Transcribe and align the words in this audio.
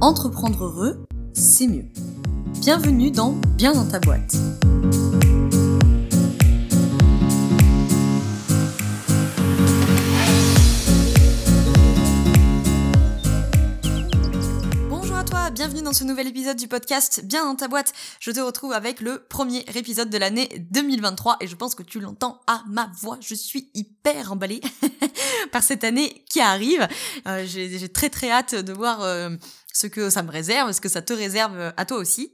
Entreprendre 0.00 0.64
heureux, 0.64 1.06
c'est 1.32 1.66
mieux. 1.66 1.86
Bienvenue 2.60 3.10
dans 3.10 3.32
Bien 3.56 3.72
dans 3.72 3.86
ta 3.86 3.98
boîte. 3.98 4.36
Bonjour 14.88 15.16
à 15.16 15.24
toi, 15.24 15.50
bienvenue 15.50 15.82
dans 15.82 15.92
ce 15.92 16.04
nouvel 16.04 16.26
épisode 16.28 16.56
du 16.56 16.68
podcast 16.68 17.24
Bien 17.24 17.44
dans 17.44 17.54
ta 17.54 17.68
boîte. 17.68 17.92
Je 18.20 18.30
te 18.30 18.40
retrouve 18.40 18.72
avec 18.72 19.00
le 19.00 19.22
premier 19.28 19.64
épisode 19.74 20.10
de 20.10 20.18
l'année 20.18 20.48
2023 20.70 21.36
et 21.40 21.46
je 21.46 21.54
pense 21.54 21.74
que 21.74 21.82
tu 21.82 22.00
l'entends 22.00 22.40
à 22.46 22.62
ma 22.68 22.90
voix. 23.00 23.18
Je 23.20 23.34
suis 23.34 23.70
hyper 23.74 24.32
emballée 24.32 24.60
par 25.52 25.62
cette 25.62 25.84
année 25.84 26.24
qui 26.28 26.40
arrive. 26.40 26.86
Euh, 27.26 27.44
J'ai 27.46 27.88
très 27.88 28.10
très 28.10 28.30
hâte 28.30 28.54
de 28.54 28.72
voir 28.72 29.02
euh, 29.02 29.30
ce 29.76 29.86
que 29.86 30.08
ça 30.08 30.22
me 30.22 30.30
réserve, 30.30 30.72
ce 30.72 30.80
que 30.80 30.88
ça 30.88 31.02
te 31.02 31.12
réserve 31.12 31.74
à 31.76 31.84
toi 31.84 31.98
aussi. 31.98 32.32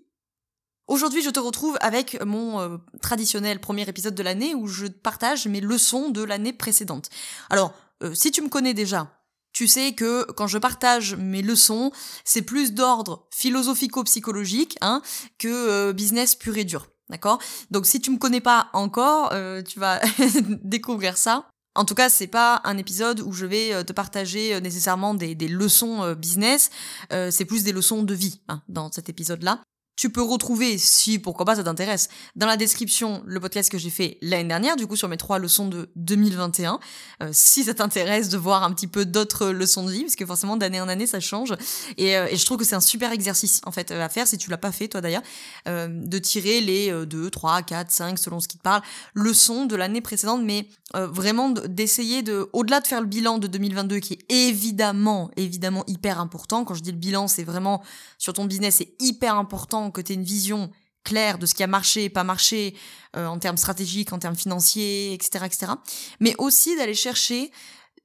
Aujourd'hui, 0.87 1.23
je 1.23 1.31
te 1.31 1.41
retrouve 1.41 1.77
avec 1.81 2.23
mon 2.25 2.61
euh, 2.61 2.77
traditionnel 3.01 3.61
premier 3.61 3.89
épisode 3.89 4.15
de 4.15 4.23
l'année 4.23 4.55
où 4.55 4.69
je 4.69 4.87
partage 4.87 5.47
mes 5.49 5.61
leçons 5.61 6.11
de 6.11 6.23
l'année 6.23 6.53
précédente. 6.53 7.09
Alors, 7.51 7.73
euh, 8.03 8.15
si 8.15 8.31
tu 8.31 8.43
me 8.43 8.49
connais 8.49 8.75
déjà, 8.75 9.11
tu 9.53 9.67
sais 9.67 9.93
que 9.93 10.25
quand 10.33 10.47
je 10.47 10.59
partage 10.59 11.17
mes 11.17 11.43
leçons, 11.43 11.91
c'est 12.25 12.43
plus 12.43 12.75
d'ordre 12.75 13.27
philosophico-psychologique 13.33 14.77
hein, 14.81 15.03
que 15.39 15.49
euh, 15.49 15.93
business 15.93 16.37
pur 16.37 16.57
et 16.57 16.65
dur. 16.65 16.89
D'accord? 17.11 17.41
Donc 17.71 17.87
si 17.87 18.01
tu 18.01 18.11
me 18.11 18.19
connais 18.19 18.41
pas 18.41 18.71
encore, 18.73 19.35
tu 19.67 19.79
vas 19.79 20.01
découvrir 20.63 21.19
ça. 21.19 21.52
En 21.75 21.85
tout 21.85 21.95
cas, 21.95 22.09
c'est 22.11 22.27
pas 22.27 22.61
un 22.65 22.77
épisode 22.77 23.21
où 23.21 23.33
je 23.33 23.47
vais 23.47 23.84
te 23.84 23.92
partager 23.92 24.61
nécessairement 24.61 25.15
des, 25.15 25.34
des 25.34 25.48
leçons 25.48 26.12
business. 26.15 26.70
c'est 27.11 27.45
plus 27.47 27.65
des 27.65 27.73
leçons 27.73 28.03
de 28.03 28.15
vie 28.15 28.41
hein, 28.48 28.62
dans 28.69 28.92
cet 28.92 29.09
épisode-là. 29.09 29.61
Tu 30.03 30.11
peux 30.11 30.20
retrouver, 30.20 30.78
si 30.78 31.20
pourquoi 31.20 31.47
pas 31.47 31.55
ça 31.55 31.62
t'intéresse, 31.62 32.08
dans 32.34 32.48
la 32.48 32.56
description 32.56 33.22
le 33.25 33.39
podcast 33.39 33.70
que 33.70 33.78
j'ai 33.78 33.89
fait 33.89 34.19
l'année 34.20 34.48
dernière, 34.48 34.75
du 34.75 34.89
coup 34.89 34.97
sur 34.97 35.06
mes 35.06 35.17
trois 35.17 35.39
leçons 35.39 35.69
de 35.69 35.91
2021. 35.94 36.81
Euh, 37.22 37.31
si 37.31 37.62
ça 37.62 37.72
t'intéresse 37.72 38.28
de 38.28 38.36
voir 38.36 38.64
un 38.64 38.72
petit 38.72 38.89
peu 38.89 39.05
d'autres 39.05 39.50
leçons 39.50 39.84
de 39.84 39.92
vie, 39.92 40.03
parce 40.03 40.17
que 40.17 40.27
forcément 40.27 40.56
d'année 40.56 40.81
en 40.81 40.89
année 40.89 41.06
ça 41.06 41.20
change. 41.20 41.55
Et, 41.98 42.17
euh, 42.17 42.27
je 42.34 42.44
trouve 42.44 42.59
que 42.59 42.64
c'est 42.64 42.75
un 42.75 42.81
super 42.81 43.12
exercice 43.12 43.61
en 43.64 43.70
fait 43.70 43.92
à 43.92 44.09
faire 44.09 44.27
si 44.27 44.39
tu 44.39 44.50
l'as 44.50 44.59
pas 44.59 44.72
fait 44.72 44.89
toi 44.89 45.00
d'ailleurs, 45.00 45.22
euh, 45.69 45.86
de 45.89 46.19
tirer 46.19 46.61
les 46.61 46.91
2, 47.06 47.31
3, 47.31 47.62
4, 47.62 47.92
5 47.92 48.19
selon 48.19 48.41
ce 48.41 48.48
qui 48.48 48.59
te 48.59 48.62
parle, 48.64 48.83
leçons 49.14 49.66
de 49.66 49.77
l'année 49.77 50.00
précédente, 50.00 50.42
mais 50.42 50.66
euh, 50.94 51.06
vraiment 51.06 51.48
d'essayer 51.48 52.22
de, 52.22 52.50
au-delà 52.53 52.81
de 52.81 52.87
faire 52.87 53.00
le 53.00 53.06
bilan 53.06 53.39
de 53.39 53.47
2022 53.47 53.98
qui 53.98 54.12
est 54.12 54.33
évidemment, 54.33 55.31
évidemment 55.39 55.84
hyper 55.87 56.20
important. 56.20 56.64
Quand 56.64 56.75
je 56.75 56.83
dis 56.83 56.92
le 56.92 56.98
bilan, 56.98 57.28
c'est 57.28 57.44
vraiment 57.44 57.83
sur 58.19 58.34
ton 58.34 58.44
business, 58.44 58.77
c'est 58.77 58.92
hyper 59.00 59.37
important 59.37 59.91
que 59.93 60.01
tu 60.01 60.12
aies 60.12 60.17
une 60.17 60.25
vision 60.25 60.71
claire 61.05 61.39
de 61.39 61.47
ce 61.47 61.55
qui 61.55 61.62
a 61.62 61.67
marché 61.67 62.05
et 62.05 62.11
pas 62.11 62.25
marché 62.25 62.77
euh, 63.17 63.27
en 63.27 63.39
termes 63.39 63.57
stratégiques, 63.57 64.12
en 64.12 64.19
termes 64.19 64.37
financiers, 64.37 65.12
etc., 65.12 65.45
etc. 65.47 65.73
Mais 66.21 66.34
aussi 66.39 66.77
d'aller 66.77 66.95
chercher 66.95 67.51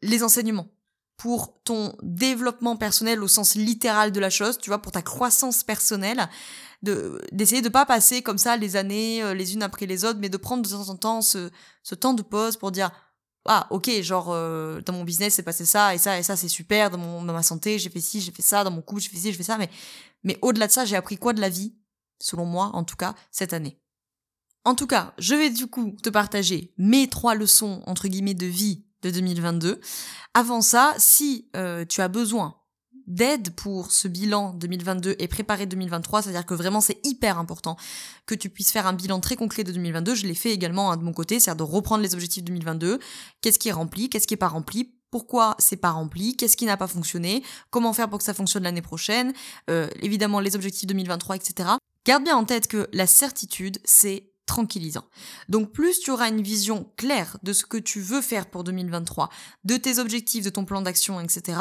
les 0.01 0.23
enseignements 0.23 0.67
pour 1.17 1.61
ton 1.63 1.95
développement 2.03 2.75
personnel 2.77 3.23
au 3.23 3.27
sens 3.27 3.55
littéral 3.55 4.11
de 4.11 4.19
la 4.19 4.29
chose, 4.29 4.57
tu 4.59 4.69
vois, 4.69 4.81
pour 4.81 4.91
ta 4.91 5.01
croissance 5.01 5.63
personnelle, 5.63 6.29
de 6.83 7.19
d'essayer 7.31 7.63
de 7.63 7.69
pas 7.69 7.87
passer 7.87 8.21
comme 8.21 8.37
ça 8.37 8.55
les 8.55 8.75
années 8.75 9.23
euh, 9.23 9.33
les 9.33 9.53
unes 9.55 9.63
après 9.63 9.87
les 9.87 10.05
autres, 10.05 10.19
mais 10.19 10.29
de 10.29 10.37
prendre 10.37 10.61
de 10.61 10.69
temps 10.69 10.89
en 10.89 10.95
temps 10.95 11.21
ce, 11.21 11.49
ce 11.81 11.95
temps 11.95 12.13
de 12.13 12.21
pause 12.21 12.55
pour 12.55 12.71
dire 12.71 12.91
ah 13.47 13.65
ok 13.71 13.89
genre 14.01 14.27
euh, 14.29 14.81
dans 14.81 14.93
mon 14.93 15.03
business 15.03 15.35
c'est 15.35 15.43
passé 15.43 15.65
ça 15.65 15.95
et 15.95 15.97
ça 15.97 16.19
et 16.19 16.23
ça 16.23 16.35
c'est 16.35 16.49
super 16.49 16.91
dans 16.91 16.97
mon 16.97 17.21
ma 17.21 17.41
santé 17.41 17.79
j'ai 17.79 17.89
fait 17.89 18.01
ci 18.01 18.21
j'ai 18.21 18.31
fait 18.31 18.43
ça 18.43 18.63
dans 18.63 18.71
mon 18.71 18.81
couple 18.81 19.01
j'ai 19.01 19.09
fait 19.09 19.17
ci 19.17 19.31
j'ai 19.31 19.37
fait 19.37 19.43
ça 19.43 19.57
mais 19.57 19.69
mais 20.23 20.37
au-delà 20.41 20.67
de 20.67 20.71
ça 20.71 20.85
j'ai 20.85 20.95
appris 20.95 21.17
quoi 21.17 21.33
de 21.33 21.41
la 21.41 21.49
vie 21.49 21.73
selon 22.19 22.45
moi 22.45 22.71
en 22.73 22.83
tout 22.83 22.95
cas, 22.95 23.15
cette 23.31 23.53
année. 23.53 23.79
En 24.65 24.75
tout 24.75 24.87
cas, 24.87 25.13
je 25.17 25.33
vais 25.33 25.49
du 25.49 25.67
coup 25.67 25.95
te 26.03 26.09
partager 26.09 26.73
mes 26.77 27.07
trois 27.07 27.35
leçons, 27.35 27.81
entre 27.85 28.07
guillemets, 28.07 28.33
de 28.33 28.45
vie 28.45 28.83
de 29.01 29.11
2022. 29.11 29.79
Avant 30.33 30.61
ça, 30.61 30.93
si 30.97 31.49
euh, 31.55 31.85
tu 31.85 32.01
as 32.01 32.09
besoin 32.09 32.57
d'aide 33.07 33.55
pour 33.55 33.91
ce 33.91 34.09
bilan 34.09 34.53
2022 34.53 35.15
et 35.17 35.27
préparer 35.29 35.65
2023, 35.65 36.23
c'est-à-dire 36.23 36.45
que 36.45 36.53
vraiment 36.53 36.81
c'est 36.81 36.99
hyper 37.05 37.39
important 37.39 37.77
que 38.25 38.35
tu 38.35 38.49
puisses 38.49 38.71
faire 38.71 38.85
un 38.85 38.93
bilan 38.93 39.21
très 39.21 39.37
concret 39.37 39.63
de 39.63 39.71
2022. 39.71 40.15
Je 40.15 40.27
l'ai 40.27 40.35
fait 40.35 40.51
également 40.51 40.91
hein, 40.91 40.97
de 40.97 41.03
mon 41.03 41.13
côté, 41.13 41.39
c'est-à-dire 41.39 41.65
de 41.65 41.71
reprendre 41.71 42.03
les 42.03 42.13
objectifs 42.13 42.43
2022, 42.43 42.99
qu'est-ce 43.41 43.59
qui 43.59 43.69
est 43.69 43.73
rempli, 43.73 44.09
qu'est-ce 44.09 44.27
qui 44.27 44.33
est 44.33 44.37
pas 44.37 44.49
rempli, 44.49 44.93
pourquoi 45.09 45.55
c'est 45.57 45.77
pas 45.77 45.91
rempli, 45.91 46.35
qu'est-ce 46.35 46.57
qui 46.57 46.65
n'a 46.65 46.75
pas 46.75 46.87
fonctionné, 46.87 47.43
comment 47.69 47.93
faire 47.93 48.09
pour 48.09 48.19
que 48.19 48.25
ça 48.25 48.33
fonctionne 48.33 48.63
l'année 48.63 48.81
prochaine, 48.81 49.33
euh, 49.69 49.87
évidemment 50.01 50.41
les 50.41 50.55
objectifs 50.55 50.87
2023, 50.87 51.37
etc. 51.37 51.69
Garde 52.07 52.23
bien 52.23 52.37
en 52.37 52.45
tête 52.45 52.69
que 52.69 52.87
la 52.93 53.05
certitude, 53.05 53.79
c'est 53.83 54.31
tranquillisant. 54.45 55.03
Donc 55.49 55.73
plus 55.73 55.99
tu 55.99 56.09
auras 56.09 56.29
une 56.29 56.41
vision 56.41 56.89
claire 56.95 57.37
de 57.43 57.51
ce 57.51 57.65
que 57.65 57.75
tu 57.75 57.99
veux 57.99 58.21
faire 58.21 58.49
pour 58.49 58.63
2023, 58.63 59.29
de 59.65 59.75
tes 59.75 59.99
objectifs, 59.99 60.45
de 60.45 60.49
ton 60.49 60.63
plan 60.63 60.81
d'action, 60.81 61.19
etc., 61.19 61.59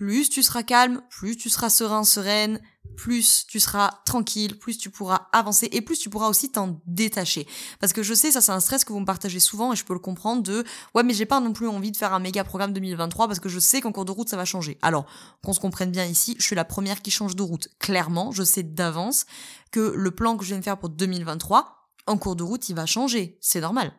plus 0.00 0.30
tu 0.30 0.42
seras 0.42 0.62
calme, 0.62 1.02
plus 1.10 1.36
tu 1.36 1.50
seras 1.50 1.68
serein, 1.68 2.04
sereine, 2.04 2.58
plus 2.96 3.44
tu 3.46 3.60
seras 3.60 3.90
tranquille, 4.06 4.58
plus 4.58 4.78
tu 4.78 4.88
pourras 4.88 5.28
avancer 5.30 5.68
et 5.72 5.82
plus 5.82 5.98
tu 5.98 6.08
pourras 6.08 6.30
aussi 6.30 6.50
t'en 6.50 6.80
détacher. 6.86 7.46
Parce 7.80 7.92
que 7.92 8.02
je 8.02 8.14
sais, 8.14 8.32
ça 8.32 8.40
c'est 8.40 8.50
un 8.50 8.60
stress 8.60 8.86
que 8.86 8.94
vous 8.94 9.00
me 9.00 9.04
partagez 9.04 9.40
souvent 9.40 9.74
et 9.74 9.76
je 9.76 9.84
peux 9.84 9.92
le 9.92 9.98
comprendre 9.98 10.42
de 10.42 10.64
ouais 10.94 11.02
mais 11.02 11.12
j'ai 11.12 11.26
pas 11.26 11.38
non 11.40 11.52
plus 11.52 11.68
envie 11.68 11.92
de 11.92 11.98
faire 11.98 12.14
un 12.14 12.18
méga 12.18 12.44
programme 12.44 12.72
2023 12.72 13.26
parce 13.26 13.40
que 13.40 13.50
je 13.50 13.58
sais 13.58 13.82
qu'en 13.82 13.92
cours 13.92 14.06
de 14.06 14.10
route 14.10 14.30
ça 14.30 14.38
va 14.38 14.46
changer. 14.46 14.78
Alors 14.80 15.04
qu'on 15.44 15.52
se 15.52 15.60
comprenne 15.60 15.90
bien 15.90 16.06
ici, 16.06 16.34
je 16.38 16.44
suis 16.44 16.56
la 16.56 16.64
première 16.64 17.02
qui 17.02 17.10
change 17.10 17.36
de 17.36 17.42
route. 17.42 17.68
Clairement, 17.78 18.32
je 18.32 18.42
sais 18.42 18.62
d'avance 18.62 19.26
que 19.70 19.92
le 19.94 20.10
plan 20.12 20.38
que 20.38 20.44
je 20.44 20.48
viens 20.48 20.60
de 20.60 20.64
faire 20.64 20.78
pour 20.78 20.88
2023, 20.88 21.90
en 22.06 22.16
cours 22.16 22.36
de 22.36 22.42
route, 22.42 22.70
il 22.70 22.74
va 22.74 22.86
changer. 22.86 23.36
C'est 23.42 23.60
normal. 23.60 23.92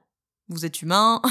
Vous 0.51 0.66
êtes 0.66 0.81
humain, 0.81 1.22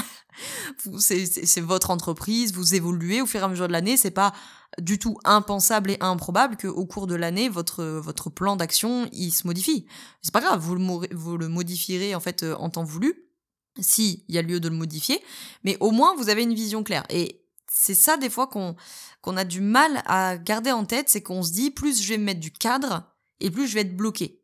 c'est 0.99 1.61
votre 1.61 1.91
entreprise, 1.91 2.53
vous 2.53 2.75
évoluez 2.75 3.21
au 3.21 3.25
fur 3.25 3.39
et 3.39 3.43
à 3.43 3.47
mesure 3.47 3.67
de 3.67 3.73
l'année, 3.73 3.97
c'est 3.97 4.11
pas 4.11 4.33
du 4.79 4.99
tout 4.99 5.17
impensable 5.23 5.91
et 5.91 5.97
improbable 5.99 6.57
qu'au 6.57 6.85
cours 6.85 7.07
de 7.07 7.15
l'année, 7.15 7.49
votre, 7.49 7.83
votre 7.83 8.29
plan 8.29 8.55
d'action, 8.55 9.07
il 9.11 9.31
se 9.31 9.45
modifie. 9.45 9.85
C'est 10.21 10.33
pas 10.33 10.41
grave, 10.41 10.59
vous 10.61 10.75
le, 10.75 11.47
modifierez 11.47 12.15
en 12.15 12.19
fait 12.19 12.43
euh, 12.43 12.55
en 12.55 12.69
temps 12.69 12.83
voulu, 12.83 13.13
s'il 13.79 14.23
y 14.27 14.37
a 14.37 14.41
lieu 14.41 14.59
de 14.59 14.69
le 14.69 14.75
modifier, 14.75 15.21
mais 15.63 15.77
au 15.79 15.91
moins 15.91 16.15
vous 16.15 16.29
avez 16.29 16.43
une 16.43 16.53
vision 16.53 16.83
claire. 16.83 17.03
Et 17.09 17.45
c'est 17.71 17.95
ça 17.95 18.17
des 18.17 18.29
fois 18.29 18.47
qu'on 18.47 19.37
a 19.37 19.43
du 19.43 19.61
mal 19.61 20.03
à 20.05 20.37
garder 20.37 20.71
en 20.71 20.85
tête, 20.85 21.09
c'est 21.09 21.21
qu'on 21.21 21.43
se 21.43 21.51
dit 21.51 21.71
plus 21.71 22.01
je 22.01 22.09
vais 22.09 22.17
mettre 22.17 22.39
du 22.39 22.51
cadre 22.51 23.03
et 23.39 23.49
plus 23.49 23.67
je 23.67 23.75
vais 23.75 23.81
être 23.81 23.95
bloqué. 23.95 24.41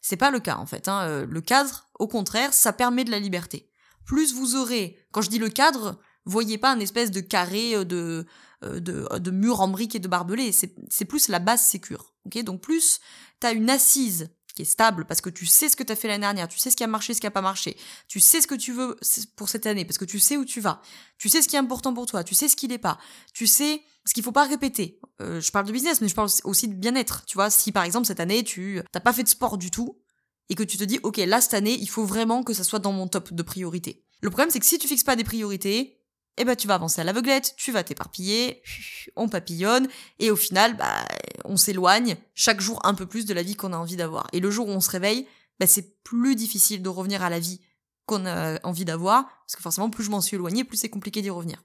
C'est 0.00 0.16
pas 0.16 0.30
le 0.30 0.40
cas 0.40 0.56
en 0.56 0.66
fait. 0.66 0.88
Hein. 0.88 1.02
Euh, 1.02 1.26
le 1.28 1.40
cadre, 1.40 1.88
au 1.98 2.08
contraire, 2.08 2.52
ça 2.52 2.72
permet 2.72 3.04
de 3.04 3.10
la 3.10 3.18
liberté. 3.18 3.68
Plus 4.08 4.34
vous 4.34 4.56
aurez, 4.56 4.96
quand 5.12 5.20
je 5.20 5.28
dis 5.28 5.38
le 5.38 5.50
cadre, 5.50 6.00
voyez 6.24 6.56
pas 6.56 6.72
un 6.72 6.80
espèce 6.80 7.10
de 7.10 7.20
carré 7.20 7.76
euh, 7.76 7.84
de 7.84 8.26
euh, 8.64 8.80
de, 8.80 9.06
de 9.18 9.30
murs 9.30 9.60
en 9.60 9.68
briques 9.68 9.94
et 9.94 10.00
de 10.00 10.08
barbelés. 10.08 10.50
C'est 10.50 11.04
plus 11.04 11.28
la 11.28 11.38
base 11.38 11.60
sécure. 11.60 12.14
ok? 12.26 12.42
Donc 12.42 12.62
plus 12.62 13.00
tu 13.40 13.46
as 13.46 13.52
une 13.52 13.70
assise 13.70 14.30
qui 14.54 14.62
est 14.62 14.64
stable 14.64 15.04
parce 15.04 15.20
que 15.20 15.30
tu 15.30 15.46
sais 15.46 15.68
ce 15.68 15.76
que 15.76 15.84
tu 15.84 15.92
as 15.92 15.96
fait 15.96 16.08
l'année 16.08 16.22
dernière, 16.22 16.48
tu 16.48 16.58
sais 16.58 16.70
ce 16.70 16.76
qui 16.76 16.82
a 16.82 16.88
marché, 16.88 17.14
ce 17.14 17.20
qui 17.20 17.26
a 17.28 17.30
pas 17.30 17.42
marché, 17.42 17.76
tu 18.08 18.18
sais 18.18 18.40
ce 18.40 18.48
que 18.48 18.56
tu 18.56 18.72
veux 18.72 18.96
pour 19.36 19.48
cette 19.48 19.66
année 19.66 19.84
parce 19.84 19.98
que 19.98 20.06
tu 20.06 20.18
sais 20.18 20.36
où 20.36 20.44
tu 20.44 20.60
vas, 20.60 20.80
tu 21.18 21.28
sais 21.28 21.42
ce 21.42 21.46
qui 21.46 21.54
est 21.54 21.60
important 21.60 21.94
pour 21.94 22.06
toi, 22.06 22.24
tu 22.24 22.34
sais 22.34 22.48
ce 22.48 22.56
qui 22.56 22.66
n'est 22.66 22.78
pas, 22.78 22.98
tu 23.32 23.46
sais 23.46 23.82
ce 24.06 24.14
qu'il 24.14 24.24
faut 24.24 24.32
pas 24.32 24.46
répéter. 24.46 24.98
Euh, 25.20 25.40
je 25.40 25.52
parle 25.52 25.66
de 25.66 25.72
business, 25.72 26.00
mais 26.00 26.08
je 26.08 26.14
parle 26.14 26.30
aussi 26.44 26.66
de 26.66 26.74
bien-être. 26.74 27.24
Tu 27.26 27.34
vois, 27.36 27.50
si 27.50 27.70
par 27.70 27.84
exemple 27.84 28.06
cette 28.06 28.20
année 28.20 28.42
tu 28.42 28.80
t'as 28.90 29.00
pas 29.00 29.12
fait 29.12 29.22
de 29.22 29.28
sport 29.28 29.58
du 29.58 29.70
tout 29.70 30.00
et 30.48 30.54
que 30.54 30.62
tu 30.62 30.76
te 30.76 30.84
dis 30.84 30.98
ok 31.02 31.18
là 31.18 31.40
cette 31.40 31.54
année 31.54 31.76
il 31.78 31.88
faut 31.88 32.04
vraiment 32.04 32.42
que 32.42 32.52
ça 32.52 32.64
soit 32.64 32.78
dans 32.78 32.92
mon 32.92 33.08
top 33.08 33.32
de 33.32 33.42
priorité. 33.42 34.04
Le 34.20 34.30
problème 34.30 34.50
c'est 34.50 34.60
que 34.60 34.66
si 34.66 34.78
tu 34.78 34.88
fixes 34.88 35.04
pas 35.04 35.16
des 35.16 35.24
priorités, 35.24 35.98
eh 36.38 36.44
ben 36.44 36.56
tu 36.56 36.68
vas 36.68 36.74
avancer 36.74 37.00
à 37.00 37.04
l'aveuglette, 37.04 37.54
tu 37.56 37.72
vas 37.72 37.82
t'éparpiller, 37.82 38.62
on 39.16 39.28
papillonne, 39.28 39.88
et 40.18 40.30
au 40.30 40.36
final, 40.36 40.76
bah, 40.76 41.04
on 41.44 41.56
s'éloigne 41.56 42.16
chaque 42.34 42.60
jour 42.60 42.80
un 42.84 42.94
peu 42.94 43.06
plus 43.06 43.26
de 43.26 43.34
la 43.34 43.42
vie 43.42 43.56
qu'on 43.56 43.72
a 43.72 43.76
envie 43.76 43.96
d'avoir. 43.96 44.28
Et 44.32 44.40
le 44.40 44.50
jour 44.50 44.68
où 44.68 44.70
on 44.70 44.80
se 44.80 44.90
réveille, 44.90 45.26
bah, 45.58 45.66
c'est 45.66 46.00
plus 46.04 46.36
difficile 46.36 46.80
de 46.80 46.88
revenir 46.88 47.22
à 47.22 47.30
la 47.30 47.40
vie 47.40 47.60
qu'on 48.06 48.24
a 48.24 48.64
envie 48.64 48.84
d'avoir, 48.84 49.24
parce 49.24 49.56
que 49.56 49.62
forcément, 49.62 49.90
plus 49.90 50.04
je 50.04 50.10
m'en 50.10 50.20
suis 50.20 50.36
éloigné, 50.36 50.64
plus 50.64 50.78
c'est 50.78 50.88
compliqué 50.88 51.20
d'y 51.22 51.30
revenir. 51.30 51.62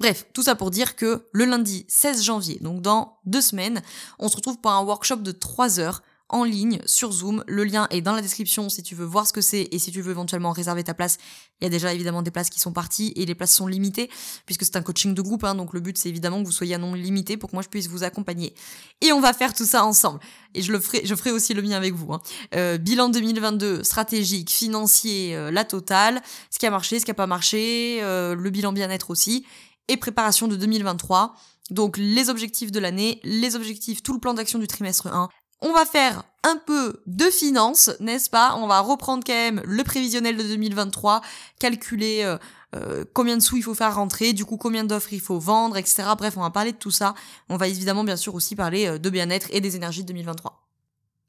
Bref, 0.00 0.26
tout 0.32 0.42
ça 0.42 0.56
pour 0.56 0.70
dire 0.70 0.96
que 0.96 1.28
le 1.32 1.44
lundi 1.44 1.84
16 1.88 2.22
janvier, 2.22 2.58
donc 2.60 2.80
dans 2.80 3.20
deux 3.24 3.42
semaines, 3.42 3.82
on 4.18 4.28
se 4.28 4.36
retrouve 4.36 4.58
pour 4.58 4.72
un 4.72 4.82
workshop 4.82 5.16
de 5.16 5.32
3 5.32 5.78
heures 5.78 6.02
en 6.32 6.44
ligne 6.44 6.80
sur 6.86 7.12
Zoom. 7.12 7.44
Le 7.46 7.62
lien 7.62 7.86
est 7.90 8.00
dans 8.00 8.14
la 8.14 8.22
description 8.22 8.68
si 8.68 8.82
tu 8.82 8.94
veux 8.94 9.04
voir 9.04 9.26
ce 9.26 9.32
que 9.32 9.40
c'est 9.40 9.68
et 9.70 9.78
si 9.78 9.92
tu 9.92 10.00
veux 10.00 10.10
éventuellement 10.10 10.50
réserver 10.50 10.82
ta 10.82 10.94
place. 10.94 11.18
Il 11.60 11.64
y 11.64 11.66
a 11.66 11.70
déjà 11.70 11.92
évidemment 11.92 12.22
des 12.22 12.30
places 12.30 12.50
qui 12.50 12.58
sont 12.58 12.72
parties 12.72 13.12
et 13.14 13.26
les 13.26 13.34
places 13.34 13.54
sont 13.54 13.66
limitées 13.66 14.10
puisque 14.46 14.64
c'est 14.64 14.76
un 14.76 14.82
coaching 14.82 15.14
de 15.14 15.22
groupe. 15.22 15.44
Hein, 15.44 15.54
donc 15.54 15.74
le 15.74 15.80
but 15.80 15.96
c'est 15.96 16.08
évidemment 16.08 16.40
que 16.40 16.46
vous 16.46 16.52
soyez 16.52 16.74
un 16.74 16.78
nombre 16.78 16.96
limité 16.96 17.36
pour 17.36 17.50
que 17.50 17.56
moi 17.56 17.62
je 17.62 17.68
puisse 17.68 17.86
vous 17.86 18.02
accompagner. 18.02 18.54
Et 19.00 19.12
on 19.12 19.20
va 19.20 19.32
faire 19.32 19.52
tout 19.52 19.66
ça 19.66 19.84
ensemble. 19.84 20.20
Et 20.54 20.62
je 20.62 20.72
le 20.72 20.80
ferai, 20.80 21.02
je 21.04 21.14
ferai 21.14 21.30
aussi 21.30 21.54
le 21.54 21.62
mien 21.62 21.76
avec 21.76 21.94
vous. 21.94 22.12
Hein. 22.12 22.20
Euh, 22.54 22.78
bilan 22.78 23.10
2022, 23.10 23.84
stratégique, 23.84 24.50
financier, 24.50 25.36
euh, 25.36 25.50
la 25.50 25.64
totale, 25.64 26.22
ce 26.50 26.58
qui 26.58 26.66
a 26.66 26.70
marché, 26.70 26.98
ce 26.98 27.04
qui 27.04 27.10
a 27.10 27.14
pas 27.14 27.26
marché, 27.26 27.98
euh, 28.02 28.34
le 28.34 28.50
bilan 28.50 28.72
bien-être 28.72 29.10
aussi. 29.10 29.44
et 29.88 29.96
préparation 29.96 30.46
de 30.46 30.54
2023. 30.54 31.34
Donc 31.70 31.96
les 31.96 32.28
objectifs 32.28 32.70
de 32.70 32.78
l'année, 32.78 33.20
les 33.24 33.56
objectifs, 33.56 34.02
tout 34.02 34.12
le 34.12 34.20
plan 34.20 34.32
d'action 34.34 34.58
du 34.58 34.66
trimestre 34.66 35.08
1. 35.08 35.28
On 35.64 35.72
va 35.72 35.86
faire 35.86 36.24
un 36.42 36.56
peu 36.56 37.00
de 37.06 37.26
finance, 37.26 37.88
n'est-ce 38.00 38.28
pas? 38.28 38.56
On 38.56 38.66
va 38.66 38.80
reprendre 38.80 39.22
quand 39.24 39.32
même 39.32 39.62
le 39.64 39.84
prévisionnel 39.84 40.36
de 40.36 40.42
2023, 40.42 41.20
calculer 41.60 42.22
euh, 42.24 42.36
euh, 42.74 43.04
combien 43.14 43.36
de 43.36 43.42
sous 43.42 43.58
il 43.58 43.62
faut 43.62 43.74
faire 43.74 43.94
rentrer, 43.94 44.32
du 44.32 44.44
coup 44.44 44.56
combien 44.56 44.82
d'offres 44.82 45.12
il 45.12 45.20
faut 45.20 45.38
vendre, 45.38 45.76
etc. 45.76 46.02
Bref, 46.18 46.34
on 46.36 46.40
va 46.40 46.50
parler 46.50 46.72
de 46.72 46.78
tout 46.78 46.90
ça. 46.90 47.14
On 47.48 47.56
va 47.56 47.68
évidemment 47.68 48.02
bien 48.02 48.16
sûr 48.16 48.34
aussi 48.34 48.56
parler 48.56 48.88
euh, 48.88 48.98
de 48.98 49.08
bien-être 49.08 49.46
et 49.52 49.60
des 49.60 49.76
énergies 49.76 50.02
de 50.02 50.08
2023 50.08 50.58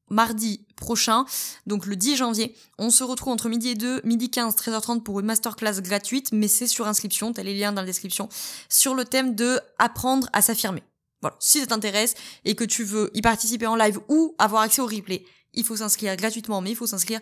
mardi 0.09 0.65
prochain, 0.75 1.25
donc 1.65 1.85
le 1.88 1.95
10 1.95 2.18
janvier. 2.18 2.56
On 2.77 2.91
se 2.91 3.03
retrouve 3.03 3.33
entre 3.33 3.50
midi 3.50 3.69
et 3.69 3.75
2, 3.75 4.01
midi 4.03 4.30
15, 4.30 4.56
13h30 4.56 5.01
pour 5.01 5.19
une 5.19 5.25
masterclass 5.25 5.81
gratuite, 5.81 6.31
mais 6.31 6.47
c'est 6.47 6.68
sur 6.68 6.88
inscription, 6.88 7.33
t'as 7.33 7.41
les 7.41 7.57
liens 7.57 7.71
dans 7.71 7.81
la 7.81 7.88
description, 7.88 8.30
sur 8.69 8.94
le 8.94 9.06
thème 9.06 9.33
de 9.33 9.59
apprendre 9.80 10.30
à 10.33 10.44
s'affirmer. 10.44 10.83
Si 11.40 11.60
ça 11.60 11.68
t'intéresse 11.68 12.16
et 12.46 12.56
que 12.56 12.64
tu 12.64 12.84
veux 12.84 13.12
y 13.14 13.22
participer 13.22 13.68
en 13.68 13.75
live 13.75 14.00
ou 14.08 14.36
avoir 14.38 14.64
accès 14.64 14.81
au 14.81 14.86
replay, 14.86 15.25
il 15.54 15.64
faut 15.64 15.78
s'inscrire 15.78 16.16
gratuitement, 16.16 16.62
mais 16.62 16.72
il 16.72 16.75
faut 16.75 16.88
s'inscrire. 16.88 17.20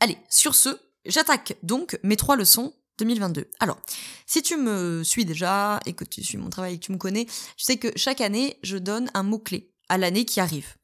Allez, 0.00 0.18
sur 0.28 0.54
ce, 0.54 0.70
j'attaque 1.04 1.56
donc 1.62 1.98
mes 2.02 2.16
trois 2.16 2.36
leçons 2.36 2.74
2022. 2.98 3.48
Alors, 3.60 3.78
si 4.26 4.42
tu 4.42 4.56
me 4.56 5.02
suis 5.02 5.24
déjà 5.24 5.80
et 5.86 5.92
que 5.92 6.04
tu 6.04 6.22
suis 6.22 6.38
mon 6.38 6.50
travail 6.50 6.74
et 6.74 6.78
que 6.78 6.84
tu 6.84 6.92
me 6.92 6.98
connais, 6.98 7.24
tu 7.24 7.64
sais 7.64 7.76
que 7.76 7.88
chaque 7.96 8.20
année, 8.20 8.58
je 8.62 8.76
donne 8.76 9.10
un 9.14 9.22
mot-clé 9.22 9.72
à 9.88 9.98
l'année 9.98 10.24
qui 10.24 10.40
arrive. 10.40 10.74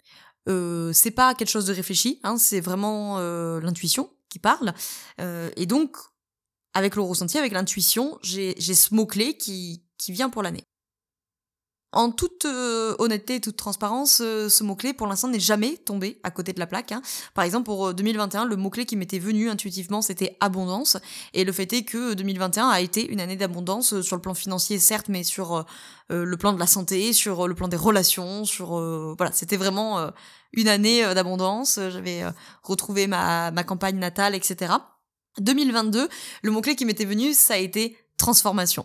Euh, 0.49 0.93
c'est 0.93 1.11
pas 1.11 1.35
quelque 1.35 1.51
chose 1.51 1.67
de 1.67 1.75
réfléchi, 1.75 2.21
hein, 2.23 2.39
c'est 2.39 2.61
vraiment 2.61 3.19
euh, 3.19 3.61
l'intuition 3.61 4.11
qui 4.29 4.39
parle. 4.39 4.75
Euh, 5.21 5.51
et 5.57 5.67
donc, 5.67 5.97
avec 6.75 6.97
le 6.97 7.03
ressenti, 7.03 7.39
avec 7.39 7.53
l'intuition, 7.53 8.19
j'ai 8.23 8.55
ce 8.61 8.95
mot-clé 8.95 9.37
qui 9.37 9.83
vient 10.09 10.31
pour 10.31 10.43
l'année. 10.43 10.65
En 11.97 12.11
toute 12.11 12.45
euh, 12.45 12.95
honnêteté 12.99 13.37
et 13.37 13.41
toute 13.41 13.57
transparence, 13.57 14.21
euh, 14.23 14.51
ce 14.51 14.63
mot-clé, 14.63 14.93
pour 14.93 15.07
l'instant, 15.07 15.29
n'est 15.29 15.41
jamais 15.41 15.79
tombé 15.79 16.21
à 16.25 16.31
côté 16.31 16.53
de 16.53 16.61
la 16.61 16.67
plaque. 16.67 16.93
Hein. 16.93 17.01
Par 17.33 17.43
exemple, 17.43 17.65
pour 17.65 17.95
2021, 17.95 18.45
euh, 18.45 18.49
le 18.49 18.57
mot-clé 18.57 18.85
qui 18.85 18.97
m'était 18.97 19.19
venu 19.19 19.49
intuitivement, 19.49 20.03
c'était 20.03 20.37
abondance. 20.41 20.99
Et 21.33 21.43
le 21.43 21.53
fait 21.53 21.73
est 21.73 21.85
que 21.85 22.13
2021 22.13 22.69
a 22.69 22.83
été 22.83 23.11
une 23.11 23.19
année 23.19 23.37
d'abondance 23.37 24.03
sur 24.03 24.15
le 24.15 24.21
plan 24.21 24.35
financier, 24.35 24.79
certes, 24.79 25.07
mais 25.09 25.25
sur 25.25 25.65
le 26.11 26.37
plan 26.37 26.53
de 26.53 26.59
la 26.59 26.67
santé, 26.67 27.15
sur 27.15 27.49
le 27.49 27.55
plan 27.55 27.67
des 27.67 27.79
relations, 27.79 28.45
sur... 28.45 28.79
voilà, 29.17 29.33
c'était 29.33 29.57
vraiment 29.57 30.11
une 30.53 30.69
année 30.69 31.03
d'abondance. 31.15 31.81
J'avais 31.89 32.25
retrouvé 32.63 33.07
ma, 33.07 33.51
ma 33.53 33.65
campagne 33.65 33.99
natale, 33.99 34.35
etc. 34.35 34.75
2022, 35.39 36.09
le 36.43 36.51
mot-clé 36.51 36.77
qui 36.77 36.85
m'était 36.85 37.07
venu, 37.07 37.33
ça 37.33 37.55
a 37.55 37.59
été 37.59 37.97
transformation. 38.19 38.85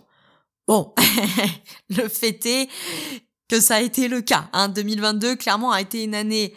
Bon, 0.67 0.93
le 1.89 2.07
fait 2.07 2.45
est 2.45 2.69
que 3.49 3.59
ça 3.59 3.75
a 3.75 3.81
été 3.81 4.07
le 4.07 4.21
cas. 4.21 4.49
Hein. 4.53 4.69
2022, 4.69 5.35
clairement, 5.35 5.71
a 5.71 5.81
été 5.81 6.03
une 6.03 6.15
année 6.15 6.55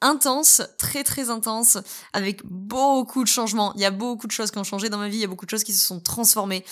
intense, 0.00 0.62
très 0.78 1.04
très 1.04 1.30
intense, 1.30 1.78
avec 2.12 2.44
beaucoup 2.44 3.22
de 3.22 3.28
changements. 3.28 3.72
Il 3.74 3.80
y 3.80 3.84
a 3.84 3.90
beaucoup 3.90 4.26
de 4.26 4.32
choses 4.32 4.50
qui 4.50 4.58
ont 4.58 4.64
changé 4.64 4.88
dans 4.88 4.98
ma 4.98 5.08
vie, 5.08 5.18
il 5.18 5.20
y 5.20 5.24
a 5.24 5.28
beaucoup 5.28 5.46
de 5.46 5.50
choses 5.50 5.64
qui 5.64 5.72
se 5.72 5.86
sont 5.86 6.00
transformées. 6.00 6.64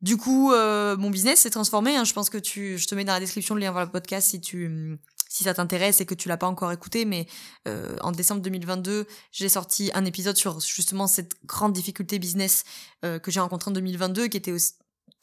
Du 0.00 0.16
coup, 0.16 0.52
euh, 0.52 0.96
mon 0.96 1.10
business 1.10 1.40
s'est 1.40 1.50
transformé. 1.50 1.96
Hein. 1.96 2.04
Je 2.04 2.12
pense 2.12 2.30
que 2.30 2.38
tu, 2.38 2.78
je 2.78 2.86
te 2.86 2.94
mets 2.94 3.04
dans 3.04 3.12
la 3.12 3.20
description 3.20 3.54
le 3.54 3.60
lien 3.60 3.72
vers 3.72 3.84
le 3.84 3.90
podcast 3.90 4.28
si 4.28 4.40
tu, 4.40 4.96
si 5.28 5.42
ça 5.42 5.54
t'intéresse 5.54 6.00
et 6.00 6.06
que 6.06 6.14
tu 6.14 6.28
l'as 6.28 6.36
pas 6.36 6.46
encore 6.46 6.70
écouté. 6.70 7.04
Mais 7.04 7.26
euh, 7.66 7.96
en 8.02 8.12
décembre 8.12 8.40
2022, 8.42 9.06
j'ai 9.32 9.48
sorti 9.48 9.90
un 9.94 10.04
épisode 10.04 10.36
sur 10.36 10.60
justement 10.60 11.08
cette 11.08 11.32
grande 11.44 11.72
difficulté 11.72 12.20
business 12.20 12.62
euh, 13.04 13.18
que 13.18 13.32
j'ai 13.32 13.40
rencontrée 13.40 13.70
en 13.70 13.74
2022, 13.74 14.28
qui 14.28 14.36
était 14.36 14.52
aussi 14.52 14.74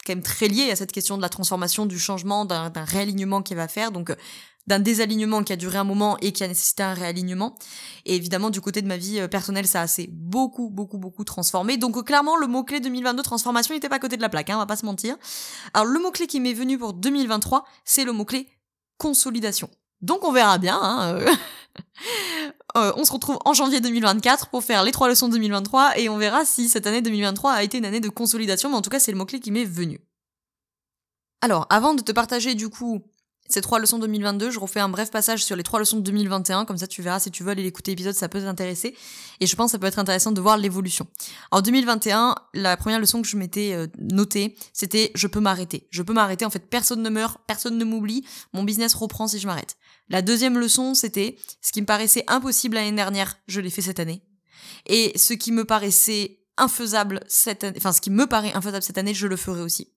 quand 0.06 0.14
même 0.14 0.22
très 0.22 0.48
lié 0.48 0.70
à 0.70 0.76
cette 0.76 0.92
question 0.92 1.16
de 1.16 1.22
la 1.22 1.28
transformation, 1.28 1.86
du 1.86 1.98
changement, 1.98 2.44
d'un 2.44 2.70
réalignement 2.76 3.42
qu'il 3.42 3.56
va 3.56 3.68
faire. 3.68 3.90
Donc, 3.92 4.10
euh, 4.10 4.16
d'un 4.66 4.80
désalignement 4.80 5.44
qui 5.44 5.52
a 5.52 5.56
duré 5.56 5.78
un 5.78 5.84
moment 5.84 6.16
et 6.20 6.32
qui 6.32 6.42
a 6.42 6.48
nécessité 6.48 6.82
un 6.82 6.94
réalignement. 6.94 7.56
Et 8.04 8.16
évidemment, 8.16 8.50
du 8.50 8.60
côté 8.60 8.82
de 8.82 8.88
ma 8.88 8.96
vie 8.96 9.20
euh, 9.20 9.28
personnelle, 9.28 9.66
ça 9.66 9.86
s'est 9.86 10.08
beaucoup, 10.10 10.70
beaucoup, 10.70 10.98
beaucoup 10.98 11.24
transformé. 11.24 11.76
Donc, 11.76 11.96
euh, 11.96 12.02
clairement, 12.02 12.36
le 12.36 12.46
mot-clé 12.46 12.80
2022 12.80 13.22
transformation 13.22 13.74
n'était 13.74 13.88
pas 13.88 13.96
à 13.96 14.00
côté 14.00 14.16
de 14.16 14.22
la 14.22 14.28
plaque, 14.28 14.50
hein, 14.50 14.56
on 14.56 14.60
va 14.60 14.66
pas 14.66 14.76
se 14.76 14.86
mentir. 14.86 15.16
Alors, 15.72 15.86
le 15.86 16.00
mot-clé 16.00 16.26
qui 16.26 16.40
m'est 16.40 16.52
venu 16.52 16.78
pour 16.78 16.94
2023, 16.94 17.64
c'est 17.84 18.04
le 18.04 18.12
mot-clé 18.12 18.48
consolidation. 18.98 19.70
Donc, 20.00 20.24
on 20.24 20.32
verra 20.32 20.58
bien. 20.58 20.78
Hein, 20.82 21.20
on 22.96 23.04
se 23.04 23.12
retrouve 23.12 23.38
en 23.44 23.54
janvier 23.54 23.80
2024 23.80 24.48
pour 24.48 24.62
faire 24.62 24.82
les 24.84 24.92
trois 24.92 25.08
leçons 25.08 25.28
de 25.28 25.32
2023 25.32 25.98
et 25.98 26.08
on 26.08 26.18
verra 26.18 26.44
si 26.44 26.68
cette 26.68 26.86
année 26.86 27.02
2023 27.02 27.52
a 27.52 27.62
été 27.62 27.78
une 27.78 27.84
année 27.84 28.00
de 28.00 28.08
consolidation, 28.08 28.70
mais 28.70 28.76
en 28.76 28.82
tout 28.82 28.90
cas 28.90 29.00
c'est 29.00 29.12
le 29.12 29.18
mot-clé 29.18 29.40
qui 29.40 29.50
m'est 29.50 29.64
venu. 29.64 30.00
Alors, 31.40 31.66
avant 31.70 31.94
de 31.94 32.02
te 32.02 32.12
partager 32.12 32.54
du 32.54 32.68
coup 32.68 33.02
ces 33.48 33.60
trois 33.60 33.78
leçons 33.78 33.98
de 33.98 34.02
2022, 34.02 34.50
je 34.50 34.58
refais 34.58 34.80
un 34.80 34.88
bref 34.88 35.10
passage 35.10 35.44
sur 35.44 35.56
les 35.56 35.62
trois 35.62 35.78
leçons 35.78 35.96
de 35.96 36.02
2021, 36.02 36.64
comme 36.64 36.78
ça 36.78 36.86
tu 36.86 37.02
verras 37.02 37.20
si 37.20 37.30
tu 37.30 37.42
veux 37.42 37.50
aller 37.50 37.62
l'écouter 37.62 37.92
l'épisode, 37.92 38.14
ça 38.14 38.28
peut 38.28 38.40
t'intéresser. 38.40 38.94
Et 39.40 39.46
je 39.46 39.56
pense 39.56 39.70
que 39.70 39.72
ça 39.72 39.78
peut 39.78 39.86
être 39.86 39.98
intéressant 39.98 40.32
de 40.32 40.40
voir 40.40 40.56
l'évolution. 40.56 41.06
En 41.50 41.60
2021, 41.60 42.34
la 42.54 42.76
première 42.76 43.00
leçon 43.00 43.22
que 43.22 43.28
je 43.28 43.36
m'étais 43.36 43.72
euh, 43.74 43.86
notée, 43.98 44.56
c'était 44.72 45.10
je 45.14 45.26
peux 45.26 45.40
m'arrêter. 45.40 45.86
Je 45.90 46.02
peux 46.02 46.12
m'arrêter, 46.12 46.44
en 46.44 46.50
fait 46.50 46.70
personne 46.70 47.02
ne 47.02 47.10
meurt, 47.10 47.38
personne 47.46 47.78
ne 47.78 47.84
m'oublie, 47.84 48.24
mon 48.52 48.62
business 48.64 48.94
reprend 48.94 49.28
si 49.28 49.38
je 49.38 49.46
m'arrête. 49.46 49.76
La 50.08 50.22
deuxième 50.22 50.58
leçon, 50.58 50.94
c'était 50.94 51.36
ce 51.60 51.72
qui 51.72 51.80
me 51.80 51.86
paraissait 51.86 52.24
impossible 52.28 52.76
l'année 52.76 52.92
dernière, 52.92 53.36
je 53.48 53.60
l'ai 53.60 53.70
fait 53.70 53.82
cette 53.82 54.00
année. 54.00 54.22
Et 54.86 55.12
ce 55.18 55.34
qui 55.34 55.52
me 55.52 55.64
paraissait 55.64 56.38
infaisable 56.56 57.20
cette 57.26 57.64
année, 57.64 57.76
enfin 57.76 57.92
ce 57.92 58.00
qui 58.00 58.10
me 58.10 58.26
paraît 58.26 58.52
infaisable 58.52 58.82
cette 58.82 58.98
année, 58.98 59.14
je 59.14 59.26
le 59.26 59.36
ferai 59.36 59.62
aussi. 59.62 59.92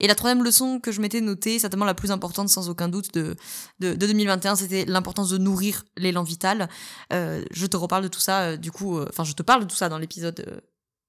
Et 0.00 0.06
la 0.06 0.14
troisième 0.14 0.42
leçon 0.42 0.80
que 0.80 0.92
je 0.92 1.00
m'étais 1.00 1.20
notée, 1.20 1.58
certainement 1.58 1.84
la 1.84 1.94
plus 1.94 2.10
importante 2.10 2.48
sans 2.48 2.68
aucun 2.68 2.88
doute 2.88 3.12
de, 3.14 3.36
de, 3.78 3.92
2021, 3.94 4.56
c'était 4.56 4.84
l'importance 4.86 5.30
de 5.30 5.38
nourrir 5.38 5.84
l'élan 5.96 6.22
vital. 6.22 6.68
Euh, 7.12 7.44
je 7.50 7.66
te 7.66 7.76
reparle 7.76 8.02
de 8.04 8.08
tout 8.08 8.20
ça, 8.20 8.40
euh, 8.40 8.56
du 8.56 8.72
coup, 8.72 8.98
euh, 8.98 9.06
enfin 9.10 9.24
je 9.24 9.34
te 9.34 9.42
parle 9.42 9.62
de 9.62 9.66
tout 9.66 9.76
ça 9.76 9.88
dans 9.88 9.98
l'épisode 9.98 10.62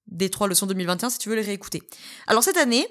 des 0.07 0.29
trois 0.29 0.47
leçons 0.47 0.67
2021 0.67 1.09
si 1.09 1.17
tu 1.17 1.29
veux 1.29 1.35
les 1.35 1.41
réécouter. 1.41 1.81
Alors 2.27 2.43
cette 2.43 2.57
année, 2.57 2.85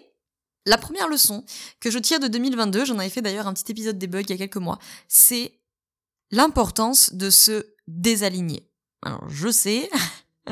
la 0.67 0.79
première 0.79 1.09
leçon 1.09 1.45
que 1.81 1.91
je 1.91 1.99
tire 1.99 2.19
de 2.19 2.29
2022, 2.29 2.87
j'en 2.87 2.99
avais 2.99 3.11
fait 3.11 3.23
d'ailleurs 3.23 3.47
un 3.47 3.53
petit 3.53 3.71
épisode 3.71 3.99
des 3.99 4.07
bugs 4.07 4.23
il 4.23 4.31
y 4.31 4.33
a 4.33 4.39
quelques 4.39 4.57
mois, 4.57 4.79
c'est 5.09 5.61
l'importance 6.31 7.13
de 7.13 7.29
se 7.29 7.67
désaligner. 7.89 8.71
Alors 9.03 9.29
je 9.29 9.49
sais, 9.51 9.91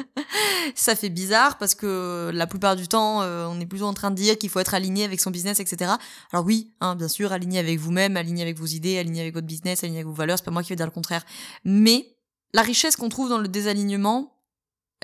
ça 0.74 0.94
fait 0.94 1.08
bizarre 1.08 1.58
parce 1.58 1.74
que 1.74 2.30
la 2.32 2.46
plupart 2.46 2.76
du 2.76 2.88
temps, 2.88 3.22
euh, 3.22 3.46
on 3.46 3.60
est 3.60 3.66
plutôt 3.66 3.86
en 3.86 3.94
train 3.94 4.10
de 4.10 4.16
dire 4.16 4.38
qu'il 4.38 4.50
faut 4.50 4.60
être 4.60 4.74
aligné 4.74 5.04
avec 5.04 5.20
son 5.20 5.30
business, 5.30 5.60
etc. 5.60 5.92
Alors 6.32 6.44
oui, 6.44 6.72
hein, 6.80 6.96
bien 6.96 7.08
sûr, 7.08 7.32
aligné 7.32 7.58
avec 7.58 7.78
vous-même, 7.78 8.16
aligné 8.16 8.42
avec 8.42 8.58
vos 8.58 8.66
idées, 8.66 8.98
aligné 8.98 9.20
avec 9.22 9.34
votre 9.34 9.46
business, 9.46 9.84
aligné 9.84 9.98
avec 9.98 10.08
vos 10.08 10.14
valeurs. 10.14 10.38
C'est 10.38 10.44
pas 10.44 10.50
moi 10.50 10.62
qui 10.62 10.70
vais 10.70 10.76
dire 10.76 10.86
le 10.86 10.92
contraire. 10.92 11.24
Mais 11.64 12.16
la 12.52 12.62
richesse 12.62 12.96
qu'on 12.96 13.08
trouve 13.08 13.28
dans 13.28 13.38
le 13.38 13.48
désalignement, 13.48 14.34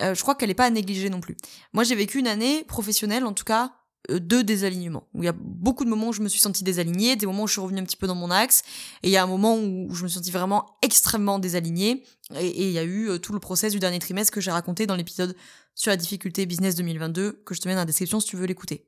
euh, 0.00 0.14
je 0.14 0.22
crois 0.22 0.34
qu'elle 0.34 0.50
est 0.50 0.54
pas 0.54 0.66
à 0.66 0.70
négliger 0.70 1.10
non 1.10 1.20
plus. 1.20 1.36
Moi, 1.72 1.84
j'ai 1.84 1.94
vécu 1.94 2.18
une 2.18 2.26
année 2.26 2.64
professionnelle, 2.64 3.24
en 3.24 3.32
tout 3.32 3.44
cas, 3.44 3.72
de 4.08 4.42
désalignement. 4.42 5.08
Où 5.14 5.23
il 5.23 5.26
y 5.26 5.28
a 5.28 5.34
beaucoup 5.34 5.84
de 5.84 5.90
moments 5.90 6.08
où 6.08 6.12
je 6.12 6.20
me 6.20 6.28
suis 6.28 6.40
sentie 6.40 6.64
désalignée, 6.64 7.16
des 7.16 7.26
moments 7.26 7.44
où 7.44 7.46
je 7.46 7.52
suis 7.52 7.61
revenue 7.61 7.80
un 7.80 7.84
petit 7.84 7.96
peu 7.96 8.06
dans 8.06 8.14
mon 8.14 8.30
axe, 8.30 8.62
et 9.02 9.08
il 9.08 9.11
y 9.11 9.16
a 9.16 9.23
un 9.23 9.26
moment 9.26 9.56
où 9.56 9.94
je 9.94 10.02
me 10.02 10.08
suis 10.08 10.18
sentie 10.18 10.30
vraiment 10.30 10.76
extrêmement 10.82 11.38
désalignée, 11.38 12.04
et, 12.38 12.66
il 12.66 12.73
y 12.73 12.78
a 12.78 12.84
eu 12.84 13.08
euh, 13.08 13.18
tout 13.18 13.32
le 13.32 13.40
process 13.40 13.73
du 13.73 13.78
dernier 13.78 13.99
trimestre 13.99 14.32
que 14.32 14.40
j'ai 14.40 14.50
raconté 14.50 14.87
dans 14.87 14.96
l'épisode 14.96 15.37
sur 15.75 15.90
la 15.90 15.96
difficulté 15.96 16.46
business 16.46 16.75
2022, 16.76 17.42
que 17.44 17.54
je 17.54 17.61
te 17.61 17.68
mets 17.68 17.75
dans 17.75 17.80
la 17.80 17.87
description 17.87 18.20
si 18.20 18.28
tu 18.28 18.37
veux 18.37 18.46
l'écouter. 18.46 18.87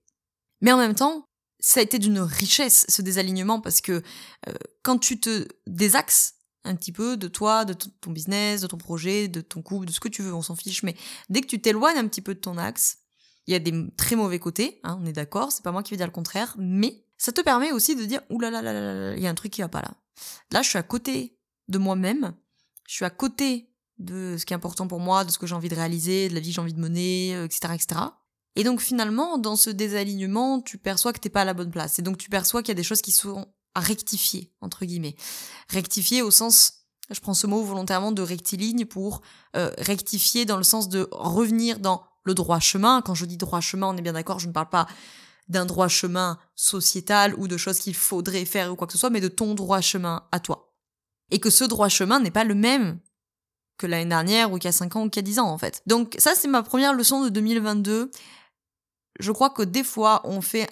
Mais 0.60 0.72
en 0.72 0.78
même 0.78 0.94
temps, 0.94 1.24
ça 1.58 1.80
a 1.80 1.82
été 1.82 1.98
d'une 1.98 2.20
richesse 2.20 2.86
ce 2.88 3.02
désalignement, 3.02 3.60
parce 3.60 3.80
que 3.80 4.02
euh, 4.48 4.52
quand 4.82 4.98
tu 4.98 5.18
te 5.20 5.48
désaxes 5.66 6.34
un 6.64 6.74
petit 6.74 6.92
peu 6.92 7.16
de 7.16 7.28
toi, 7.28 7.64
de 7.64 7.72
ton 7.74 8.10
business, 8.10 8.60
de 8.60 8.66
ton 8.66 8.76
projet, 8.76 9.28
de 9.28 9.40
ton 9.40 9.62
couple, 9.62 9.86
de 9.86 9.92
ce 9.92 10.00
que 10.00 10.08
tu 10.08 10.22
veux, 10.22 10.34
on 10.34 10.42
s'en 10.42 10.56
fiche, 10.56 10.82
mais 10.82 10.96
dès 11.30 11.40
que 11.40 11.46
tu 11.46 11.60
t'éloignes 11.60 11.98
un 11.98 12.08
petit 12.08 12.20
peu 12.20 12.34
de 12.34 12.40
ton 12.40 12.58
axe, 12.58 12.98
il 13.46 13.52
y 13.52 13.54
a 13.54 13.58
des 13.58 13.72
très 13.96 14.16
mauvais 14.16 14.38
côtés, 14.38 14.80
hein, 14.82 14.98
on 15.00 15.06
est 15.06 15.12
d'accord, 15.12 15.52
c'est 15.52 15.62
pas 15.62 15.72
moi 15.72 15.82
qui 15.82 15.92
vais 15.92 15.96
dire 15.96 16.06
le 16.06 16.12
contraire, 16.12 16.54
mais 16.58 17.04
ça 17.16 17.32
te 17.32 17.40
permet 17.40 17.72
aussi 17.72 17.96
de 17.96 18.04
dire 18.04 18.20
ouh 18.30 18.40
là 18.40 18.50
là 18.50 18.62
là 18.62 18.72
là, 18.72 19.16
il 19.16 19.22
y 19.22 19.26
a 19.26 19.30
un 19.30 19.34
truc 19.34 19.52
qui 19.52 19.62
va 19.62 19.68
pas 19.68 19.82
là. 19.82 19.94
Là, 20.50 20.62
je 20.62 20.68
suis 20.68 20.78
à 20.78 20.82
côté 20.82 21.38
de 21.68 21.78
moi-même, 21.78 22.34
je 22.86 22.94
suis 22.94 23.04
à 23.04 23.10
côté 23.10 23.70
de 23.98 24.36
ce 24.38 24.44
qui 24.44 24.52
est 24.52 24.56
important 24.56 24.86
pour 24.88 25.00
moi, 25.00 25.24
de 25.24 25.30
ce 25.30 25.38
que 25.38 25.46
j'ai 25.46 25.54
envie 25.54 25.68
de 25.68 25.74
réaliser, 25.74 26.28
de 26.28 26.34
la 26.34 26.40
vie 26.40 26.50
que 26.50 26.54
j'ai 26.54 26.60
envie 26.60 26.74
de 26.74 26.80
mener, 26.80 27.32
etc., 27.44 27.60
euh, 27.70 27.74
etc. 27.74 28.00
Et 28.56 28.64
donc 28.64 28.80
finalement, 28.80 29.38
dans 29.38 29.56
ce 29.56 29.70
désalignement, 29.70 30.60
tu 30.60 30.78
perçois 30.78 31.12
que 31.12 31.20
t'es 31.20 31.28
pas 31.28 31.42
à 31.42 31.44
la 31.44 31.54
bonne 31.54 31.70
place. 31.70 31.98
Et 31.98 32.02
donc 32.02 32.18
tu 32.18 32.30
perçois 32.30 32.62
qu'il 32.62 32.70
y 32.70 32.72
a 32.72 32.74
des 32.76 32.82
choses 32.82 33.02
qui 33.02 33.12
sont 33.12 33.46
à 33.74 33.80
rectifier, 33.80 34.50
entre 34.62 34.84
guillemets. 34.86 35.16
Rectifier 35.68 36.22
au 36.22 36.30
sens, 36.30 36.86
je 37.10 37.20
prends 37.20 37.34
ce 37.34 37.46
mot 37.46 37.62
volontairement 37.62 38.12
de 38.12 38.22
rectiligne 38.22 38.86
pour 38.86 39.20
euh, 39.54 39.70
rectifier 39.78 40.46
dans 40.46 40.56
le 40.56 40.62
sens 40.62 40.88
de 40.88 41.06
revenir 41.12 41.78
dans 41.78 42.02
le 42.26 42.34
droit 42.34 42.60
chemin. 42.60 43.02
Quand 43.02 43.14
je 43.14 43.24
dis 43.24 43.36
droit 43.36 43.60
chemin, 43.60 43.88
on 43.88 43.96
est 43.96 44.02
bien 44.02 44.12
d'accord, 44.12 44.38
je 44.38 44.48
ne 44.48 44.52
parle 44.52 44.68
pas 44.68 44.86
d'un 45.48 45.64
droit 45.64 45.88
chemin 45.88 46.38
sociétal 46.54 47.34
ou 47.38 47.48
de 47.48 47.56
choses 47.56 47.78
qu'il 47.78 47.94
faudrait 47.94 48.44
faire 48.44 48.72
ou 48.72 48.76
quoi 48.76 48.86
que 48.86 48.92
ce 48.92 48.98
soit, 48.98 49.10
mais 49.10 49.20
de 49.20 49.28
ton 49.28 49.54
droit 49.54 49.80
chemin 49.80 50.24
à 50.32 50.40
toi. 50.40 50.74
Et 51.30 51.38
que 51.38 51.50
ce 51.50 51.64
droit 51.64 51.88
chemin 51.88 52.20
n'est 52.20 52.30
pas 52.30 52.44
le 52.44 52.54
même 52.54 52.98
que 53.78 53.86
l'année 53.86 54.08
dernière 54.08 54.52
ou 54.52 54.58
qu'il 54.58 54.64
y 54.64 54.68
a 54.68 54.72
5 54.72 54.96
ans 54.96 55.04
ou 55.04 55.10
qu'il 55.10 55.20
y 55.20 55.24
a 55.24 55.30
10 55.30 55.38
ans 55.38 55.48
en 55.48 55.58
fait. 55.58 55.82
Donc 55.86 56.16
ça 56.18 56.34
c'est 56.34 56.48
ma 56.48 56.62
première 56.62 56.94
leçon 56.94 57.22
de 57.22 57.28
2022. 57.28 58.10
je 59.20 59.32
crois 59.32 59.50
que 59.50 59.62
des 59.62 59.84
fois, 59.84 60.22
on 60.24 60.40
fait 60.40 60.68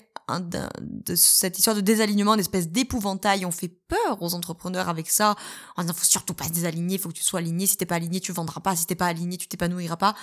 cette 1.14 1.58
histoire 1.58 1.76
de 1.76 1.82
désalignement, 1.82 2.36
d'espèce 2.36 2.68
d'épouvantail. 2.68 3.44
On 3.44 3.50
fait 3.50 3.68
peur 3.68 4.22
aux 4.22 4.34
entrepreneurs 4.34 4.88
avec 4.88 5.10
ça. 5.10 5.36
En 5.76 5.82
disant, 5.82 5.94
faut 5.94 6.04
surtout 6.04 6.34
pas 6.34 6.44
se 6.44 6.52
désaligner, 6.52 6.98
faut 6.98 7.10
que 7.10 7.14
tu 7.14 7.22
sois 7.22 7.40
aligné. 7.40 7.66
Si 7.66 7.76
t'es 7.76 7.86
pas 7.86 7.96
aligné, 7.96 8.20
tu 8.20 8.32
vendras 8.32 8.60
pas. 8.60 8.74
Si 8.74 8.86
t'es 8.86 8.94
pas 8.94 9.06
aligné, 9.06 9.36
tu 9.36 9.48
t'épanouiras 9.48 9.96
pas. 9.96 10.14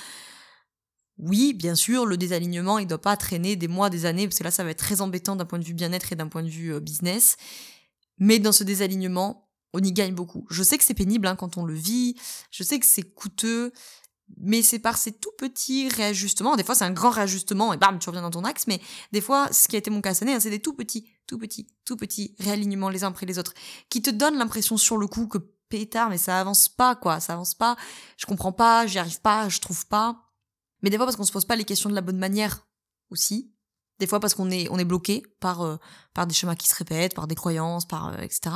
Oui, 1.17 1.53
bien 1.53 1.75
sûr, 1.75 2.05
le 2.05 2.17
désalignement, 2.17 2.79
il 2.79 2.87
doit 2.87 3.01
pas 3.01 3.15
traîner 3.17 3.55
des 3.55 3.67
mois, 3.67 3.89
des 3.89 4.05
années, 4.05 4.27
parce 4.27 4.39
que 4.39 4.43
là, 4.43 4.51
ça 4.51 4.63
va 4.63 4.71
être 4.71 4.79
très 4.79 5.01
embêtant 5.01 5.35
d'un 5.35 5.45
point 5.45 5.59
de 5.59 5.63
vue 5.63 5.73
bien-être 5.73 6.11
et 6.11 6.15
d'un 6.15 6.27
point 6.27 6.43
de 6.43 6.49
vue 6.49 6.73
euh, 6.73 6.79
business. 6.79 7.37
Mais 8.17 8.39
dans 8.39 8.51
ce 8.51 8.63
désalignement, 8.63 9.49
on 9.73 9.79
y 9.79 9.91
gagne 9.91 10.13
beaucoup. 10.13 10.45
Je 10.49 10.63
sais 10.63 10.77
que 10.77 10.83
c'est 10.83 10.93
pénible 10.93 11.27
hein, 11.27 11.35
quand 11.35 11.57
on 11.57 11.65
le 11.65 11.73
vit, 11.73 12.15
je 12.49 12.63
sais 12.63 12.79
que 12.79 12.85
c'est 12.85 13.03
coûteux, 13.03 13.71
mais 14.37 14.61
c'est 14.61 14.79
par 14.79 14.97
ces 14.97 15.11
tout 15.11 15.31
petits 15.37 15.89
réajustements. 15.89 16.55
Des 16.55 16.63
fois, 16.63 16.75
c'est 16.75 16.85
un 16.85 16.91
grand 16.91 17.09
réajustement 17.09 17.73
et 17.73 17.77
bam, 17.77 17.99
tu 17.99 18.09
reviens 18.09 18.21
dans 18.21 18.31
ton 18.31 18.43
axe. 18.43 18.67
Mais 18.67 18.81
des 19.11 19.21
fois, 19.21 19.51
ce 19.51 19.67
qui 19.67 19.75
a 19.75 19.79
été 19.79 19.89
mon 19.89 20.01
cas 20.01 20.13
cette 20.13 20.23
année, 20.23 20.33
hein, 20.33 20.39
c'est 20.39 20.49
des 20.49 20.61
tout 20.61 20.73
petits, 20.73 21.07
tout 21.27 21.37
petits, 21.37 21.67
tout 21.85 21.97
petits 21.97 22.35
réalignements 22.39 22.89
les 22.89 23.03
uns 23.03 23.09
après 23.09 23.25
les 23.25 23.39
autres 23.39 23.53
qui 23.89 24.01
te 24.01 24.09
donnent 24.09 24.37
l'impression 24.37 24.77
sur 24.77 24.97
le 24.97 25.07
coup 25.07 25.27
que 25.27 25.37
pétard, 25.69 26.09
mais 26.09 26.17
ça 26.17 26.39
avance 26.39 26.69
pas, 26.69 26.95
quoi. 26.95 27.19
Ça 27.19 27.33
avance 27.33 27.53
pas. 27.53 27.75
Je 28.17 28.25
comprends 28.25 28.51
pas, 28.51 28.85
j'y 28.87 28.99
arrive 28.99 29.21
pas, 29.21 29.49
je 29.49 29.59
trouve 29.59 29.85
pas. 29.87 30.30
Mais 30.81 30.89
des 30.89 30.97
fois, 30.97 31.05
parce 31.05 31.15
qu'on 31.15 31.23
se 31.23 31.31
pose 31.31 31.45
pas 31.45 31.55
les 31.55 31.63
questions 31.63 31.89
de 31.89 31.95
la 31.95 32.01
bonne 32.01 32.17
manière 32.17 32.65
aussi. 33.09 33.53
Des 33.99 34.07
fois, 34.07 34.19
parce 34.19 34.33
qu'on 34.33 34.49
est, 34.49 34.67
on 34.71 34.79
est 34.79 34.85
bloqué 34.85 35.23
par, 35.39 35.61
euh, 35.61 35.77
par 36.13 36.25
des 36.25 36.33
schémas 36.33 36.55
qui 36.55 36.67
se 36.67 36.75
répètent, 36.75 37.13
par 37.13 37.27
des 37.27 37.35
croyances, 37.35 37.85
par, 37.85 38.07
euh, 38.07 38.17
etc. 38.17 38.55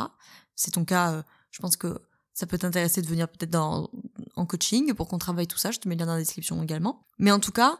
C'est 0.55 0.71
ton 0.71 0.85
cas, 0.85 1.11
euh, 1.11 1.23
je 1.51 1.61
pense 1.61 1.77
que 1.77 2.01
ça 2.33 2.47
peut 2.47 2.57
t'intéresser 2.57 3.01
de 3.01 3.07
venir 3.07 3.27
peut-être 3.29 3.51
dans, 3.51 3.89
en 4.35 4.45
coaching 4.45 4.93
pour 4.93 5.07
qu'on 5.07 5.19
travaille 5.19 5.47
tout 5.47 5.57
ça. 5.57 5.71
Je 5.71 5.79
te 5.79 5.87
mets 5.87 5.95
le 5.95 5.99
lien 5.99 6.05
dans 6.07 6.13
la 6.13 6.19
description 6.19 6.61
également. 6.63 7.05
Mais 7.19 7.31
en 7.31 7.39
tout 7.39 7.51
cas, 7.51 7.79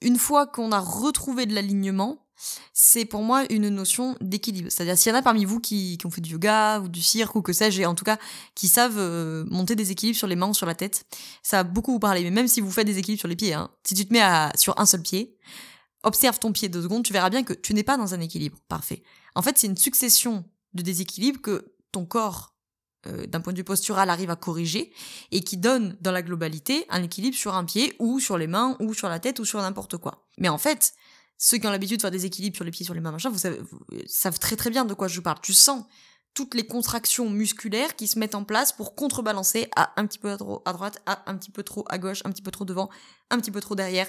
une 0.00 0.16
fois 0.16 0.46
qu'on 0.46 0.72
a 0.72 0.78
retrouvé 0.78 1.46
de 1.46 1.54
l'alignement, 1.54 2.23
c'est 2.72 3.04
pour 3.04 3.22
moi 3.22 3.44
une 3.50 3.68
notion 3.68 4.16
d'équilibre. 4.20 4.68
C'est-à-dire, 4.70 4.98
s'il 4.98 5.12
y 5.12 5.14
en 5.14 5.18
a 5.18 5.22
parmi 5.22 5.44
vous 5.44 5.60
qui, 5.60 5.98
ont 6.04 6.10
fait 6.10 6.20
du 6.20 6.32
yoga 6.32 6.80
ou 6.80 6.88
du 6.88 7.02
cirque 7.02 7.34
ou 7.36 7.42
que 7.42 7.52
sais-je, 7.52 7.80
et 7.80 7.86
en 7.86 7.94
tout 7.94 8.04
cas, 8.04 8.18
qui 8.54 8.68
savent 8.68 8.98
euh, 8.98 9.44
monter 9.48 9.76
des 9.76 9.90
équilibres 9.90 10.18
sur 10.18 10.26
les 10.26 10.36
mains 10.36 10.48
ou 10.48 10.54
sur 10.54 10.66
la 10.66 10.74
tête, 10.74 11.04
ça 11.42 11.58
va 11.58 11.64
beaucoup 11.64 11.92
vous 11.92 11.98
parler. 11.98 12.22
Mais 12.22 12.30
même 12.30 12.48
si 12.48 12.60
vous 12.60 12.70
faites 12.70 12.86
des 12.86 12.98
équilibres 12.98 13.20
sur 13.20 13.28
les 13.28 13.36
pieds, 13.36 13.54
hein, 13.54 13.70
si 13.84 13.94
tu 13.94 14.06
te 14.06 14.12
mets 14.12 14.22
sur 14.56 14.78
un 14.78 14.86
seul 14.86 15.02
pied, 15.02 15.36
observe 16.02 16.38
ton 16.38 16.52
pied 16.52 16.68
deux 16.68 16.82
secondes, 16.82 17.04
tu 17.04 17.12
verras 17.12 17.30
bien 17.30 17.42
que 17.42 17.52
tu 17.52 17.74
n'es 17.74 17.82
pas 17.82 17.96
dans 17.96 18.14
un 18.14 18.20
équilibre 18.20 18.58
parfait. 18.68 19.02
En 19.34 19.42
fait, 19.42 19.58
c'est 19.58 19.66
une 19.66 19.76
succession 19.76 20.44
de 20.74 20.82
déséquilibres 20.82 21.40
que 21.40 21.74
ton 21.92 22.04
corps 22.04 22.54
euh, 23.06 23.26
d'un 23.26 23.40
point 23.40 23.52
de 23.52 23.58
vue 23.58 23.64
postural 23.64 24.08
arrive 24.08 24.30
à 24.30 24.36
corriger 24.36 24.92
et 25.30 25.42
qui 25.42 25.56
donne 25.56 25.96
dans 26.00 26.12
la 26.12 26.22
globalité 26.22 26.86
un 26.88 27.02
équilibre 27.02 27.36
sur 27.36 27.54
un 27.54 27.64
pied 27.64 27.94
ou 27.98 28.18
sur 28.18 28.38
les 28.38 28.46
mains 28.46 28.76
ou 28.80 28.94
sur 28.94 29.08
la 29.08 29.18
tête 29.18 29.38
ou 29.38 29.44
sur 29.44 29.60
n'importe 29.60 29.98
quoi. 29.98 30.26
Mais 30.38 30.48
en 30.48 30.58
fait, 30.58 30.94
ceux 31.38 31.58
qui 31.58 31.66
ont 31.66 31.70
l'habitude 31.70 31.98
de 31.98 32.02
faire 32.02 32.10
des 32.10 32.26
équilibres 32.26 32.56
sur 32.56 32.64
les 32.64 32.70
pieds, 32.70 32.84
sur 32.84 32.94
les 32.94 33.00
mains, 33.00 33.12
machin, 33.12 33.30
vous 33.30 33.38
savez, 33.38 33.60
savent 34.06 34.38
très 34.38 34.56
très 34.56 34.70
bien 34.70 34.84
de 34.84 34.94
quoi 34.94 35.08
je 35.08 35.20
parle. 35.20 35.38
Tu 35.42 35.52
sens 35.52 35.84
toutes 36.34 36.54
les 36.54 36.66
contractions 36.66 37.30
musculaires 37.30 37.94
qui 37.94 38.08
se 38.08 38.18
mettent 38.18 38.34
en 38.34 38.44
place 38.44 38.72
pour 38.72 38.96
contrebalancer 38.96 39.68
à 39.76 39.92
un 40.00 40.06
petit 40.06 40.18
peu 40.18 40.30
à, 40.30 40.34
à 40.64 40.72
droite, 40.72 41.00
à 41.06 41.30
un 41.30 41.36
petit 41.36 41.50
peu 41.50 41.62
trop 41.62 41.84
à 41.88 41.98
gauche, 41.98 42.22
un 42.24 42.30
petit 42.30 42.42
peu 42.42 42.50
trop 42.50 42.64
devant, 42.64 42.90
un 43.30 43.38
petit 43.38 43.52
peu 43.52 43.60
trop 43.60 43.76
derrière. 43.76 44.08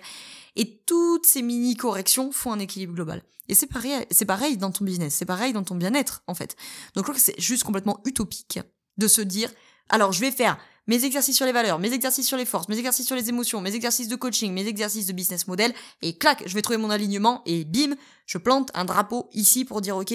Et 0.55 0.81
toutes 0.85 1.25
ces 1.25 1.41
mini 1.41 1.75
corrections 1.75 2.31
font 2.31 2.51
un 2.51 2.59
équilibre 2.59 2.95
global. 2.95 3.21
Et 3.47 3.53
c'est 3.53 3.67
pareil, 3.67 4.05
c'est 4.09 4.25
pareil 4.25 4.57
dans 4.57 4.71
ton 4.71 4.85
business, 4.85 5.13
c'est 5.13 5.25
pareil 5.25 5.53
dans 5.53 5.63
ton 5.63 5.75
bien-être 5.75 6.23
en 6.25 6.33
fait. 6.33 6.55
Donc 6.95 7.03
je 7.05 7.11
crois 7.11 7.15
que 7.15 7.21
c'est 7.21 7.39
juste 7.39 7.63
complètement 7.63 8.01
utopique 8.05 8.59
de 8.97 9.07
se 9.07 9.21
dire, 9.21 9.51
alors 9.89 10.11
je 10.11 10.21
vais 10.21 10.31
faire 10.31 10.57
mes 10.87 11.03
exercices 11.03 11.35
sur 11.35 11.45
les 11.45 11.51
valeurs, 11.51 11.79
mes 11.79 11.93
exercices 11.93 12.27
sur 12.27 12.37
les 12.37 12.45
forces, 12.45 12.67
mes 12.69 12.77
exercices 12.77 13.07
sur 13.07 13.15
les 13.15 13.29
émotions, 13.29 13.61
mes 13.61 13.73
exercices 13.73 14.07
de 14.07 14.15
coaching, 14.15 14.53
mes 14.53 14.67
exercices 14.67 15.07
de 15.07 15.13
business 15.13 15.47
model, 15.47 15.73
et 16.01 16.17
clac, 16.17 16.43
je 16.45 16.53
vais 16.53 16.61
trouver 16.61 16.77
mon 16.77 16.89
alignement, 16.89 17.41
et 17.45 17.65
bim, 17.65 17.95
je 18.25 18.37
plante 18.37 18.71
un 18.73 18.85
drapeau 18.85 19.29
ici 19.33 19.65
pour 19.65 19.81
dire, 19.81 19.97
ok, 19.97 20.13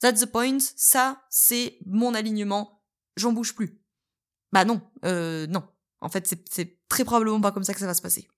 that's 0.00 0.20
the 0.20 0.26
point, 0.26 0.58
ça, 0.76 1.22
c'est 1.30 1.78
mon 1.86 2.14
alignement, 2.14 2.82
j'en 3.16 3.32
bouge 3.32 3.54
plus. 3.54 3.80
Bah 4.52 4.64
non, 4.64 4.80
euh, 5.04 5.46
non. 5.46 5.64
En 6.00 6.08
fait, 6.08 6.32
c'est 6.50 6.78
très 6.88 7.04
probablement 7.04 7.40
pas 7.40 7.50
comme 7.50 7.64
ça 7.64 7.74
que 7.74 7.80
ça 7.80 7.86
va 7.86 7.94
se 7.94 8.02
passer. 8.02 8.28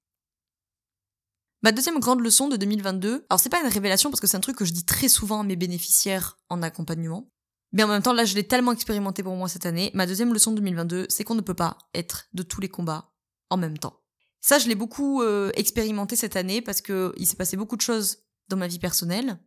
Ma 1.63 1.73
deuxième 1.73 1.99
grande 1.99 2.21
leçon 2.21 2.49
de 2.49 2.57
2022, 2.57 3.27
alors 3.29 3.39
c'est 3.39 3.51
pas 3.51 3.61
une 3.61 3.69
révélation 3.69 4.11
parce 4.11 4.21
que 4.21 4.27
c'est 4.27 4.39
un 4.39 4.41
truc 4.41 4.57
que 4.57 4.65
je 4.65 4.73
dis 4.73 4.87
très 4.87 5.09
souvent 5.09 5.41
à 5.41 5.43
mes 5.43 5.57
bénéficiaires 5.57 6.39
en 6.49 6.63
accompagnement, 6.63 7.31
mais 7.73 7.83
en 7.85 7.89
même 7.89 8.03
temps, 8.03 8.13
là, 8.13 8.25
je 8.25 8.35
l'ai 8.35 8.47
tellement 8.47 8.73
expérimenté 8.73 9.23
pour 9.23 9.37
moi 9.37 9.49
cette 9.49 9.67
année. 9.67 9.91
Ma 9.95 10.07
deuxième 10.07 10.33
leçon 10.33 10.51
de 10.51 10.57
2022, 10.57 11.07
c'est 11.09 11.25
qu'on 11.25 11.35
ne 11.35 11.41
peut 11.41 11.55
pas 11.55 11.79
être 11.95 12.27
de 12.33 12.43
tous 12.43 12.61
les 12.61 12.69
combats 12.69 13.13
en 13.49 13.57
même 13.57 13.79
temps. 13.79 14.01
Ça, 14.41 14.59
je 14.59 14.69
l'ai 14.69 14.75
beaucoup 14.75 15.23
euh, 15.23 15.51
expérimenté 15.55 16.17
cette 16.17 16.37
année 16.37 16.63
parce 16.63 16.81
que 16.81 17.13
il 17.17 17.27
s'est 17.27 17.37
passé 17.37 17.57
beaucoup 17.57 17.77
de 17.77 17.83
choses 17.83 18.19
dans 18.49 18.57
ma 18.57 18.67
vie 18.67 18.79
personnelle 18.79 19.39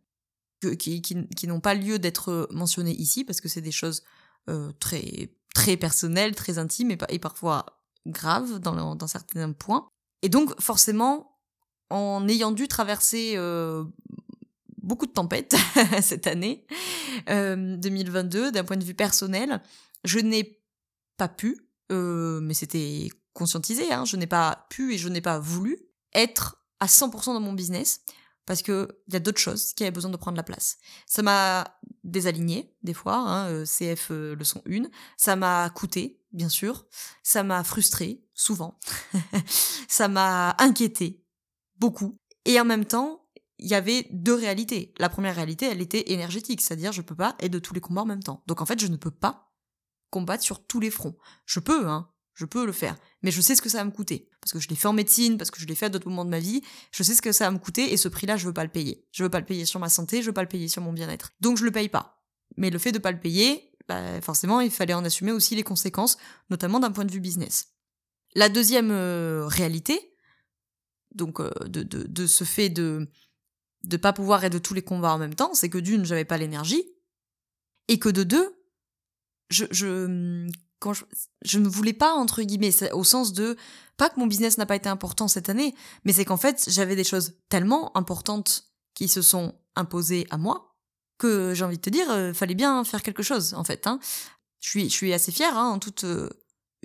qui, 0.78 1.46
n'ont 1.46 1.60
pas 1.60 1.74
lieu 1.74 1.98
d'être 1.98 2.48
mentionnées 2.50 2.94
ici 2.94 3.24
parce 3.24 3.40
que 3.40 3.48
c'est 3.48 3.60
des 3.60 3.72
choses 3.72 4.02
euh, 4.48 4.72
très 4.80 5.34
très 5.54 5.76
personnelles, 5.76 6.34
très 6.34 6.58
intimes 6.58 6.96
et, 7.08 7.18
parfois 7.18 7.80
graves 8.06 8.58
dans, 8.58 9.06
certains 9.06 9.52
points. 9.52 9.88
Et 10.22 10.28
donc, 10.28 10.60
forcément, 10.60 11.38
en 11.90 12.26
ayant 12.28 12.50
dû 12.50 12.66
traverser 12.66 13.34
euh, 13.36 13.84
beaucoup 14.84 15.06
de 15.06 15.12
tempêtes 15.12 15.56
cette 16.02 16.26
année 16.26 16.66
2022 17.26 18.46
euh, 18.46 18.50
d'un 18.50 18.64
point 18.64 18.76
de 18.76 18.84
vue 18.84 18.94
personnel. 18.94 19.60
Je 20.04 20.18
n'ai 20.18 20.60
pas 21.16 21.28
pu, 21.28 21.58
euh, 21.90 22.40
mais 22.40 22.54
c'était 22.54 23.08
conscientisé, 23.32 23.92
hein, 23.92 24.04
je 24.04 24.16
n'ai 24.16 24.26
pas 24.26 24.66
pu 24.70 24.94
et 24.94 24.98
je 24.98 25.08
n'ai 25.08 25.20
pas 25.20 25.38
voulu 25.38 25.78
être 26.12 26.64
à 26.80 26.86
100% 26.86 27.34
dans 27.34 27.40
mon 27.40 27.52
business 27.52 28.00
parce 28.46 28.62
que 28.62 28.88
il 29.08 29.14
y 29.14 29.16
a 29.16 29.20
d'autres 29.20 29.40
choses 29.40 29.72
qui 29.72 29.84
avaient 29.84 29.90
besoin 29.90 30.10
de 30.10 30.16
prendre 30.18 30.36
la 30.36 30.42
place. 30.42 30.76
Ça 31.06 31.22
m'a 31.22 31.78
désaligné 32.04 32.76
des 32.82 32.92
fois, 32.92 33.16
hein, 33.16 33.48
euh, 33.48 33.64
CF 33.64 34.10
leçon 34.10 34.62
1. 34.68 34.84
Ça 35.16 35.34
m'a 35.34 35.70
coûté, 35.70 36.20
bien 36.32 36.50
sûr. 36.50 36.84
Ça 37.22 37.42
m'a 37.42 37.64
frustré, 37.64 38.22
souvent. 38.34 38.78
ça 39.88 40.08
m'a 40.08 40.54
inquiété, 40.58 41.24
beaucoup. 41.78 42.18
Et 42.44 42.60
en 42.60 42.66
même 42.66 42.84
temps, 42.84 43.23
il 43.58 43.68
y 43.68 43.74
avait 43.74 44.06
deux 44.10 44.34
réalités. 44.34 44.92
La 44.98 45.08
première 45.08 45.34
réalité, 45.34 45.66
elle 45.66 45.80
était 45.80 46.12
énergétique, 46.12 46.60
c'est-à-dire 46.60 46.92
je 46.92 47.02
peux 47.02 47.14
pas 47.14 47.36
être 47.40 47.52
de 47.52 47.58
tous 47.58 47.74
les 47.74 47.80
combats 47.80 48.02
en 48.02 48.06
même 48.06 48.22
temps. 48.22 48.42
Donc 48.46 48.60
en 48.60 48.66
fait, 48.66 48.80
je 48.80 48.86
ne 48.86 48.96
peux 48.96 49.10
pas 49.10 49.52
combattre 50.10 50.42
sur 50.42 50.66
tous 50.66 50.80
les 50.80 50.90
fronts. 50.90 51.16
Je 51.46 51.60
peux, 51.60 51.88
hein, 51.88 52.10
je 52.34 52.44
peux 52.44 52.66
le 52.66 52.72
faire, 52.72 52.96
mais 53.22 53.30
je 53.30 53.40
sais 53.40 53.54
ce 53.54 53.62
que 53.62 53.68
ça 53.68 53.78
va 53.78 53.84
me 53.84 53.90
coûter 53.90 54.28
parce 54.40 54.52
que 54.52 54.60
je 54.60 54.68
l'ai 54.68 54.76
fait 54.76 54.88
en 54.88 54.92
médecine, 54.92 55.38
parce 55.38 55.50
que 55.50 55.58
je 55.58 55.66
l'ai 55.66 55.74
fait 55.74 55.86
à 55.86 55.88
d'autres 55.88 56.08
moments 56.08 56.26
de 56.26 56.30
ma 56.30 56.38
vie. 56.38 56.62
Je 56.90 57.02
sais 57.02 57.14
ce 57.14 57.22
que 57.22 57.32
ça 57.32 57.46
va 57.46 57.50
me 57.50 57.58
coûter 57.58 57.92
et 57.92 57.96
ce 57.96 58.08
prix-là, 58.08 58.36
je 58.36 58.46
veux 58.46 58.52
pas 58.52 58.64
le 58.64 58.70
payer. 58.70 59.06
Je 59.10 59.22
veux 59.22 59.30
pas 59.30 59.40
le 59.40 59.46
payer 59.46 59.64
sur 59.64 59.80
ma 59.80 59.88
santé, 59.88 60.20
je 60.20 60.26
veux 60.26 60.34
pas 60.34 60.42
le 60.42 60.48
payer 60.48 60.68
sur 60.68 60.82
mon 60.82 60.92
bien-être. 60.92 61.30
Donc 61.40 61.56
je 61.56 61.64
le 61.64 61.70
paye 61.70 61.88
pas. 61.88 62.22
Mais 62.56 62.70
le 62.70 62.78
fait 62.78 62.92
de 62.92 62.98
pas 62.98 63.10
le 63.10 63.18
payer, 63.18 63.72
bah, 63.88 64.20
forcément, 64.20 64.60
il 64.60 64.70
fallait 64.70 64.94
en 64.94 65.04
assumer 65.04 65.32
aussi 65.32 65.54
les 65.54 65.62
conséquences, 65.62 66.18
notamment 66.50 66.80
d'un 66.80 66.92
point 66.92 67.04
de 67.04 67.12
vue 67.12 67.20
business. 67.20 67.74
La 68.34 68.48
deuxième 68.50 68.90
euh, 68.90 69.46
réalité, 69.46 70.14
donc 71.14 71.40
euh, 71.40 71.50
de, 71.66 72.26
ce 72.26 72.44
fait 72.44 72.68
de 72.68 73.08
de 73.84 73.96
pas 73.96 74.12
pouvoir 74.12 74.44
être 74.44 74.52
de 74.52 74.58
tous 74.58 74.74
les 74.74 74.82
combats 74.82 75.12
en 75.12 75.18
même 75.18 75.34
temps, 75.34 75.54
c'est 75.54 75.68
que 75.68 75.78
d'une, 75.78 76.04
j'avais 76.04 76.24
pas 76.24 76.38
l'énergie, 76.38 76.84
et 77.88 77.98
que 77.98 78.08
de 78.08 78.22
deux, 78.22 78.56
je, 79.50 79.64
je, 79.70 80.48
quand 80.78 80.92
je, 81.42 81.58
ne 81.58 81.68
voulais 81.68 81.92
pas, 81.92 82.12
entre 82.12 82.42
guillemets, 82.42 82.92
au 82.92 83.04
sens 83.04 83.32
de, 83.32 83.56
pas 83.96 84.08
que 84.08 84.18
mon 84.18 84.26
business 84.26 84.58
n'a 84.58 84.66
pas 84.66 84.76
été 84.76 84.88
important 84.88 85.28
cette 85.28 85.48
année, 85.48 85.74
mais 86.04 86.12
c'est 86.12 86.24
qu'en 86.24 86.36
fait, 86.36 86.64
j'avais 86.68 86.96
des 86.96 87.04
choses 87.04 87.34
tellement 87.48 87.96
importantes 87.96 88.64
qui 88.94 89.08
se 89.08 89.22
sont 89.22 89.54
imposées 89.76 90.26
à 90.30 90.38
moi, 90.38 90.76
que 91.18 91.54
j'ai 91.54 91.64
envie 91.64 91.76
de 91.76 91.82
te 91.82 91.90
dire, 91.90 92.10
euh, 92.10 92.32
fallait 92.32 92.54
bien 92.54 92.84
faire 92.84 93.02
quelque 93.02 93.22
chose, 93.22 93.54
en 93.54 93.64
fait. 93.64 93.86
Hein. 93.86 93.98
Je, 94.60 94.68
suis, 94.68 94.84
je 94.84 94.94
suis 94.94 95.12
assez 95.12 95.32
fière, 95.32 95.56
hein, 95.56 95.70
en 95.70 95.78
toute 95.78 96.04
euh, 96.04 96.30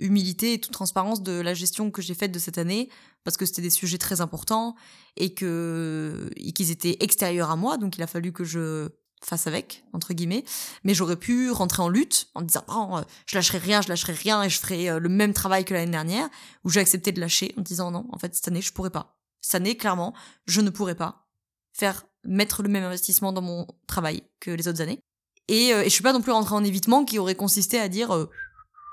humilité 0.00 0.54
et 0.54 0.60
toute 0.60 0.72
transparence 0.72 1.22
de 1.22 1.32
la 1.32 1.54
gestion 1.54 1.90
que 1.90 2.02
j'ai 2.02 2.14
faite 2.14 2.32
de 2.32 2.38
cette 2.38 2.58
année 2.58 2.88
parce 3.24 3.36
que 3.36 3.46
c'était 3.46 3.62
des 3.62 3.70
sujets 3.70 3.98
très 3.98 4.20
importants 4.20 4.74
et 5.16 5.34
que 5.34 6.30
qu'ils 6.54 6.70
étaient 6.70 6.96
extérieurs 7.00 7.50
à 7.50 7.56
moi, 7.56 7.76
donc 7.76 7.96
il 7.96 8.02
a 8.02 8.06
fallu 8.06 8.32
que 8.32 8.44
je 8.44 8.88
fasse 9.22 9.46
avec 9.46 9.84
entre 9.92 10.14
guillemets. 10.14 10.44
Mais 10.84 10.94
j'aurais 10.94 11.16
pu 11.16 11.50
rentrer 11.50 11.82
en 11.82 11.88
lutte 11.88 12.28
en 12.34 12.42
disant 12.42 12.64
oh, 12.68 13.00
je 13.26 13.36
lâcherai 13.36 13.58
rien, 13.58 13.82
je 13.82 13.88
lâcherai 13.88 14.12
rien 14.12 14.42
et 14.42 14.48
je 14.48 14.58
ferai 14.58 14.90
euh, 14.90 14.98
le 14.98 15.08
même 15.08 15.34
travail 15.34 15.64
que 15.64 15.74
l'année 15.74 15.90
dernière. 15.90 16.28
Ou 16.64 16.70
j'ai 16.70 16.80
accepté 16.80 17.12
de 17.12 17.20
lâcher 17.20 17.54
en 17.58 17.62
disant 17.62 17.90
non, 17.90 18.06
en 18.10 18.18
fait 18.18 18.34
cette 18.34 18.48
année 18.48 18.62
je 18.62 18.72
pourrais 18.72 18.90
pas. 18.90 19.18
Cette 19.40 19.56
année 19.56 19.76
clairement 19.76 20.14
je 20.46 20.60
ne 20.60 20.70
pourrais 20.70 20.94
pas 20.94 21.26
faire 21.72 22.06
mettre 22.24 22.62
le 22.62 22.68
même 22.68 22.84
investissement 22.84 23.32
dans 23.32 23.42
mon 23.42 23.66
travail 23.86 24.22
que 24.40 24.50
les 24.50 24.68
autres 24.68 24.80
années. 24.80 25.00
Et, 25.48 25.74
euh, 25.74 25.80
et 25.82 25.84
je 25.84 25.90
suis 25.90 26.02
pas 26.02 26.12
non 26.12 26.22
plus 26.22 26.32
rentrée 26.32 26.54
en 26.54 26.64
évitement 26.64 27.04
qui 27.04 27.18
aurait 27.18 27.34
consisté 27.34 27.78
à 27.80 27.88
dire 27.88 28.14
euh, 28.14 28.30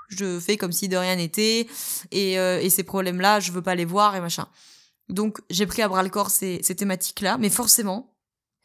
je 0.08 0.40
fais 0.40 0.58
comme 0.58 0.72
si 0.72 0.88
de 0.88 0.98
rien 0.98 1.16
n'était 1.16 1.68
et, 2.12 2.40
euh, 2.40 2.62
et 2.62 2.70
ces 2.70 2.84
problèmes 2.84 3.22
là 3.22 3.40
je 3.40 3.52
veux 3.52 3.62
pas 3.62 3.76
les 3.76 3.86
voir 3.86 4.16
et 4.16 4.22
machin. 4.22 4.48
Donc 5.10 5.40
j'ai 5.50 5.66
pris 5.66 5.82
à 5.82 5.88
bras 5.88 6.04
le 6.04 6.10
corps 6.10 6.30
ces, 6.30 6.60
ces 6.64 6.76
thématiques 6.76 7.22
là 7.22 7.38
mais 7.38 7.50
forcément 7.50 8.16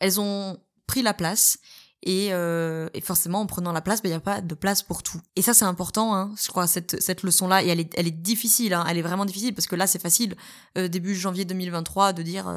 elles 0.01 0.21
ont 0.21 0.59
pris 0.87 1.03
la 1.03 1.15
place 1.15 1.59
et, 2.05 2.29
euh, 2.33 2.89
et 2.95 3.01
forcément 3.01 3.41
en 3.41 3.47
prenant 3.47 3.71
la 3.73 3.81
place 3.81 4.01
il 4.01 4.03
ben, 4.05 4.09
n'y 4.11 4.15
a 4.17 4.21
pas 4.21 4.41
de 4.41 4.55
place 4.55 4.83
pour 4.83 5.03
tout. 5.03 5.21
Et 5.37 5.43
ça 5.43 5.55
c'est 5.55 5.65
important 5.65 6.15
hein, 6.15 6.35
je 6.43 6.49
crois 6.49 6.67
cette, 6.67 7.01
cette 7.01 7.23
leçon 7.23 7.49
là 7.49 7.63
et 7.63 7.69
elle 7.69 7.81
est, 7.81 7.93
elle 7.97 8.09
est 8.09 8.11
difficile 8.11 8.75
hein, 8.75 8.85
elle 8.89 8.99
est 8.99 9.03
vraiment 9.03 9.25
difficile 9.25 9.55
parce 9.55 9.67
que 9.67 9.77
là 9.77 9.87
c'est 9.87 10.03
facile 10.03 10.35
euh, 10.79 10.89
début 10.89 11.15
janvier 11.15 11.45
2023 11.45 12.13
de 12.13 12.23
dire 12.23 12.49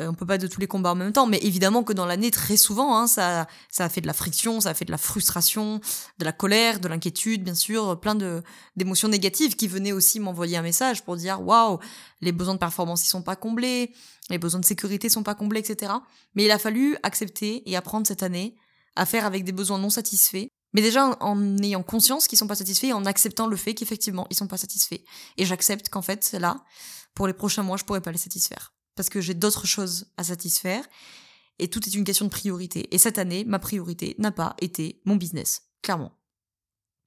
euh, 0.00 0.08
on 0.08 0.14
peut 0.14 0.26
pas 0.26 0.38
de 0.38 0.48
tous 0.48 0.60
les 0.60 0.66
combats 0.66 0.92
en 0.92 0.96
même 0.96 1.12
temps, 1.12 1.26
mais 1.26 1.38
évidemment 1.38 1.84
que 1.84 1.92
dans 1.92 2.06
l'année, 2.06 2.32
très 2.32 2.56
souvent, 2.56 2.98
hein, 2.98 3.06
ça, 3.06 3.46
ça 3.70 3.84
a 3.84 3.88
fait 3.88 4.00
de 4.00 4.08
la 4.08 4.12
friction, 4.12 4.60
ça 4.60 4.70
a 4.70 4.74
fait 4.74 4.84
de 4.84 4.90
la 4.90 4.98
frustration, 4.98 5.80
de 6.18 6.24
la 6.24 6.32
colère, 6.32 6.80
de 6.80 6.88
l'inquiétude, 6.88 7.44
bien 7.44 7.54
sûr, 7.54 8.00
plein 8.00 8.16
de 8.16 8.42
d'émotions 8.74 9.08
négatives 9.08 9.54
qui 9.54 9.68
venaient 9.68 9.92
aussi 9.92 10.18
m'envoyer 10.18 10.56
un 10.56 10.62
message 10.62 11.04
pour 11.04 11.16
dire 11.16 11.40
waouh, 11.40 11.78
les 12.20 12.32
besoins 12.32 12.54
de 12.54 12.58
performance 12.58 13.04
ils 13.04 13.08
sont 13.08 13.22
pas 13.22 13.36
comblés, 13.36 13.92
les 14.30 14.38
besoins 14.38 14.60
de 14.60 14.64
sécurité 14.64 15.08
sont 15.08 15.22
pas 15.22 15.36
comblés, 15.36 15.60
etc. 15.60 15.92
Mais 16.34 16.44
il 16.44 16.50
a 16.50 16.58
fallu 16.58 16.96
accepter 17.04 17.68
et 17.70 17.76
apprendre 17.76 18.06
cette 18.06 18.24
année 18.24 18.56
à 18.96 19.06
faire 19.06 19.24
avec 19.24 19.44
des 19.44 19.52
besoins 19.52 19.78
non 19.78 19.90
satisfaits. 19.90 20.48
Mais 20.72 20.82
déjà 20.82 21.16
en 21.20 21.56
ayant 21.58 21.84
conscience 21.84 22.26
qu'ils 22.26 22.38
sont 22.38 22.48
pas 22.48 22.56
satisfaits 22.56 22.86
et 22.86 22.92
en 22.92 23.04
acceptant 23.06 23.46
le 23.46 23.56
fait 23.56 23.74
qu'effectivement 23.74 24.26
ils 24.30 24.36
sont 24.36 24.48
pas 24.48 24.56
satisfaits. 24.56 25.02
Et 25.36 25.44
j'accepte 25.44 25.88
qu'en 25.88 26.02
fait 26.02 26.32
là, 26.32 26.64
pour 27.14 27.28
les 27.28 27.32
prochains 27.32 27.62
mois, 27.62 27.76
je 27.76 27.84
pourrais 27.84 28.00
pas 28.00 28.10
les 28.10 28.18
satisfaire 28.18 28.73
parce 28.94 29.08
que 29.08 29.20
j'ai 29.20 29.34
d'autres 29.34 29.66
choses 29.66 30.06
à 30.16 30.24
satisfaire 30.24 30.84
et 31.58 31.68
tout 31.68 31.86
est 31.86 31.94
une 31.94 32.04
question 32.04 32.26
de 32.26 32.30
priorité. 32.30 32.92
Et 32.94 32.98
cette 32.98 33.18
année, 33.18 33.44
ma 33.44 33.58
priorité 33.58 34.14
n'a 34.18 34.32
pas 34.32 34.56
été 34.60 35.00
mon 35.04 35.16
business, 35.16 35.62
clairement. 35.82 36.12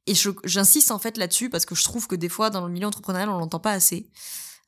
Et 0.05 0.13
j'insiste 0.45 0.91
en 0.91 0.99
fait 0.99 1.17
là-dessus 1.17 1.49
parce 1.49 1.65
que 1.65 1.75
je 1.75 1.83
trouve 1.83 2.07
que 2.07 2.15
des 2.15 2.29
fois 2.29 2.49
dans 2.49 2.65
le 2.65 2.71
milieu 2.71 2.87
entrepreneurial 2.87 3.29
on 3.29 3.37
l'entend 3.37 3.59
pas 3.59 3.73
assez. 3.73 4.09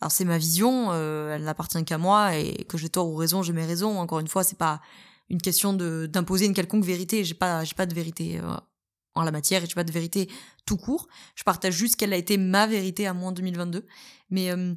Alors 0.01 0.11
c'est 0.11 0.25
ma 0.25 0.37
vision, 0.37 0.91
euh, 0.91 1.33
elle 1.35 1.43
n'appartient 1.43 1.83
qu'à 1.85 1.97
moi 1.97 2.35
et 2.35 2.65
que 2.65 2.77
j'ai 2.77 2.89
tort 2.89 3.07
ou 3.07 3.15
raison, 3.15 3.41
j'ai 3.41 3.53
mes 3.53 3.65
raisons. 3.65 3.99
Encore 3.99 4.19
une 4.19 4.27
fois, 4.27 4.43
c'est 4.43 4.57
pas 4.57 4.81
une 5.29 5.41
question 5.41 5.73
d'imposer 5.73 6.45
une 6.45 6.53
quelconque 6.53 6.83
vérité. 6.83 7.23
J'ai 7.23 7.33
pas 7.33 7.63
j'ai 7.63 7.73
pas 7.73 7.85
de 7.85 7.93
vérité 7.93 8.39
euh, 8.39 8.53
en 9.15 9.23
la 9.23 9.31
matière 9.31 9.63
et 9.63 9.67
j'ai 9.67 9.75
pas 9.75 9.83
de 9.85 9.91
vérité 9.91 10.29
tout 10.65 10.77
court. 10.77 11.07
Je 11.35 11.43
partage 11.43 11.73
juste 11.73 11.95
quelle 11.95 12.13
a 12.13 12.17
été 12.17 12.37
ma 12.37 12.67
vérité 12.67 13.07
à 13.07 13.13
moi 13.13 13.29
en 13.29 13.31
2022. 13.31 13.85
Mais 14.29 14.51
euh, 14.51 14.73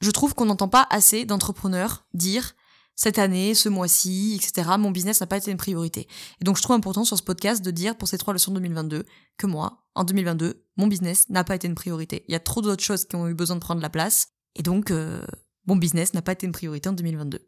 je 0.00 0.10
trouve 0.10 0.34
qu'on 0.34 0.46
n'entend 0.46 0.68
pas 0.68 0.86
assez 0.90 1.24
d'entrepreneurs 1.24 2.06
dire 2.14 2.54
cette 2.96 3.18
année, 3.18 3.54
ce 3.54 3.68
mois-ci, 3.68 4.34
etc., 4.36 4.70
mon 4.78 4.90
business 4.90 5.20
n'a 5.20 5.26
pas 5.26 5.36
été 5.36 5.50
une 5.50 5.58
priorité. 5.58 6.08
Et 6.40 6.44
donc 6.44 6.56
je 6.56 6.62
trouve 6.62 6.76
important 6.76 7.04
sur 7.04 7.18
ce 7.18 7.22
podcast 7.22 7.62
de 7.62 7.70
dire 7.70 7.96
pour 7.96 8.08
ces 8.08 8.16
trois 8.16 8.32
leçons 8.32 8.52
de 8.52 8.58
2022 8.58 9.04
que 9.36 9.46
moi, 9.46 9.84
en 9.94 10.04
2022, 10.04 10.64
mon 10.78 10.86
business 10.86 11.28
n'a 11.28 11.44
pas 11.44 11.54
été 11.54 11.68
une 11.68 11.74
priorité. 11.74 12.24
Il 12.26 12.32
y 12.32 12.36
a 12.36 12.40
trop 12.40 12.62
d'autres 12.62 12.82
choses 12.82 13.04
qui 13.04 13.16
ont 13.16 13.28
eu 13.28 13.34
besoin 13.34 13.56
de 13.56 13.60
prendre 13.60 13.82
la 13.82 13.90
place. 13.90 14.28
Et 14.54 14.62
donc, 14.62 14.90
euh, 14.90 15.22
mon 15.66 15.76
business 15.76 16.14
n'a 16.14 16.22
pas 16.22 16.32
été 16.32 16.46
une 16.46 16.52
priorité 16.52 16.88
en 16.88 16.94
2022. 16.94 17.46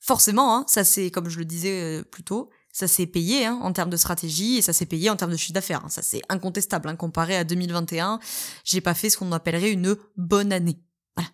Forcément, 0.00 0.54
hein, 0.54 0.64
ça 0.68 0.84
c'est, 0.84 1.10
comme 1.10 1.30
je 1.30 1.38
le 1.38 1.46
disais 1.46 2.00
euh, 2.00 2.02
plus 2.02 2.24
tôt, 2.24 2.50
ça 2.70 2.86
s'est 2.86 3.06
payé 3.06 3.46
hein, 3.46 3.58
en 3.62 3.72
termes 3.72 3.88
de 3.88 3.96
stratégie 3.96 4.58
et 4.58 4.62
ça 4.62 4.74
s'est 4.74 4.84
payé 4.84 5.08
en 5.08 5.16
termes 5.16 5.30
de 5.30 5.36
chiffre 5.38 5.54
d'affaires. 5.54 5.82
Hein. 5.84 5.88
Ça 5.88 6.02
c'est 6.02 6.20
incontestable. 6.28 6.94
Comparé 6.98 7.36
à 7.36 7.44
2021, 7.44 8.18
j'ai 8.64 8.82
pas 8.82 8.92
fait 8.92 9.08
ce 9.08 9.16
qu'on 9.16 9.32
appellerait 9.32 9.72
une 9.72 9.96
bonne 10.16 10.52
année. 10.52 10.82
Voilà. 11.16 11.30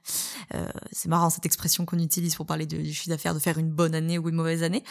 Euh, 0.54 0.70
c'est 0.92 1.08
marrant 1.08 1.30
cette 1.30 1.46
expression 1.46 1.86
qu'on 1.86 1.98
utilise 1.98 2.34
pour 2.34 2.44
parler 2.46 2.66
du 2.66 2.92
chiffre 2.92 3.08
d'affaires, 3.08 3.34
de 3.34 3.38
faire 3.38 3.58
une 3.58 3.70
bonne 3.70 3.94
année 3.94 4.18
ou 4.18 4.28
une 4.28 4.34
mauvaise 4.34 4.62
année. 4.62 4.82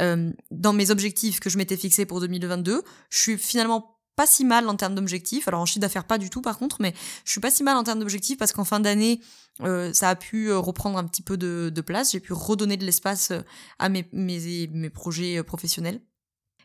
Euh, 0.00 0.32
dans 0.50 0.72
mes 0.72 0.90
objectifs 0.90 1.40
que 1.40 1.50
je 1.50 1.58
m'étais 1.58 1.76
fixés 1.76 2.06
pour 2.06 2.20
2022, 2.20 2.82
je 3.10 3.18
suis 3.18 3.36
finalement 3.36 3.98
pas 4.18 4.26
si 4.26 4.44
mal 4.44 4.68
en 4.68 4.74
termes 4.74 4.96
d'objectifs. 4.96 5.46
Alors 5.46 5.60
en 5.60 5.64
chiffre 5.64 5.78
d'affaires 5.78 6.04
pas 6.04 6.18
du 6.18 6.28
tout 6.28 6.42
par 6.42 6.58
contre, 6.58 6.78
mais 6.80 6.92
je 7.24 7.30
suis 7.30 7.40
pas 7.40 7.52
si 7.52 7.62
mal 7.62 7.76
en 7.76 7.84
termes 7.84 8.00
d'objectifs 8.00 8.36
parce 8.36 8.50
qu'en 8.50 8.64
fin 8.64 8.80
d'année, 8.80 9.20
euh, 9.62 9.92
ça 9.92 10.10
a 10.10 10.16
pu 10.16 10.50
euh, 10.50 10.58
reprendre 10.58 10.98
un 10.98 11.04
petit 11.04 11.22
peu 11.22 11.36
de, 11.36 11.70
de 11.72 11.80
place. 11.80 12.10
J'ai 12.10 12.20
pu 12.20 12.32
redonner 12.32 12.76
de 12.76 12.84
l'espace 12.84 13.30
euh, 13.30 13.42
à 13.78 13.88
mes, 13.88 14.08
mes, 14.12 14.68
mes 14.72 14.90
projets 14.90 15.40
professionnels. 15.44 16.00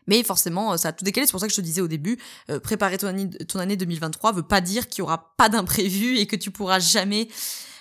Mais 0.08 0.24
forcément, 0.24 0.76
ça 0.76 0.88
a 0.88 0.92
tout 0.92 1.04
décalé. 1.04 1.26
C'est 1.26 1.30
pour 1.30 1.40
ça 1.40 1.46
que 1.46 1.52
je 1.52 1.56
te 1.56 1.62
disais 1.62 1.80
au 1.80 1.88
début, 1.88 2.18
préparer 2.62 2.98
ton 2.98 3.06
année, 3.06 3.30
ton 3.30 3.58
année 3.58 3.76
2023 3.76 4.32
veut 4.32 4.42
pas 4.42 4.60
dire 4.60 4.88
qu'il 4.88 4.98
y 4.98 5.02
aura 5.02 5.34
pas 5.38 5.48
d'imprévu 5.48 6.18
et 6.18 6.26
que 6.26 6.36
tu 6.36 6.50
pourras 6.50 6.78
jamais 6.78 7.28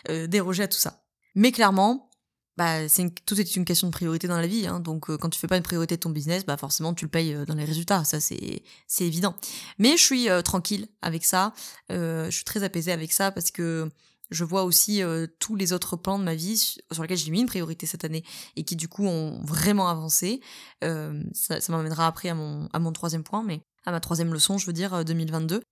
euh, 0.09 0.27
déroger 0.27 0.63
à 0.63 0.67
tout 0.67 0.77
ça. 0.77 1.03
Mais 1.35 1.51
clairement, 1.51 2.09
bah, 2.57 2.87
c'est 2.87 3.09
tout 3.25 3.39
est 3.39 3.55
une 3.55 3.65
question 3.65 3.87
de 3.87 3.91
priorité 3.91 4.27
dans 4.27 4.39
la 4.39 4.47
vie. 4.47 4.67
Hein. 4.67 4.79
donc, 4.79 5.09
euh, 5.09 5.17
quand 5.17 5.29
tu 5.29 5.39
fais 5.39 5.47
pas 5.47 5.57
une 5.57 5.63
priorité 5.63 5.95
de 5.95 6.01
ton 6.01 6.11
business, 6.11 6.45
bah 6.45 6.57
forcément, 6.57 6.93
tu 6.93 7.05
le 7.05 7.09
payes 7.09 7.33
euh, 7.33 7.45
dans 7.45 7.55
les 7.55 7.65
résultats. 7.65 8.03
Ça, 8.03 8.19
c'est 8.19 8.63
c'est 8.87 9.05
évident. 9.05 9.35
Mais 9.79 9.97
je 9.97 10.03
suis 10.03 10.27
tranquille 10.43 10.87
avec 11.01 11.25
ça. 11.25 11.53
je 11.89 12.29
suis 12.31 12.45
très 12.45 12.63
apaisée 12.63 12.91
avec 12.91 13.11
ça 13.11 13.31
parce 13.31 13.51
que 13.51 13.89
je 14.29 14.43
vois 14.43 14.63
aussi 14.63 15.01
tous 15.39 15.55
les 15.55 15.73
autres 15.73 15.95
plans 15.95 16.17
de 16.17 16.23
ma 16.23 16.35
vie 16.35 16.57
sur 16.91 17.01
lesquels 17.03 17.17
j'ai 17.17 17.31
mis 17.31 17.41
une 17.41 17.47
priorité 17.47 17.85
cette 17.85 18.03
année 18.03 18.23
et 18.55 18.63
qui 18.63 18.75
du 18.75 18.87
coup 18.87 19.05
ont 19.05 19.39
vraiment 19.43 19.87
avancé. 19.89 20.41
ça, 20.81 21.61
ça 21.61 21.71
m'amènera 21.71 22.07
après 22.07 22.29
à 22.29 22.35
mon 22.35 22.67
à 22.73 22.79
mon 22.79 22.91
troisième 22.91 23.23
point, 23.23 23.43
mais 23.43 23.61
à 23.85 23.91
ma 23.91 23.99
troisième 23.99 24.33
leçon, 24.33 24.57
je 24.57 24.65
veux 24.65 24.73
dire 24.73 25.03
2022 25.05 25.63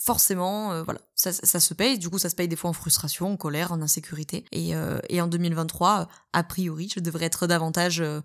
forcément, 0.00 0.72
euh, 0.72 0.82
voilà, 0.82 1.00
ça, 1.14 1.32
ça, 1.32 1.60
se 1.60 1.74
paye. 1.74 1.98
Du 1.98 2.08
coup, 2.08 2.18
ça 2.18 2.30
se 2.30 2.36
paye 2.36 2.48
des 2.48 2.56
fois 2.56 2.70
en 2.70 2.74
frustration, 2.74 3.32
en 3.32 3.36
colère, 3.36 3.72
en 3.72 3.82
insécurité. 3.82 4.44
Et, 4.52 4.74
euh, 4.74 4.98
et 5.08 5.20
en 5.20 5.26
2023, 5.26 6.08
a 6.32 6.42
priori, 6.44 6.90
je 6.94 7.00
devrais 7.00 7.26
être 7.26 7.46
davantage, 7.46 8.00
euh, 8.00 8.20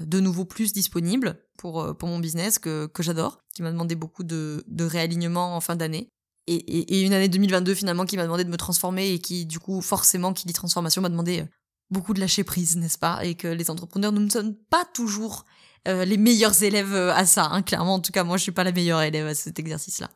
de 0.00 0.18
nouveau 0.18 0.44
plus 0.44 0.72
disponible 0.72 1.38
pour, 1.58 1.96
pour 1.96 2.08
mon 2.08 2.18
business 2.18 2.58
que, 2.58 2.86
que 2.86 3.04
j'adore, 3.04 3.38
qui 3.54 3.62
m'a 3.62 3.70
demandé 3.70 3.94
beaucoup 3.94 4.24
de, 4.24 4.64
de 4.66 4.84
réalignement 4.84 5.54
en 5.54 5.60
fin 5.60 5.76
d'année. 5.76 6.08
Et, 6.48 6.56
et, 6.56 7.02
une 7.02 7.12
année 7.12 7.28
2022 7.28 7.74
finalement 7.74 8.04
qui 8.04 8.16
m'a 8.16 8.24
demandé 8.24 8.44
de 8.44 8.50
me 8.50 8.56
transformer 8.56 9.10
et 9.10 9.20
qui, 9.20 9.46
du 9.46 9.58
coup, 9.60 9.80
forcément, 9.80 10.32
qui 10.32 10.46
dit 10.46 10.52
transformation, 10.52 11.02
m'a 11.02 11.08
demandé 11.08 11.44
beaucoup 11.90 12.14
de 12.14 12.20
lâcher 12.20 12.42
prise, 12.42 12.76
n'est-ce 12.76 12.98
pas? 12.98 13.24
Et 13.24 13.36
que 13.36 13.48
les 13.48 13.70
entrepreneurs 13.70 14.12
ne 14.12 14.28
sont 14.28 14.56
pas 14.70 14.84
toujours 14.92 15.44
les 15.86 16.16
meilleurs 16.16 16.64
élèves 16.64 16.94
à 16.94 17.24
ça. 17.26 17.48
Hein, 17.52 17.62
clairement, 17.62 17.94
en 17.94 18.00
tout 18.00 18.10
cas, 18.10 18.24
moi, 18.24 18.38
je 18.38 18.42
suis 18.42 18.52
pas 18.52 18.64
la 18.64 18.72
meilleure 18.72 19.02
élève 19.02 19.28
à 19.28 19.34
cet 19.36 19.60
exercice-là. 19.60 20.10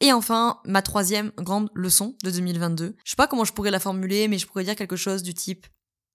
Et 0.00 0.12
enfin, 0.12 0.60
ma 0.64 0.82
troisième 0.82 1.32
grande 1.38 1.70
leçon 1.74 2.16
de 2.22 2.30
2022. 2.30 2.96
Je 3.02 3.10
sais 3.10 3.16
pas 3.16 3.26
comment 3.26 3.44
je 3.44 3.52
pourrais 3.52 3.70
la 3.70 3.80
formuler, 3.80 4.28
mais 4.28 4.38
je 4.38 4.46
pourrais 4.46 4.64
dire 4.64 4.76
quelque 4.76 4.96
chose 4.96 5.22
du 5.22 5.32
type 5.32 5.66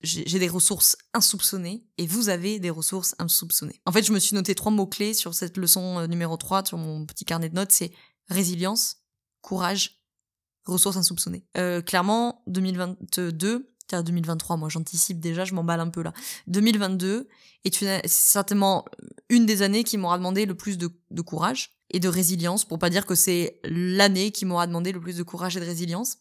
j'ai 0.03 0.39
des 0.39 0.47
ressources 0.47 0.97
insoupçonnées 1.13 1.85
et 1.97 2.07
vous 2.07 2.29
avez 2.29 2.59
des 2.59 2.69
ressources 2.69 3.15
insoupçonnées. 3.19 3.81
En 3.85 3.91
fait, 3.91 4.03
je 4.03 4.11
me 4.11 4.19
suis 4.19 4.35
noté 4.35 4.55
trois 4.55 4.71
mots-clés 4.71 5.13
sur 5.13 5.33
cette 5.33 5.57
leçon 5.57 5.99
euh, 5.99 6.07
numéro 6.07 6.37
3 6.37 6.65
sur 6.65 6.77
mon 6.77 7.05
petit 7.05 7.25
carnet 7.25 7.49
de 7.49 7.55
notes, 7.55 7.71
c'est 7.71 7.91
résilience, 8.27 8.97
courage, 9.41 10.01
ressources 10.65 10.97
insoupçonnées. 10.97 11.45
Euh, 11.57 11.81
clairement, 11.81 12.43
2022, 12.47 13.67
2023, 13.91 14.57
moi 14.57 14.69
j'anticipe 14.69 15.19
déjà, 15.19 15.43
je 15.43 15.53
m'emballe 15.53 15.81
un 15.81 15.89
peu 15.89 16.01
là. 16.01 16.13
2022 16.47 17.27
est 17.65 18.07
certainement 18.07 18.85
une 19.29 19.45
des 19.45 19.61
années 19.61 19.83
qui 19.83 19.97
m'aura 19.97 20.17
demandé 20.17 20.45
le 20.45 20.55
plus 20.55 20.77
de 20.77 21.21
courage 21.21 21.71
et 21.91 21.99
de 21.99 22.09
résilience, 22.09 22.65
pour 22.65 22.79
pas 22.79 22.89
dire 22.89 23.05
que 23.05 23.15
c'est 23.15 23.59
l'année 23.63 24.31
qui 24.31 24.45
m'aura 24.45 24.67
demandé 24.67 24.91
le 24.91 24.99
plus 24.99 25.17
de 25.17 25.23
courage 25.23 25.57
et 25.57 25.59
de 25.59 25.65
résilience, 25.65 26.17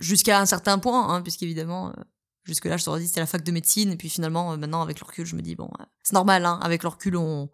jusqu'à 0.00 0.40
un 0.40 0.46
certain 0.46 0.78
point, 0.78 1.08
hein, 1.08 1.22
puisqu'évidemment, 1.22 1.88
euh, 1.88 2.02
jusque-là, 2.44 2.76
je 2.76 2.84
t'aurais 2.84 3.00
dit 3.00 3.08
c'était 3.08 3.20
la 3.20 3.26
fac 3.26 3.42
de 3.42 3.52
médecine, 3.52 3.92
et 3.92 3.96
puis 3.96 4.08
finalement, 4.08 4.52
euh, 4.52 4.56
maintenant, 4.56 4.82
avec 4.82 5.00
le 5.00 5.06
recul, 5.06 5.26
je 5.26 5.36
me 5.36 5.42
dis, 5.42 5.54
bon, 5.54 5.70
euh, 5.80 5.84
c'est 6.02 6.14
normal, 6.14 6.46
hein, 6.46 6.58
avec 6.62 6.82
le 6.82 6.88
recul, 6.88 7.16
on, 7.16 7.50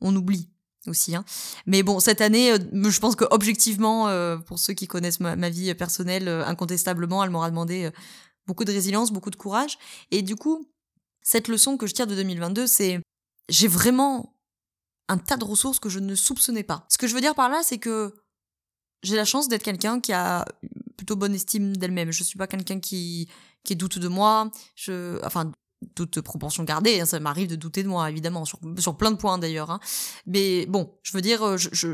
on 0.00 0.14
oublie 0.14 0.50
aussi. 0.86 1.16
Hein. 1.16 1.24
Mais 1.66 1.82
bon, 1.82 1.98
cette 2.00 2.20
année, 2.20 2.54
je 2.72 3.00
pense 3.00 3.16
que 3.16 3.24
objectivement, 3.30 4.08
pour 4.46 4.60
ceux 4.60 4.72
qui 4.72 4.86
connaissent 4.86 5.18
ma, 5.18 5.34
ma 5.34 5.50
vie 5.50 5.74
personnelle, 5.74 6.28
incontestablement, 6.28 7.24
elle 7.24 7.30
m'aura 7.30 7.50
demandé 7.50 7.90
beaucoup 8.46 8.64
de 8.64 8.70
résilience, 8.70 9.10
beaucoup 9.10 9.30
de 9.30 9.36
courage. 9.36 9.78
Et 10.12 10.22
du 10.22 10.36
coup, 10.36 10.70
cette 11.22 11.48
leçon 11.48 11.76
que 11.76 11.88
je 11.88 11.94
tire 11.94 12.06
de 12.06 12.14
2022, 12.14 12.68
c'est 12.68 13.00
j'ai 13.48 13.66
vraiment 13.66 14.35
un 15.08 15.18
tas 15.18 15.36
de 15.36 15.44
ressources 15.44 15.78
que 15.78 15.88
je 15.88 15.98
ne 15.98 16.14
soupçonnais 16.14 16.62
pas. 16.62 16.84
Ce 16.88 16.98
que 16.98 17.06
je 17.06 17.14
veux 17.14 17.20
dire 17.20 17.34
par 17.34 17.48
là, 17.48 17.62
c'est 17.62 17.78
que 17.78 18.14
j'ai 19.02 19.16
la 19.16 19.24
chance 19.24 19.48
d'être 19.48 19.62
quelqu'un 19.62 20.00
qui 20.00 20.12
a 20.12 20.44
plutôt 20.96 21.16
bonne 21.16 21.34
estime 21.34 21.76
d'elle-même. 21.76 22.10
Je 22.10 22.24
suis 22.24 22.38
pas 22.38 22.46
quelqu'un 22.46 22.80
qui, 22.80 23.28
qui 23.64 23.76
doute 23.76 23.98
de 23.98 24.08
moi. 24.08 24.50
Je, 24.74 25.24
enfin, 25.24 25.52
toute 25.94 26.20
proportion 26.22 26.64
gardée, 26.64 27.00
hein, 27.00 27.06
ça 27.06 27.20
m'arrive 27.20 27.48
de 27.48 27.56
douter 27.56 27.82
de 27.82 27.88
moi, 27.88 28.10
évidemment, 28.10 28.44
sur, 28.44 28.58
sur 28.78 28.96
plein 28.96 29.10
de 29.10 29.16
points 29.16 29.38
d'ailleurs. 29.38 29.70
Hein. 29.70 29.80
Mais 30.26 30.66
bon, 30.66 30.92
je 31.02 31.12
veux 31.12 31.20
dire, 31.20 31.56
je, 31.56 31.68
je, 31.72 31.88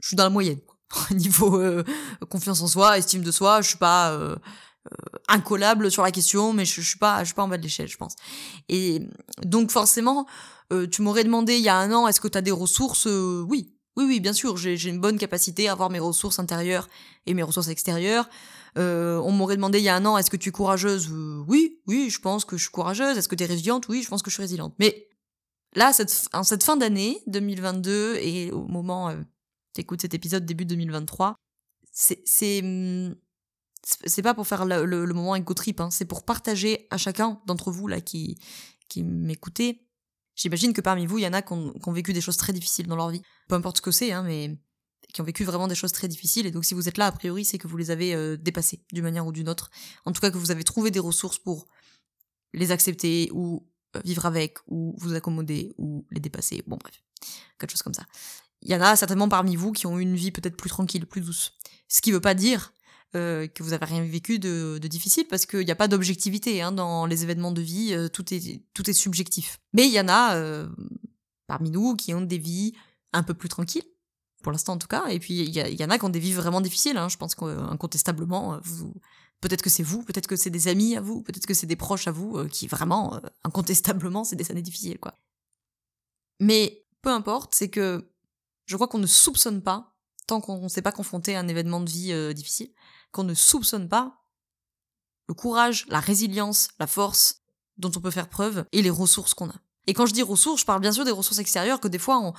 je 0.00 0.06
suis 0.06 0.16
dans 0.16 0.24
la 0.24 0.30
moyenne. 0.30 0.60
Niveau 1.10 1.58
euh, 1.58 1.84
confiance 2.28 2.60
en 2.60 2.66
soi, 2.66 2.98
estime 2.98 3.22
de 3.22 3.32
soi, 3.32 3.62
je 3.62 3.68
suis 3.68 3.78
pas 3.78 4.12
euh, 4.12 4.36
incollable 5.28 5.90
sur 5.90 6.02
la 6.02 6.10
question, 6.10 6.52
mais 6.52 6.64
je, 6.64 6.80
je 6.80 6.88
suis 6.88 6.98
pas, 6.98 7.20
je 7.20 7.26
suis 7.26 7.34
pas 7.34 7.42
en 7.42 7.48
bas 7.48 7.58
de 7.58 7.62
l'échelle, 7.62 7.88
je 7.88 7.96
pense. 7.96 8.14
Et 8.68 9.00
donc 9.44 9.70
forcément, 9.70 10.26
euh, 10.72 10.86
tu 10.86 11.02
m'aurais 11.02 11.24
demandé 11.24 11.56
il 11.56 11.62
y 11.62 11.68
a 11.68 11.76
un 11.76 11.92
an, 11.92 12.08
est-ce 12.08 12.20
que 12.20 12.28
tu 12.28 12.38
as 12.38 12.42
des 12.42 12.50
ressources 12.50 13.06
euh, 13.06 13.44
Oui, 13.48 13.76
oui, 13.96 14.04
oui, 14.06 14.20
bien 14.20 14.32
sûr, 14.32 14.56
j'ai 14.56 14.88
une 14.88 15.00
bonne 15.00 15.18
capacité 15.18 15.68
à 15.68 15.72
avoir 15.72 15.90
mes 15.90 15.98
ressources 15.98 16.38
intérieures 16.38 16.88
et 17.26 17.34
mes 17.34 17.42
ressources 17.42 17.68
extérieures. 17.68 18.28
Euh, 18.78 19.18
on 19.18 19.32
m'aurait 19.32 19.56
demandé 19.56 19.78
il 19.78 19.84
y 19.84 19.90
a 19.90 19.96
un 19.96 20.06
an, 20.06 20.16
est-ce 20.16 20.30
que 20.30 20.38
tu 20.38 20.48
es 20.48 20.52
courageuse? 20.52 21.10
Oui, 21.46 21.80
oui, 21.86 22.08
je 22.08 22.18
pense 22.18 22.46
que 22.46 22.56
je 22.56 22.62
suis 22.62 22.70
courageuse. 22.72 23.18
Est-ce 23.18 23.28
que 23.28 23.34
tu 23.34 23.44
es 23.44 23.46
résiliente? 23.46 23.86
Oui, 23.88 24.02
je 24.02 24.08
pense 24.08 24.22
que 24.22 24.30
je 24.30 24.34
suis 24.36 24.42
résiliente. 24.42 24.74
Mais 24.78 25.08
là, 25.74 25.92
cette, 25.92 26.28
en 26.32 26.42
cette 26.42 26.64
fin 26.64 26.78
d'année 26.78 27.22
2022 27.26 28.16
et 28.16 28.50
au 28.50 28.66
moment 28.66 29.10
euh, 29.10 29.16
écoutes 29.76 30.00
cet 30.00 30.14
épisode 30.14 30.46
début 30.46 30.64
2023, 30.64 31.34
c'est 31.92 32.62
c'est 33.84 34.22
pas 34.22 34.34
pour 34.34 34.46
faire 34.46 34.64
le, 34.64 35.06
moment 35.12 35.34
éco 35.34 35.54
trip, 35.54 35.80
hein, 35.80 35.90
c'est 35.90 36.04
pour 36.04 36.24
partager 36.24 36.86
à 36.90 36.98
chacun 36.98 37.40
d'entre 37.46 37.70
vous 37.70 37.88
là 37.88 38.00
qui 38.00 38.38
qui 38.88 39.02
m'écoutez 39.02 39.88
J'imagine 40.34 40.72
que 40.72 40.80
parmi 40.80 41.06
vous, 41.06 41.18
il 41.18 41.22
y 41.22 41.26
en 41.26 41.32
a 41.32 41.42
qui 41.42 41.52
ont, 41.52 41.92
vécu 41.92 42.12
des 42.12 42.20
choses 42.20 42.36
très 42.36 42.52
difficiles 42.52 42.86
dans 42.86 42.96
leur 42.96 43.10
vie. 43.10 43.22
Peu 43.48 43.54
importe 43.54 43.78
ce 43.78 43.82
que 43.82 43.90
c'est, 43.90 44.12
hein, 44.12 44.22
mais 44.22 44.58
qui 45.12 45.20
ont 45.20 45.24
vécu 45.24 45.44
vraiment 45.44 45.68
des 45.68 45.74
choses 45.74 45.92
très 45.92 46.08
difficiles. 46.08 46.46
Et 46.46 46.50
donc, 46.50 46.64
si 46.64 46.72
vous 46.72 46.88
êtes 46.88 46.96
là, 46.96 47.06
a 47.06 47.12
priori, 47.12 47.44
c'est 47.44 47.58
que 47.58 47.68
vous 47.68 47.76
les 47.76 47.90
avez 47.90 48.14
euh, 48.14 48.36
dépassées 48.36 48.82
d'une 48.92 49.04
manière 49.04 49.26
ou 49.26 49.32
d'une 49.32 49.48
autre. 49.48 49.70
En 50.06 50.12
tout 50.12 50.20
cas, 50.20 50.30
que 50.30 50.38
vous 50.38 50.50
avez 50.50 50.64
trouvé 50.64 50.90
des 50.90 51.00
ressources 51.00 51.38
pour 51.38 51.66
les 52.54 52.70
accepter 52.70 53.28
ou 53.32 53.68
euh, 53.94 54.00
vivre 54.04 54.24
avec 54.24 54.56
ou 54.66 54.94
vous 54.98 55.12
accommoder 55.14 55.74
ou 55.76 56.06
les 56.10 56.20
dépasser. 56.20 56.62
Bon 56.66 56.78
bref, 56.78 57.02
quelque 57.58 57.70
chose 57.70 57.82
comme 57.82 57.94
ça. 57.94 58.06
Il 58.62 58.70
y 58.70 58.74
en 58.74 58.80
a 58.80 58.96
certainement 58.96 59.28
parmi 59.28 59.56
vous 59.56 59.72
qui 59.72 59.86
ont 59.86 59.98
eu 59.98 60.02
une 60.02 60.16
vie 60.16 60.30
peut-être 60.30 60.56
plus 60.56 60.70
tranquille, 60.70 61.06
plus 61.06 61.20
douce. 61.20 61.52
Ce 61.88 62.00
qui 62.00 62.10
veut 62.10 62.20
pas 62.20 62.34
dire 62.34 62.72
euh, 63.14 63.46
que 63.46 63.62
vous 63.62 63.74
avez 63.74 63.84
rien 63.84 64.02
vécu 64.02 64.38
de, 64.38 64.78
difficile 64.78 65.26
parce 65.28 65.44
qu'il 65.44 65.66
n'y 65.66 65.70
a 65.70 65.76
pas 65.76 65.86
d'objectivité 65.86 66.62
hein, 66.62 66.72
dans 66.72 67.04
les 67.04 67.24
événements 67.24 67.52
de 67.52 67.60
vie, 67.60 67.92
euh, 67.92 68.08
tout, 68.08 68.24
est, 68.32 68.92
subjectif. 68.94 69.60
Mais 69.74 69.86
il 69.86 69.92
y 69.92 70.00
en 70.00 70.08
a 70.08 70.36
euh, 70.36 70.66
parmi 71.46 71.70
nous 71.70 71.94
qui 71.94 72.14
ont 72.14 72.22
des 72.22 72.38
vies 72.38 72.72
un 73.12 73.22
peu 73.22 73.34
plus 73.34 73.50
tranquilles, 73.50 73.84
pour 74.42 74.50
l'instant 74.50 74.72
en 74.72 74.78
tout 74.78 74.86
cas, 74.86 75.08
et 75.08 75.18
puis 75.18 75.34
il 75.40 75.50
y, 75.50 75.84
en 75.84 75.90
a 75.90 75.98
qui 75.98 76.04
ont 76.06 76.08
des 76.08 76.20
vies 76.20 76.32
vraiment 76.32 76.62
difficiles, 76.62 76.96
hein. 76.96 77.10
je 77.10 77.18
pense 77.18 77.34
qu'incontestablement, 77.34 78.58
peut-être 79.42 79.60
que 79.60 79.68
c'est 79.68 79.82
vous, 79.82 80.02
peut-être 80.04 80.26
que 80.26 80.36
c'est 80.36 80.48
des 80.48 80.68
amis 80.68 80.96
à 80.96 81.02
vous, 81.02 81.20
peut-être 81.20 81.44
que 81.44 81.52
c'est 81.52 81.66
des 81.66 81.76
proches 81.76 82.08
à 82.08 82.12
vous, 82.12 82.46
qui 82.48 82.66
vraiment, 82.66 83.20
incontestablement, 83.44 84.24
c'est 84.24 84.36
des 84.36 84.50
années 84.50 84.62
difficiles. 84.62 84.96
Mais 86.40 86.86
peu 87.02 87.10
importe, 87.10 87.54
c'est 87.54 87.68
que 87.68 88.10
je 88.64 88.74
crois 88.74 88.88
qu'on 88.88 88.98
ne 88.98 89.06
soupçonne 89.06 89.60
pas, 89.60 89.94
tant 90.26 90.40
qu'on 90.40 90.62
ne 90.62 90.68
s'est 90.68 90.80
pas 90.80 90.92
confronté 90.92 91.36
à 91.36 91.40
un 91.40 91.48
événement 91.48 91.80
de 91.80 91.90
vie 91.90 92.34
difficile, 92.34 92.70
qu'on 93.12 93.24
ne 93.24 93.34
soupçonne 93.34 93.88
pas 93.88 94.18
le 95.28 95.34
courage, 95.34 95.86
la 95.88 96.00
résilience, 96.00 96.68
la 96.78 96.86
force 96.86 97.42
dont 97.76 97.92
on 97.96 98.00
peut 98.00 98.10
faire 98.10 98.28
preuve 98.28 98.64
et 98.72 98.82
les 98.82 98.90
ressources 98.90 99.34
qu'on 99.34 99.48
a. 99.48 99.54
Et 99.86 99.94
quand 99.94 100.06
je 100.06 100.12
dis 100.12 100.22
ressources, 100.22 100.60
je 100.62 100.66
parle 100.66 100.80
bien 100.80 100.92
sûr 100.92 101.04
des 101.04 101.10
ressources 101.10 101.38
extérieures 101.38 101.80
que 101.80 101.88
des 101.88 101.98
fois 101.98 102.18
on 102.18 102.32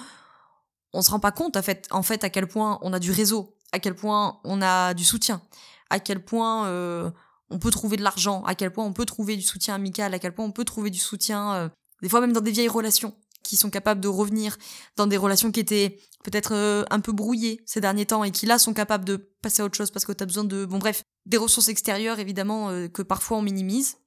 on 0.93 1.01
se 1.01 1.09
rend 1.09 1.19
pas 1.19 1.31
compte 1.31 1.57
en 1.57 2.03
fait, 2.03 2.23
à 2.23 2.29
quel 2.29 2.47
point 2.47 2.79
on 2.83 2.93
a 2.93 2.99
du 2.99 3.11
réseau, 3.11 3.57
à 3.71 3.79
quel 3.79 3.95
point 3.95 4.39
on 4.43 4.61
a 4.61 4.93
du 4.93 5.03
soutien, 5.03 5.41
à 5.89 5.99
quel 5.99 6.23
point 6.23 6.67
euh, 6.67 7.09
on 7.49 7.57
peut 7.57 7.71
trouver 7.71 7.97
de 7.97 8.03
l'argent, 8.03 8.43
à 8.43 8.53
quel 8.53 8.71
point 8.71 8.85
on 8.85 8.93
peut 8.93 9.05
trouver 9.05 9.35
du 9.35 9.41
soutien 9.41 9.73
amical, 9.73 10.13
à 10.13 10.19
quel 10.19 10.35
point 10.35 10.45
on 10.45 10.51
peut 10.51 10.65
trouver 10.65 10.91
du 10.91 10.99
soutien 10.99 11.53
euh, 11.53 11.69
des 12.03 12.09
fois 12.09 12.21
même 12.21 12.33
dans 12.33 12.41
des 12.41 12.51
vieilles 12.51 12.67
relations 12.67 13.15
qui 13.43 13.57
sont 13.57 13.69
capables 13.69 14.01
de 14.01 14.07
revenir 14.07 14.57
dans 14.95 15.05
des 15.05 15.17
relations 15.17 15.51
qui 15.51 15.59
étaient 15.59 15.99
peut-être 16.23 16.53
euh, 16.53 16.83
un 16.89 16.99
peu 16.99 17.11
brouillées 17.11 17.61
ces 17.65 17.81
derniers 17.81 18.05
temps 18.05 18.23
et 18.23 18.31
qui 18.31 18.45
là 18.45 18.57
sont 18.57 18.73
capables 18.73 19.05
de 19.05 19.17
passer 19.41 19.61
à 19.61 19.65
autre 19.65 19.75
chose 19.75 19.91
parce 19.91 20.05
que 20.05 20.13
tu 20.13 20.23
as 20.23 20.25
besoin 20.25 20.45
de 20.45 20.65
bon 20.65 20.79
bref 20.79 21.03
des 21.25 21.37
ressources 21.37 21.67
extérieures 21.67 22.19
évidemment 22.19 22.69
euh, 22.69 22.87
que 22.87 23.01
parfois 23.01 23.37
on 23.37 23.41
minimise 23.41 23.97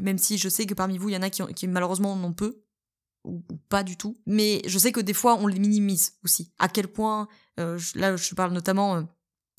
même 0.00 0.18
si 0.18 0.38
je 0.38 0.48
sais 0.48 0.66
que 0.66 0.74
parmi 0.74 0.98
vous 0.98 1.08
il 1.08 1.14
y 1.14 1.16
en 1.16 1.22
a 1.22 1.30
qui, 1.30 1.68
malheureusement 1.68 2.12
en 2.12 2.22
ont 2.22 2.32
peu 2.32 2.62
ou, 3.24 3.40
pas 3.68 3.84
du 3.84 3.96
tout. 3.96 4.18
Mais 4.26 4.62
je 4.66 4.78
sais 4.78 4.90
que 4.90 5.00
des 5.00 5.12
fois 5.12 5.36
on 5.36 5.46
les 5.46 5.60
minimise 5.60 6.14
aussi. 6.24 6.52
À 6.58 6.68
quel 6.68 6.88
point 6.88 7.28
euh, 7.60 7.78
là 7.94 8.16
je 8.16 8.34
parle 8.34 8.52
notamment 8.52 9.06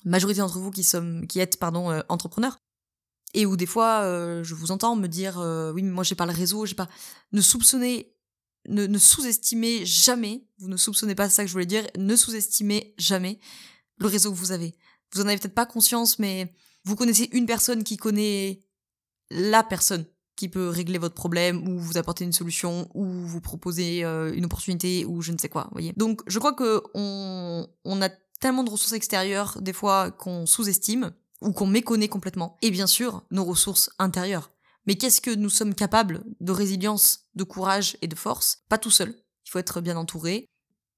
majorité 0.04 0.40
d'entre 0.40 0.58
vous 0.58 0.70
qui 0.70 0.84
sommes 0.84 1.26
qui 1.26 1.40
êtes 1.40 1.58
pardon 1.58 2.02
entrepreneurs 2.08 2.58
et 3.32 3.46
où 3.46 3.56
des 3.56 3.66
fois 3.66 4.02
je 4.42 4.54
vous 4.54 4.70
entends 4.70 4.96
me 4.96 5.06
dire 5.06 5.38
oui 5.74 5.82
mais 5.82 5.90
moi 5.90 6.04
j'ai 6.04 6.14
pas 6.14 6.26
le 6.26 6.32
réseau 6.32 6.66
j'ai 6.66 6.74
pas 6.74 6.88
ne 7.32 7.40
soupçonnez 7.40 8.13
ne, 8.68 8.98
sous-estimez 8.98 9.84
jamais, 9.84 10.46
vous 10.58 10.68
ne 10.68 10.76
soupçonnez 10.76 11.14
pas 11.14 11.30
ça 11.30 11.42
que 11.42 11.48
je 11.48 11.52
voulais 11.52 11.66
dire, 11.66 11.86
ne 11.96 12.16
sous-estimez 12.16 12.94
jamais 12.98 13.38
le 13.98 14.06
réseau 14.06 14.30
que 14.30 14.36
vous 14.36 14.52
avez. 14.52 14.74
Vous 15.12 15.20
en 15.20 15.26
avez 15.26 15.38
peut-être 15.38 15.54
pas 15.54 15.66
conscience, 15.66 16.18
mais 16.18 16.52
vous 16.84 16.96
connaissez 16.96 17.28
une 17.32 17.46
personne 17.46 17.84
qui 17.84 17.96
connaît 17.96 18.60
la 19.30 19.62
personne 19.62 20.04
qui 20.36 20.48
peut 20.48 20.68
régler 20.68 20.98
votre 20.98 21.14
problème 21.14 21.68
ou 21.68 21.78
vous 21.78 21.96
apporter 21.96 22.24
une 22.24 22.32
solution 22.32 22.88
ou 22.94 23.04
vous 23.04 23.40
proposer 23.40 24.04
euh, 24.04 24.32
une 24.34 24.46
opportunité 24.46 25.04
ou 25.04 25.22
je 25.22 25.32
ne 25.32 25.38
sais 25.38 25.48
quoi, 25.48 25.68
voyez. 25.72 25.92
Donc 25.96 26.22
je 26.26 26.38
crois 26.38 26.54
que 26.54 26.82
on, 26.94 27.68
on 27.84 28.02
a 28.02 28.08
tellement 28.40 28.64
de 28.64 28.70
ressources 28.70 28.92
extérieures 28.92 29.60
des 29.60 29.72
fois 29.72 30.10
qu'on 30.10 30.46
sous-estime 30.46 31.12
ou 31.40 31.52
qu'on 31.52 31.66
méconnaît 31.66 32.08
complètement. 32.08 32.56
Et 32.62 32.70
bien 32.70 32.86
sûr, 32.86 33.22
nos 33.30 33.44
ressources 33.44 33.90
intérieures. 33.98 34.50
Mais 34.86 34.96
qu'est-ce 34.96 35.20
que 35.20 35.34
nous 35.34 35.50
sommes 35.50 35.74
capables 35.74 36.24
de 36.40 36.52
résilience, 36.52 37.26
de 37.34 37.44
courage 37.44 37.96
et 38.02 38.08
de 38.08 38.14
force? 38.14 38.64
Pas 38.68 38.78
tout 38.78 38.90
seul. 38.90 39.14
Il 39.46 39.50
faut 39.50 39.58
être 39.58 39.80
bien 39.80 39.96
entouré 39.96 40.48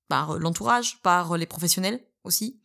par 0.09 0.33
euh, 0.33 0.39
l'entourage, 0.39 1.01
par 1.03 1.33
euh, 1.33 1.37
les 1.37 1.47
professionnels 1.47 2.01
aussi, 2.25 2.61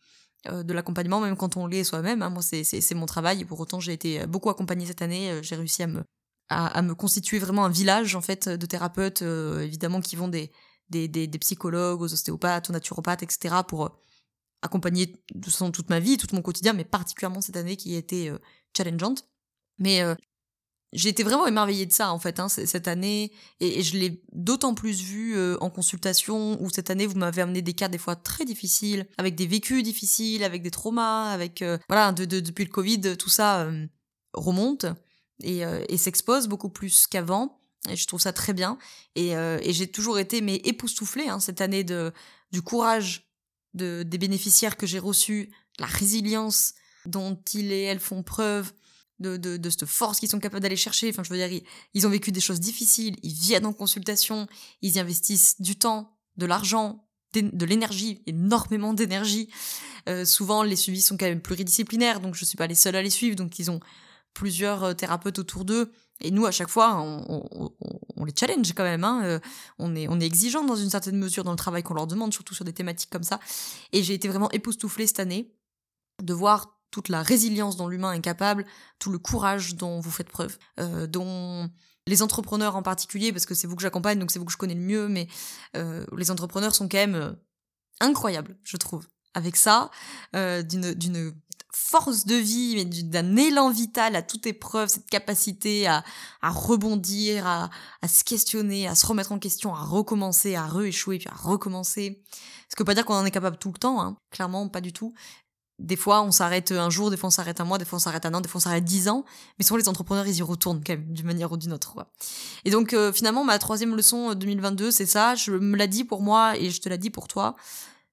euh, 0.46 0.62
de 0.62 0.72
l'accompagnement, 0.72 1.20
même 1.20 1.36
quand 1.36 1.56
on 1.56 1.66
l'est 1.66 1.84
soi-même. 1.84 2.22
Hein. 2.22 2.30
Moi, 2.30 2.42
c'est 2.42 2.94
mon 2.94 3.06
travail. 3.06 3.44
Pour 3.44 3.60
autant, 3.60 3.80
j'ai 3.80 3.92
été 3.92 4.26
beaucoup 4.26 4.50
accompagnée 4.50 4.86
cette 4.86 5.02
année. 5.02 5.40
J'ai 5.42 5.56
réussi 5.56 5.82
à 5.82 5.86
me, 5.86 6.02
à, 6.48 6.82
me 6.82 6.94
constituer 6.94 7.38
vraiment 7.38 7.64
un 7.64 7.70
village 7.70 8.14
en 8.16 8.20
fait 8.20 8.48
de 8.48 8.66
thérapeutes, 8.66 9.22
évidemment, 9.22 10.00
qui 10.00 10.16
vont 10.16 10.28
des, 10.28 10.50
des, 10.90 11.08
des, 11.08 11.38
psychologues, 11.38 12.00
aux 12.00 12.12
ostéopathes, 12.12 12.70
aux 12.70 12.72
naturopathes, 12.72 13.22
etc. 13.22 13.56
pour 13.66 13.98
accompagner 14.62 15.14
toute 15.72 15.90
ma 15.90 16.00
vie, 16.00 16.16
tout 16.16 16.34
mon 16.34 16.42
quotidien, 16.42 16.72
mais 16.72 16.84
particulièrement 16.84 17.40
cette 17.40 17.56
année 17.56 17.76
qui 17.76 17.94
a 17.94 17.98
été 17.98 18.32
challengeante. 18.76 19.28
Mais 19.78 20.02
j'ai 20.92 21.08
été 21.08 21.22
vraiment 21.22 21.46
émerveillée 21.46 21.86
de 21.86 21.92
ça 21.92 22.12
en 22.12 22.18
fait 22.18 22.38
hein, 22.38 22.48
cette 22.48 22.86
année. 22.86 23.32
Et, 23.60 23.82
je 23.82 23.96
l'ai 23.96 24.22
d'autant 24.32 24.74
plus 24.74 25.02
vu 25.02 25.36
euh, 25.36 25.56
en 25.60 25.70
consultation 25.70 26.62
où 26.62 26.70
cette 26.70 26.90
année 26.90 27.06
vous 27.06 27.16
m'avez 27.16 27.42
amené 27.42 27.62
des 27.62 27.72
cas 27.72 27.88
des 27.88 27.98
fois 27.98 28.14
très 28.14 28.44
difficiles 28.44 29.06
avec 29.16 29.34
des 29.34 29.46
vécus 29.46 29.82
difficiles 29.82 30.44
avec 30.44 30.62
des 30.62 30.70
traumas 30.70 31.30
avec 31.30 31.62
euh, 31.62 31.78
voilà 31.88 32.12
de, 32.12 32.24
depuis 32.24 32.64
le 32.64 32.70
Covid 32.70 33.16
tout 33.16 33.30
ça 33.30 33.62
euh, 33.62 33.86
remonte 34.34 34.86
et, 35.42 35.62
et 35.88 35.96
s'expose 35.96 36.46
beaucoup 36.46 36.68
plus 36.68 37.06
qu'avant. 37.08 37.58
Et 37.88 37.96
je 37.96 38.06
trouve 38.06 38.20
ça 38.20 38.32
très 38.32 38.52
bien. 38.52 38.78
Et, 39.16 39.30
et 39.30 39.72
j'ai 39.72 39.88
toujours 39.88 40.20
été 40.20 40.40
mais 40.40 40.56
époustouflée 40.56 41.28
hein, 41.28 41.40
cette 41.40 41.60
année 41.60 41.82
de 41.82 42.12
du 42.52 42.62
courage 42.62 43.28
de 43.74 44.04
des 44.04 44.18
bénéficiaires 44.18 44.76
que 44.76 44.86
j'ai 44.86 45.00
reçus 45.00 45.50
la 45.80 45.86
résilience 45.86 46.74
dont 47.06 47.36
ils 47.54 47.72
et 47.72 47.82
elles 47.82 47.98
font 47.98 48.22
preuve 48.22 48.72
de, 49.22 49.70
cette 49.70 49.86
force 49.86 50.20
qu'ils 50.20 50.28
sont 50.28 50.40
capables 50.40 50.62
d'aller 50.62 50.76
chercher. 50.76 51.08
Enfin, 51.10 51.22
je 51.22 51.30
veux 51.30 51.36
dire, 51.36 51.62
ils, 51.94 52.06
ont 52.06 52.10
vécu 52.10 52.32
des 52.32 52.40
choses 52.40 52.60
difficiles, 52.60 53.16
ils 53.22 53.32
viennent 53.32 53.66
en 53.66 53.72
consultation, 53.72 54.46
ils 54.82 54.96
y 54.96 55.00
investissent 55.00 55.60
du 55.60 55.76
temps, 55.76 56.16
de 56.36 56.46
l'argent, 56.46 57.06
de 57.34 57.64
l'énergie, 57.64 58.22
énormément 58.26 58.92
d'énergie. 58.92 59.48
Euh, 60.08 60.24
souvent, 60.24 60.62
les 60.62 60.76
suivis 60.76 61.02
sont 61.02 61.16
quand 61.16 61.26
même 61.26 61.40
pluridisciplinaires, 61.40 62.20
donc 62.20 62.34
je 62.34 62.44
suis 62.44 62.56
pas 62.56 62.66
les 62.66 62.74
seuls 62.74 62.96
à 62.96 63.02
les 63.02 63.10
suivre, 63.10 63.36
donc 63.36 63.58
ils 63.58 63.70
ont 63.70 63.80
plusieurs 64.34 64.84
euh, 64.84 64.94
thérapeutes 64.94 65.38
autour 65.38 65.64
d'eux. 65.64 65.92
Et 66.20 66.30
nous, 66.30 66.46
à 66.46 66.50
chaque 66.50 66.68
fois, 66.68 67.00
on, 67.00 67.70
on, 68.16 68.24
les 68.24 68.32
challenge 68.38 68.72
quand 68.74 68.84
même. 68.84 69.02
Hein. 69.02 69.22
Euh, 69.24 69.40
on 69.78 69.96
est, 69.96 70.06
on 70.08 70.20
est 70.20 70.24
exigeant 70.24 70.64
dans 70.64 70.76
une 70.76 70.90
certaine 70.90 71.18
mesure 71.18 71.42
dans 71.42 71.50
le 71.50 71.56
travail 71.56 71.82
qu'on 71.82 71.94
leur 71.94 72.06
demande, 72.06 72.32
surtout 72.32 72.54
sur 72.54 72.64
des 72.64 72.72
thématiques 72.72 73.10
comme 73.10 73.24
ça. 73.24 73.40
Et 73.92 74.02
j'ai 74.02 74.14
été 74.14 74.28
vraiment 74.28 74.50
époustouflée 74.52 75.06
cette 75.06 75.20
année 75.20 75.52
de 76.22 76.32
voir 76.32 76.81
toute 76.92 77.08
la 77.08 77.22
résilience 77.22 77.76
dont 77.76 77.88
l'humain 77.88 78.12
est 78.12 78.20
capable, 78.20 78.64
tout 79.00 79.10
le 79.10 79.18
courage 79.18 79.74
dont 79.74 79.98
vous 79.98 80.10
faites 80.12 80.28
preuve, 80.28 80.56
euh, 80.78 81.08
dont 81.08 81.68
les 82.06 82.22
entrepreneurs 82.22 82.76
en 82.76 82.82
particulier, 82.82 83.32
parce 83.32 83.46
que 83.46 83.54
c'est 83.54 83.66
vous 83.66 83.74
que 83.74 83.82
j'accompagne, 83.82 84.18
donc 84.18 84.30
c'est 84.30 84.38
vous 84.38 84.44
que 84.44 84.52
je 84.52 84.56
connais 84.56 84.74
le 84.74 84.80
mieux, 84.80 85.08
mais 85.08 85.26
euh, 85.76 86.04
les 86.16 86.30
entrepreneurs 86.30 86.74
sont 86.74 86.88
quand 86.88 86.98
même 86.98 87.14
euh, 87.16 87.32
incroyables, 88.00 88.56
je 88.62 88.76
trouve. 88.76 89.08
Avec 89.34 89.56
ça, 89.56 89.90
d'une 90.34 90.92
d'une 90.92 91.32
force 91.74 92.26
de 92.26 92.34
vie, 92.34 92.74
mais 92.76 92.84
d'un 92.84 93.34
élan 93.36 93.70
vital 93.70 94.14
à 94.14 94.20
toute 94.20 94.46
épreuve, 94.46 94.90
cette 94.90 95.08
capacité 95.08 95.86
à, 95.86 96.04
à 96.42 96.50
rebondir, 96.50 97.46
à, 97.46 97.70
à, 98.02 98.08
se 98.08 98.24
questionner, 98.24 98.86
à 98.86 98.94
se 98.94 99.06
remettre 99.06 99.32
en 99.32 99.38
question, 99.38 99.74
à 99.74 99.82
recommencer, 99.82 100.54
à 100.54 100.66
rééchouer, 100.66 101.18
puis 101.18 101.28
à 101.28 101.34
recommencer. 101.34 102.22
Ce 102.68 102.76
que 102.76 102.82
veut 102.82 102.86
pas 102.86 102.94
dire 102.94 103.04
qu'on 103.04 103.14
en 103.14 103.24
est 103.24 103.30
capable 103.30 103.58
tout 103.58 103.72
le 103.72 103.78
temps, 103.78 104.02
hein. 104.02 104.16
clairement 104.30 104.68
pas 104.68 104.80
du 104.80 104.92
tout. 104.92 105.14
Des 105.82 105.96
fois, 105.96 106.22
on 106.22 106.30
s'arrête 106.30 106.70
un 106.70 106.90
jour, 106.90 107.10
des 107.10 107.16
fois, 107.16 107.26
on 107.26 107.30
s'arrête 107.30 107.60
un 107.60 107.64
mois, 107.64 107.76
des 107.76 107.84
fois, 107.84 107.96
on 107.96 108.00
s'arrête 108.00 108.24
un 108.24 108.32
an, 108.34 108.40
des 108.40 108.48
fois, 108.48 108.60
on 108.60 108.62
s'arrête 108.62 108.84
dix 108.84 109.08
ans. 109.08 109.24
Mais 109.58 109.64
souvent, 109.64 109.78
les 109.78 109.88
entrepreneurs, 109.88 110.26
ils 110.28 110.36
y 110.36 110.42
retournent 110.42 110.82
quand 110.84 110.92
même, 110.92 111.12
d'une 111.12 111.26
manière 111.26 111.50
ou 111.50 111.56
d'une 111.56 111.72
autre. 111.72 111.92
Quoi. 111.92 112.12
Et 112.64 112.70
donc, 112.70 112.92
euh, 112.92 113.12
finalement, 113.12 113.42
ma 113.42 113.58
troisième 113.58 113.96
leçon 113.96 114.34
2022, 114.34 114.86
euh, 114.86 114.90
c'est 114.92 115.06
ça. 115.06 115.34
Je 115.34 115.50
me 115.50 115.76
l'ai 115.76 115.88
dit 115.88 116.04
pour 116.04 116.22
moi 116.22 116.56
et 116.56 116.70
je 116.70 116.80
te 116.80 116.88
l'ai 116.88 116.98
dit 116.98 117.10
pour 117.10 117.26
toi. 117.26 117.56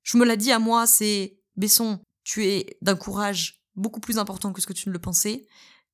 Je 0.02 0.18
me 0.18 0.26
l'ai 0.26 0.38
dit 0.38 0.52
à 0.52 0.58
moi, 0.58 0.88
c'est 0.88 1.38
Besson, 1.56 2.00
tu 2.24 2.46
es 2.48 2.78
d'un 2.82 2.96
courage 2.96 3.62
beaucoup 3.76 4.00
plus 4.00 4.18
important 4.18 4.54
que 4.54 4.62
ce 4.62 4.68
que 4.68 4.74
tu 4.74 4.90
ne 4.90 4.94
le 4.94 5.00
pensais. 5.00 5.48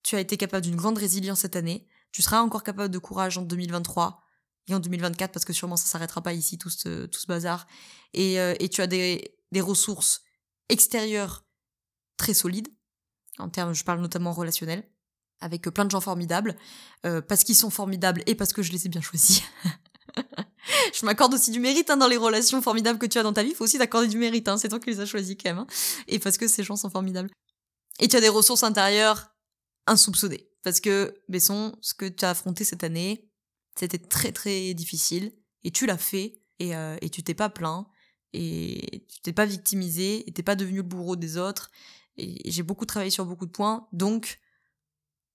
Tu 0.04 0.16
as 0.16 0.20
été 0.20 0.38
capable 0.38 0.64
d'une 0.64 0.76
grande 0.76 0.98
résilience 0.98 1.40
cette 1.40 1.56
année. 1.56 1.88
Tu 2.12 2.22
seras 2.22 2.40
encore 2.40 2.64
capable 2.64 2.94
de 2.94 3.00
courage 3.00 3.38
en 3.38 3.42
2023 3.42 4.22
et 4.68 4.76
en 4.76 4.80
2024 4.80 5.32
parce 5.32 5.46
que 5.46 5.54
sûrement 5.54 5.78
ça 5.78 5.86
s'arrêtera 5.86 6.22
pas 6.22 6.34
ici 6.34 6.58
tout 6.58 6.70
ce, 6.70 7.06
tout 7.06 7.20
ce 7.20 7.28
bazar. 7.28 7.68
Et, 8.14 8.40
euh, 8.40 8.54
et 8.60 8.70
tu 8.70 8.82
as 8.82 8.88
des, 8.88 9.36
des 9.52 9.62
ressources 9.62 10.24
extérieures 10.70 11.45
très 12.18 12.34
solide, 12.34 12.68
en 13.40 13.50
termes, 13.50 13.74
je 13.74 13.84
parle 13.84 14.02
notamment 14.02 14.32
relationnel, 14.32 14.84
avec 15.40 15.64
plein 15.64 15.86
de 15.86 15.92
gens 15.92 16.02
formidables, 16.02 16.56
euh, 17.06 17.22
parce 17.22 17.44
qu'ils 17.44 17.56
sont 17.56 17.70
formidables 17.70 18.24
et 18.26 18.36
parce 18.36 18.54
que 18.54 18.62
je 18.62 18.72
les 18.72 18.86
ai 18.86 18.90
bien 18.90 19.02
choisis. 19.02 19.44
je 20.94 21.06
m'accorde 21.06 21.34
aussi 21.34 21.52
du 21.52 21.60
mérite 21.60 21.90
hein, 21.90 21.98
dans 21.98 22.08
les 22.08 22.18
relations 22.18 22.62
formidables 22.62 23.00
que 23.00 23.06
tu 23.06 23.18
as 23.18 23.24
dans 23.24 23.34
ta 23.34 23.44
vie. 23.44 23.54
Faut 23.54 23.66
aussi 23.66 23.78
t'accorder 23.78 24.08
du 24.08 24.18
mérite. 24.18 24.48
Hein, 24.48 24.58
c'est 24.58 24.70
toi 24.70 24.80
qui 24.80 24.90
les 24.90 25.00
as 25.00 25.06
choisis 25.06 25.36
quand 25.36 25.50
même. 25.50 25.60
Hein, 25.60 25.68
et 26.08 26.20
parce 26.20 26.38
que 26.38 26.48
ces 26.48 26.64
gens 26.64 26.76
sont 26.76 26.90
formidables. 26.90 27.30
Et 28.00 28.08
tu 28.08 28.16
as 28.16 28.22
des 28.22 28.30
ressources 28.30 28.64
intérieures 28.64 29.30
insoupçonnées. 29.88 30.50
Parce 30.64 30.80
que, 30.80 31.14
Besson, 31.30 31.78
ce 31.82 31.94
que 31.94 32.06
tu 32.06 32.26
as 32.26 32.32
affronté 32.32 32.64
cette 32.64 32.84
année, 32.84 33.30
c'était 33.78 34.00
très 34.00 34.32
très 34.32 34.74
difficile. 34.74 35.34
Et 35.64 35.72
tu 35.72 35.86
l'as 35.86 35.98
fait. 35.98 36.42
Et, 36.60 36.76
euh, 36.76 36.98
et 37.02 37.10
tu 37.10 37.24
t'es 37.24 37.34
pas 37.34 37.50
plaint. 37.50 37.86
Et 38.34 39.06
tu 39.10 39.22
t'es 39.22 39.34
pas 39.34 39.46
victimisé. 39.46 40.28
Et 40.28 40.32
t'es 40.32 40.44
pas 40.44 40.56
devenu 40.56 40.78
le 40.78 40.84
bourreau 40.84 41.16
des 41.16 41.38
autres. 41.38 41.72
Et 42.18 42.52
j'ai 42.52 42.64
beaucoup 42.64 42.86
travaillé 42.86 43.12
sur 43.12 43.26
beaucoup 43.26 43.46
de 43.46 43.52
points. 43.52 43.88
Donc, 43.92 44.40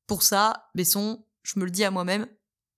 pour 0.06 0.22
ça, 0.22 0.70
Besson, 0.74 1.24
je 1.42 1.58
me 1.58 1.64
le 1.64 1.70
dis 1.70 1.84
à 1.84 1.90
moi-même, 1.90 2.26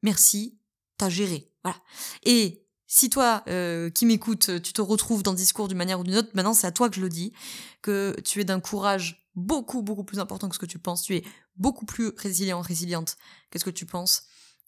merci, 0.03 0.59
t'as 0.99 1.09
géré. 1.09 1.51
Voilà. 1.63 1.79
Et 2.25 2.67
si 2.87 3.09
toi, 3.09 3.43
euh, 3.49 3.91
qui 3.91 4.05
m'écoutes, 4.07 4.63
tu 4.63 4.73
te 4.73 4.83
retrouves 4.83 5.23
dans 5.23 5.31
le 5.31 5.37
discours 5.37 5.69
d'une 5.69 5.79
manière 5.79 6.01
ou 6.01 6.05
d'une 6.05 6.17
autre, 6.17 6.31
maintenant 6.35 6.53
c'est 6.53 6.67
à 6.67 6.73
toi 6.73 6.91
que 6.91 6.97
je 6.97 7.01
le 7.01 7.09
dis, 7.09 7.33
que 7.81 8.15
tu 8.25 8.41
es 8.41 8.45
d'un 8.45 8.61
courage 8.61 9.31
beaucoup, 9.35 9.83
beaucoup 9.83 10.05
plus 10.05 10.19
important 10.19 10.49
que 10.49 10.55
ce 10.55 10.61
que 10.61 10.67
tu 10.67 10.79
penses. 10.79 11.03
Tu 11.03 11.17
es 11.17 11.25
beaucoup 11.57 11.87
plus 11.87 12.13
résilient, 12.17 12.61
résiliente 12.61 13.17
que 13.51 13.59
ce 13.59 13.65
que 13.65 13.71
tu 13.71 13.87
penses. 13.87 14.25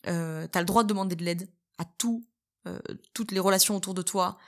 Euh, 0.06 0.46
t'as 0.46 0.60
le 0.60 0.66
droit 0.66 0.82
de 0.84 0.88
demander 0.88 1.16
de 1.16 1.24
l'aide 1.24 1.50
à 1.78 1.84
tout, 1.84 2.26
euh, 2.66 2.78
toutes 3.12 3.32
les 3.32 3.40
relations 3.40 3.76
autour 3.76 3.94
de 3.94 4.02
toi, 4.02 4.38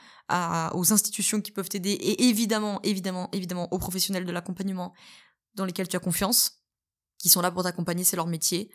aux 0.73 0.91
institutions 0.91 1.39
qui 1.39 1.51
peuvent 1.51 1.69
t'aider, 1.69 1.91
et 1.91 2.27
évidemment, 2.27 2.81
évidemment, 2.83 3.29
évidemment, 3.31 3.71
aux 3.71 3.77
professionnels 3.77 4.25
de 4.25 4.31
l'accompagnement 4.31 4.93
dans 5.55 5.63
lesquels 5.65 5.87
tu 5.87 5.95
as 5.95 5.99
confiance, 5.99 6.63
qui 7.17 7.29
sont 7.29 7.41
là 7.41 7.51
pour 7.51 7.63
t'accompagner, 7.63 8.03
c'est 8.03 8.15
leur 8.15 8.27
métier. 8.27 8.69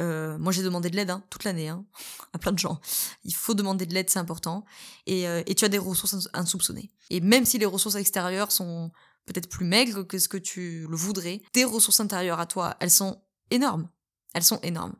Euh, 0.00 0.36
moi, 0.38 0.52
j'ai 0.52 0.62
demandé 0.62 0.90
de 0.90 0.96
l'aide 0.96 1.10
hein, 1.10 1.24
toute 1.30 1.44
l'année 1.44 1.68
hein, 1.68 1.84
à 2.32 2.38
plein 2.38 2.52
de 2.52 2.58
gens. 2.58 2.80
Il 3.24 3.34
faut 3.34 3.54
demander 3.54 3.86
de 3.86 3.94
l'aide, 3.94 4.10
c'est 4.10 4.18
important. 4.18 4.64
Et, 5.06 5.26
euh, 5.26 5.42
et 5.46 5.54
tu 5.54 5.64
as 5.64 5.68
des 5.68 5.78
ressources 5.78 6.28
insoupçonnées. 6.32 6.90
Et 7.10 7.20
même 7.20 7.44
si 7.44 7.58
les 7.58 7.66
ressources 7.66 7.94
extérieures 7.94 8.52
sont 8.52 8.90
peut-être 9.24 9.48
plus 9.48 9.64
maigres 9.64 10.06
que 10.06 10.18
ce 10.18 10.28
que 10.28 10.36
tu 10.36 10.86
le 10.88 10.96
voudrais, 10.96 11.42
tes 11.52 11.64
ressources 11.64 12.00
intérieures 12.00 12.40
à 12.40 12.46
toi, 12.46 12.76
elles 12.80 12.90
sont 12.90 13.22
énormes. 13.50 13.88
Elles 14.34 14.44
sont 14.44 14.60
énormes. 14.62 14.94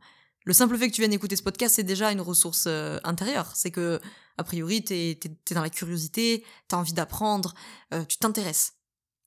Le 0.47 0.53
simple 0.53 0.77
fait 0.77 0.87
que 0.87 0.95
tu 0.95 1.01
viennes 1.01 1.11
écouter 1.11 1.35
ce 1.35 1.43
podcast, 1.43 1.75
c'est 1.75 1.83
déjà 1.83 2.09
une 2.09 2.21
ressource 2.21 2.67
euh, 2.67 2.99
intérieure. 3.03 3.51
C'est 3.53 3.69
que, 3.69 3.99
a 4.37 4.45
priori, 4.45 4.81
t'es 4.81 5.09
es, 5.11 5.53
dans 5.53 5.61
la 5.61 5.69
curiosité, 5.69 6.41
t'as 6.69 6.77
envie 6.77 6.93
d'apprendre, 6.93 7.53
euh, 7.93 8.05
tu 8.05 8.17
t'intéresses. 8.17 8.75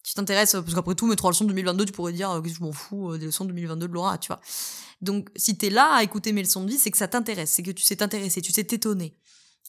Tu 0.03 0.15
t'intéresses, 0.15 0.53
parce 0.53 0.73
qu'après 0.73 0.95
tout, 0.95 1.07
mes 1.07 1.17
trois 1.17 1.31
leçons 1.31 1.45
de 1.45 1.51
2022, 1.51 1.85
tu 1.85 1.93
pourrais 1.93 2.15
dire, 2.15 2.31
euh, 2.31 2.41
que 2.41 2.49
je 2.49 2.63
m'en 2.63 2.73
fous 2.73 3.19
des 3.19 3.27
leçons 3.27 3.45
de 3.45 3.51
2022 3.51 3.87
de 3.87 3.93
Laura, 3.93 4.17
tu 4.17 4.29
vois. 4.29 4.41
Donc, 5.03 5.29
si 5.37 5.59
t'es 5.59 5.69
là 5.69 5.93
à 5.93 6.03
écouter 6.03 6.33
mes 6.33 6.43
leçons 6.43 6.65
de 6.65 6.71
vie, 6.71 6.79
c'est 6.79 6.91
que 6.91 6.97
ça 6.97 7.07
t'intéresse, 7.07 7.53
c'est 7.53 7.63
que 7.63 7.71
tu 7.71 7.83
sais 7.83 7.97
t'intéresser, 7.97 8.41
tu 8.41 8.51
sais 8.51 8.65
t'étonner. 8.65 9.15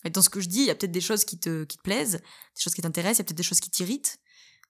Et 0.06 0.10
dans 0.10 0.22
ce 0.22 0.30
que 0.30 0.40
je 0.40 0.48
dis, 0.48 0.62
il 0.62 0.68
y 0.68 0.70
a 0.70 0.76
peut-être 0.76 0.94
des 0.94 1.02
choses 1.02 1.26
qui 1.26 1.38
te, 1.38 1.66
qui 1.66 1.76
te 1.76 1.82
plaisent, 1.82 2.22
des 2.56 2.62
choses 2.62 2.74
qui 2.74 2.82
t'intéressent, 2.82 3.18
il 3.18 3.24
y 3.24 3.24
a 3.24 3.26
peut-être 3.26 3.38
des 3.38 3.44
choses 3.44 3.60
qui 3.60 3.70
t'irritent, 3.70 4.20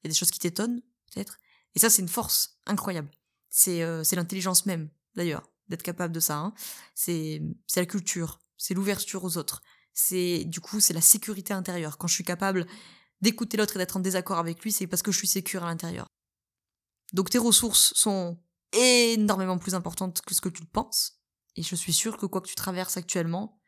il 0.03 0.07
y 0.07 0.07
a 0.07 0.09
des 0.09 0.17
choses 0.17 0.31
qui 0.31 0.39
t'étonnent, 0.39 0.81
peut-être. 1.13 1.37
Et 1.75 1.79
ça, 1.79 1.91
c'est 1.91 2.01
une 2.01 2.09
force 2.09 2.57
incroyable. 2.65 3.11
C'est 3.51 3.85
c'est 4.03 4.15
l'intelligence 4.15 4.65
même, 4.65 4.89
d'ailleurs 5.15 5.50
d'être 5.71 5.83
capable 5.83 6.13
de 6.13 6.19
ça. 6.19 6.37
Hein. 6.37 6.53
C'est 6.93 7.41
la 7.75 7.85
culture, 7.85 8.39
c'est 8.57 8.73
l'ouverture 8.73 9.23
aux 9.23 9.37
autres. 9.37 9.61
C'est 9.93 10.45
du 10.45 10.61
coup 10.61 10.79
c'est 10.79 10.93
la 10.93 11.01
sécurité 11.01 11.53
intérieure. 11.53 11.97
Quand 11.97 12.07
je 12.07 12.13
suis 12.13 12.23
capable 12.23 12.67
d'écouter 13.21 13.57
l'autre 13.57 13.75
et 13.75 13.79
d'être 13.79 13.97
en 13.97 13.99
désaccord 13.99 14.37
avec 14.37 14.61
lui, 14.63 14.71
c'est 14.71 14.87
parce 14.87 15.01
que 15.01 15.11
je 15.11 15.17
suis 15.17 15.27
sécure 15.27 15.63
à 15.63 15.67
l'intérieur. 15.67 16.07
Donc 17.13 17.29
tes 17.29 17.37
ressources 17.37 17.93
sont 17.95 18.39
énormément 18.71 19.57
plus 19.57 19.75
importantes 19.75 20.21
que 20.21 20.33
ce 20.33 20.41
que 20.41 20.49
tu 20.49 20.61
le 20.61 20.67
penses. 20.67 21.19
Et 21.55 21.63
je 21.63 21.75
suis 21.75 21.93
sûre 21.93 22.17
que 22.17 22.25
quoi 22.25 22.41
que 22.41 22.47
tu 22.47 22.55
traverses 22.55 22.97
actuellement, 22.97 23.59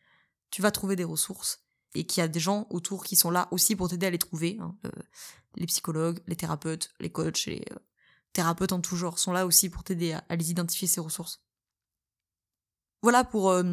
tu 0.50 0.62
vas 0.62 0.72
trouver 0.72 0.96
des 0.96 1.04
ressources 1.04 1.66
et 1.96 2.06
qu'il 2.06 2.22
y 2.22 2.24
a 2.24 2.28
des 2.28 2.39
gens 2.39 2.68
autour 2.70 3.04
qui 3.04 3.16
sont 3.16 3.32
là 3.32 3.48
aussi 3.52 3.76
pour 3.76 3.89
t'aider 3.89 4.08
à 4.08 4.10
les 4.10 4.18
trouver. 4.18 4.58
Hein. 4.62 4.76
Euh, 4.86 4.92
les 5.56 5.68
psychologues, 5.68 6.22
les 6.28 6.36
thérapeutes, 6.36 6.92
les 7.00 7.12
coachs, 7.12 7.46
les 7.46 7.63
euh, 7.72 7.76
thérapeutes 8.32 8.72
en 8.72 8.82
tout 8.82 8.96
genre 8.96 9.20
sont 9.20 9.32
là 9.32 9.46
aussi 9.46 9.70
pour 9.70 9.84
t'aider 9.84 10.13
à, 10.13 10.36
les 10.36 10.52
identifier 10.52 10.88
ces 10.88 11.02
ressources. 11.02 11.44
Voilà 13.04 13.26
pour 13.26 13.52
euh, 13.52 13.63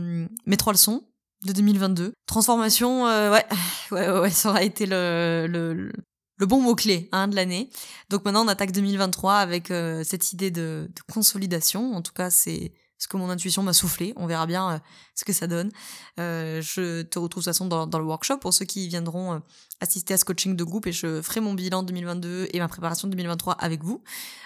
mes 0.45 0.57
trois 0.57 0.73
leçons 0.73 1.05
de 1.47 1.53
2022. 1.53 2.13
Transformation, 2.27 3.07
euh, 3.07 3.31
ouais, 3.33 3.47
ouais, 3.93 4.21
ouais, 4.21 4.31
ça 4.31 4.51
aura 4.51 4.65
été 4.65 4.87
le, 4.87 5.47
le, 5.49 5.93
le 6.37 6.47
bon 6.47 6.61
mot-clé 6.61 7.09
hein, 7.13 7.29
de 7.29 7.37
l'année. 7.37 7.71
Donc 8.11 8.25
maintenant, 8.25 8.45
on 8.45 8.49
attaque 8.49 8.73
2023 8.73 9.37
avec 9.37 9.71
euh, 9.71 10.03
cette 10.03 10.33
idée 10.33 10.51
de, 10.51 10.91
de, 10.93 11.13
consolidation. 11.13 11.95
En 11.95 12.03
tout 12.03 12.13
cas, 12.13 12.29
c'est 12.29 12.73
ce 12.99 13.07
que 13.07 13.17
mon 13.17 13.31
intuition 13.31 13.63
m'a 13.63 13.73
soufflé. 13.73 14.13
On 14.17 14.27
verra 14.27 14.47
bien 14.47 14.83
ce 15.15 15.25
que 15.25 15.33
ça 15.33 15.47
donne. 15.47 15.71
je 16.19 17.03
te 17.03 17.19
retrouve 17.19 17.43
de 17.43 17.45
toute 17.47 17.55
façon 17.55 17.67
dans, 17.67 17.87
dans, 17.87 17.99
le 17.99 18.05
workshop 18.05 18.39
pour 18.39 18.53
ceux 18.53 18.67
qui 18.67 18.89
viendront 18.89 19.41
assister 19.81 20.13
à 20.13 20.17
ce 20.19 20.27
coaching 20.27 20.55
de 20.55 20.65
groupe 20.65 20.87
et 20.87 20.93
je 20.93 21.23
ferai 21.23 21.41
mon 21.41 21.55
bilan 21.55 21.83
2022 21.83 22.49
et 22.53 22.59
ma 22.59 22.69
préparation 22.69 23.09
2023 23.09 23.55
avec 23.55 23.83
vous. 23.83 24.03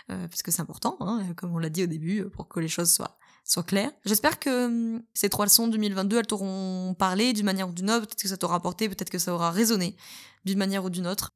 parce 0.07 0.44
que 0.44 0.53
c'est 0.53 0.62
important, 0.62 0.99
hein, 1.01 1.25
comme 1.37 1.53
on 1.53 1.59
l'a 1.59 1.68
dit 1.68 1.83
au 1.83 1.88
début, 1.88 2.27
pour 2.31 2.47
que 2.47 2.61
les 2.61 2.68
choses 2.68 2.92
soient 2.92 3.18
soit 3.44 3.62
clair. 3.62 3.90
J'espère 4.04 4.38
que 4.38 4.66
hum, 4.66 5.02
ces 5.12 5.28
trois 5.28 5.44
leçons 5.44 5.68
2022, 5.68 6.18
elles 6.18 6.26
t'auront 6.26 6.94
parlé 6.98 7.33
d'une 7.33 7.44
manière 7.44 7.68
ou 7.68 7.72
d'une 7.72 7.90
autre, 7.90 8.07
peut-être 8.07 8.22
que 8.22 8.28
ça 8.28 8.37
t'aura 8.37 8.57
apporté, 8.57 8.88
peut-être 8.88 9.11
que 9.11 9.18
ça 9.18 9.35
aura 9.35 9.50
résonné 9.50 9.96
d'une 10.44 10.59
manière 10.59 10.85
ou 10.85 10.90
d'une 10.90 11.07
autre. 11.07 11.30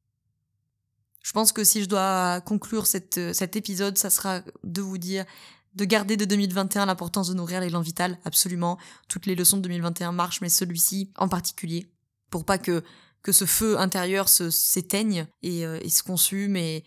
Je 1.23 1.33
pense 1.33 1.53
que 1.53 1.64
si 1.64 1.83
je 1.83 1.88
dois 1.88 2.40
conclure 2.40 2.85
euh, 3.18 3.33
cet 3.33 3.57
épisode, 3.57 3.99
ça 3.99 4.09
sera 4.09 4.40
de 4.64 4.81
vous 4.81 4.99
dire 4.99 5.27
de 5.75 5.85
garder 5.85 6.16
de 6.16 6.25
2021 6.25 6.87
l'importance 6.87 7.29
de 7.29 7.35
nourrir 7.35 7.61
l'élan 7.61 7.83
vital, 7.83 8.18
absolument. 8.25 8.79
Toutes 9.09 9.27
les 9.27 9.35
leçons 9.35 9.59
de 9.59 9.62
2021 9.62 10.12
marchent, 10.12 10.40
mais 10.40 10.49
celui-ci 10.49 11.12
en 11.16 11.29
particulier, 11.29 11.87
pour 12.31 12.44
pas 12.44 12.59
que 12.59 12.83
que 13.21 13.33
ce 13.33 13.47
feu 13.47 13.79
intérieur 13.79 14.29
s'éteigne 14.29 15.27
et, 15.42 15.66
euh, 15.66 15.81
et, 15.83 15.88
se 15.90 16.05
consume 16.05 16.57
et 16.57 16.85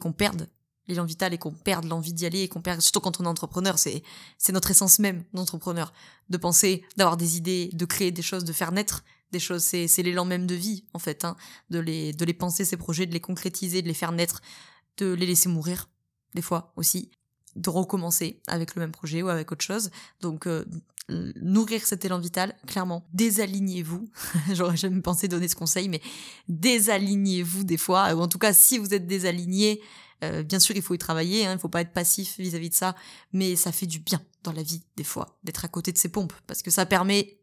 qu'on 0.00 0.12
perde 0.12 0.48
l'élan 0.88 1.04
vital 1.04 1.34
et 1.34 1.38
qu'on 1.38 1.52
perde 1.52 1.84
l'envie 1.86 2.12
d'y 2.12 2.26
aller 2.26 2.40
et 2.40 2.48
qu'on 2.48 2.62
perd, 2.62 2.80
surtout 2.80 3.00
quand 3.00 3.20
on 3.20 3.24
est 3.24 3.28
entrepreneur, 3.28 3.78
c'est, 3.78 4.02
c'est 4.38 4.52
notre 4.52 4.70
essence 4.70 4.98
même 4.98 5.24
d'entrepreneur. 5.32 5.92
De 6.30 6.36
penser, 6.36 6.84
d'avoir 6.96 7.16
des 7.16 7.36
idées, 7.36 7.70
de 7.72 7.84
créer 7.84 8.10
des 8.10 8.22
choses, 8.22 8.44
de 8.44 8.52
faire 8.52 8.72
naître 8.72 9.04
des 9.32 9.38
choses. 9.38 9.62
C'est, 9.62 9.88
c'est 9.88 10.02
l'élan 10.02 10.24
même 10.24 10.46
de 10.46 10.54
vie, 10.54 10.84
en 10.94 10.98
fait, 10.98 11.24
hein, 11.24 11.36
de 11.70 11.78
les, 11.78 12.12
de 12.12 12.24
les 12.24 12.34
penser, 12.34 12.64
ces 12.64 12.76
projets, 12.76 13.06
de 13.06 13.12
les 13.12 13.20
concrétiser, 13.20 13.82
de 13.82 13.88
les 13.88 13.94
faire 13.94 14.12
naître, 14.12 14.40
de 14.98 15.12
les 15.12 15.26
laisser 15.26 15.48
mourir, 15.48 15.88
des 16.34 16.42
fois 16.42 16.72
aussi, 16.76 17.10
de 17.54 17.70
recommencer 17.70 18.40
avec 18.46 18.74
le 18.74 18.80
même 18.80 18.92
projet 18.92 19.22
ou 19.22 19.28
avec 19.28 19.50
autre 19.52 19.64
chose. 19.64 19.90
Donc, 20.20 20.46
euh, 20.46 20.64
nourrir 21.08 21.86
cet 21.86 22.04
élan 22.04 22.18
vital, 22.18 22.54
clairement, 22.66 23.06
désalignez-vous. 23.12 24.08
J'aurais 24.52 24.76
jamais 24.76 25.00
pensé 25.00 25.28
donner 25.28 25.48
ce 25.48 25.56
conseil, 25.56 25.88
mais 25.88 26.00
désalignez-vous 26.48 27.64
des 27.64 27.76
fois, 27.76 28.14
ou 28.14 28.20
en 28.20 28.28
tout 28.28 28.38
cas, 28.38 28.52
si 28.52 28.78
vous 28.78 28.92
êtes 28.94 29.06
désaligné, 29.06 29.80
euh, 30.24 30.42
bien 30.42 30.58
sûr, 30.58 30.74
il 30.76 30.82
faut 30.82 30.94
y 30.94 30.98
travailler, 30.98 31.46
hein, 31.46 31.52
il 31.52 31.58
faut 31.58 31.68
pas 31.68 31.80
être 31.80 31.92
passif 31.92 32.38
vis-à-vis 32.38 32.70
de 32.70 32.74
ça, 32.74 32.94
mais 33.32 33.56
ça 33.56 33.72
fait 33.72 33.86
du 33.86 33.98
bien 33.98 34.20
dans 34.42 34.52
la 34.52 34.62
vie, 34.62 34.82
des 34.96 35.04
fois, 35.04 35.38
d'être 35.44 35.64
à 35.64 35.68
côté 35.68 35.92
de 35.92 35.98
ses 35.98 36.08
pompes, 36.08 36.32
parce 36.46 36.62
que 36.62 36.70
ça 36.70 36.86
permet 36.86 37.38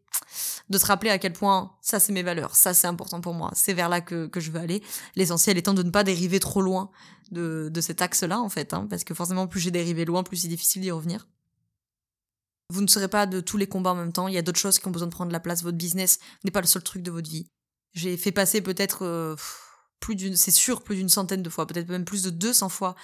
de 0.68 0.78
se 0.78 0.86
rappeler 0.86 1.10
à 1.10 1.18
quel 1.18 1.32
point 1.32 1.72
ça 1.82 1.98
c'est 2.00 2.12
mes 2.12 2.22
valeurs, 2.22 2.54
ça 2.56 2.72
c'est 2.72 2.86
important 2.86 3.20
pour 3.20 3.34
moi, 3.34 3.50
c'est 3.54 3.74
vers 3.74 3.88
là 3.88 4.00
que, 4.00 4.26
que 4.26 4.40
je 4.40 4.50
veux 4.50 4.60
aller. 4.60 4.82
L'essentiel 5.16 5.58
étant 5.58 5.74
de 5.74 5.82
ne 5.82 5.90
pas 5.90 6.04
dériver 6.04 6.40
trop 6.40 6.62
loin 6.62 6.90
de, 7.30 7.68
de 7.72 7.80
cet 7.80 8.00
axe-là, 8.00 8.40
en 8.40 8.48
fait, 8.48 8.74
hein, 8.74 8.86
parce 8.88 9.04
que 9.04 9.14
forcément, 9.14 9.46
plus 9.46 9.60
j'ai 9.60 9.70
dérivé 9.70 10.04
loin, 10.04 10.22
plus 10.22 10.38
c'est 10.38 10.48
difficile 10.48 10.82
d'y 10.82 10.90
revenir. 10.90 11.28
Vous 12.70 12.80
ne 12.80 12.86
serez 12.86 13.08
pas 13.08 13.26
de 13.26 13.40
tous 13.40 13.56
les 13.56 13.66
combats 13.66 13.92
en 13.92 13.96
même 13.96 14.12
temps, 14.12 14.28
il 14.28 14.34
y 14.34 14.38
a 14.38 14.42
d'autres 14.42 14.58
choses 14.58 14.78
qui 14.78 14.86
ont 14.88 14.90
besoin 14.90 15.08
de 15.08 15.12
prendre 15.12 15.32
la 15.32 15.40
place, 15.40 15.62
votre 15.62 15.76
business 15.76 16.18
n'est 16.44 16.50
pas 16.50 16.60
le 16.60 16.66
seul 16.66 16.82
truc 16.82 17.02
de 17.02 17.10
votre 17.10 17.30
vie. 17.30 17.46
J'ai 17.92 18.16
fait 18.16 18.32
passer 18.32 18.60
peut-être... 18.60 19.04
Euh, 19.04 19.36
plus 20.04 20.16
d'une, 20.16 20.36
c'est 20.36 20.50
sûr, 20.50 20.82
plus 20.82 20.96
d'une 20.96 21.08
centaine 21.08 21.42
de 21.42 21.48
fois, 21.48 21.66
peut-être 21.66 21.88
même 21.88 22.04
plus 22.04 22.22
de 22.22 22.28
200 22.28 22.68
fois, 22.68 22.94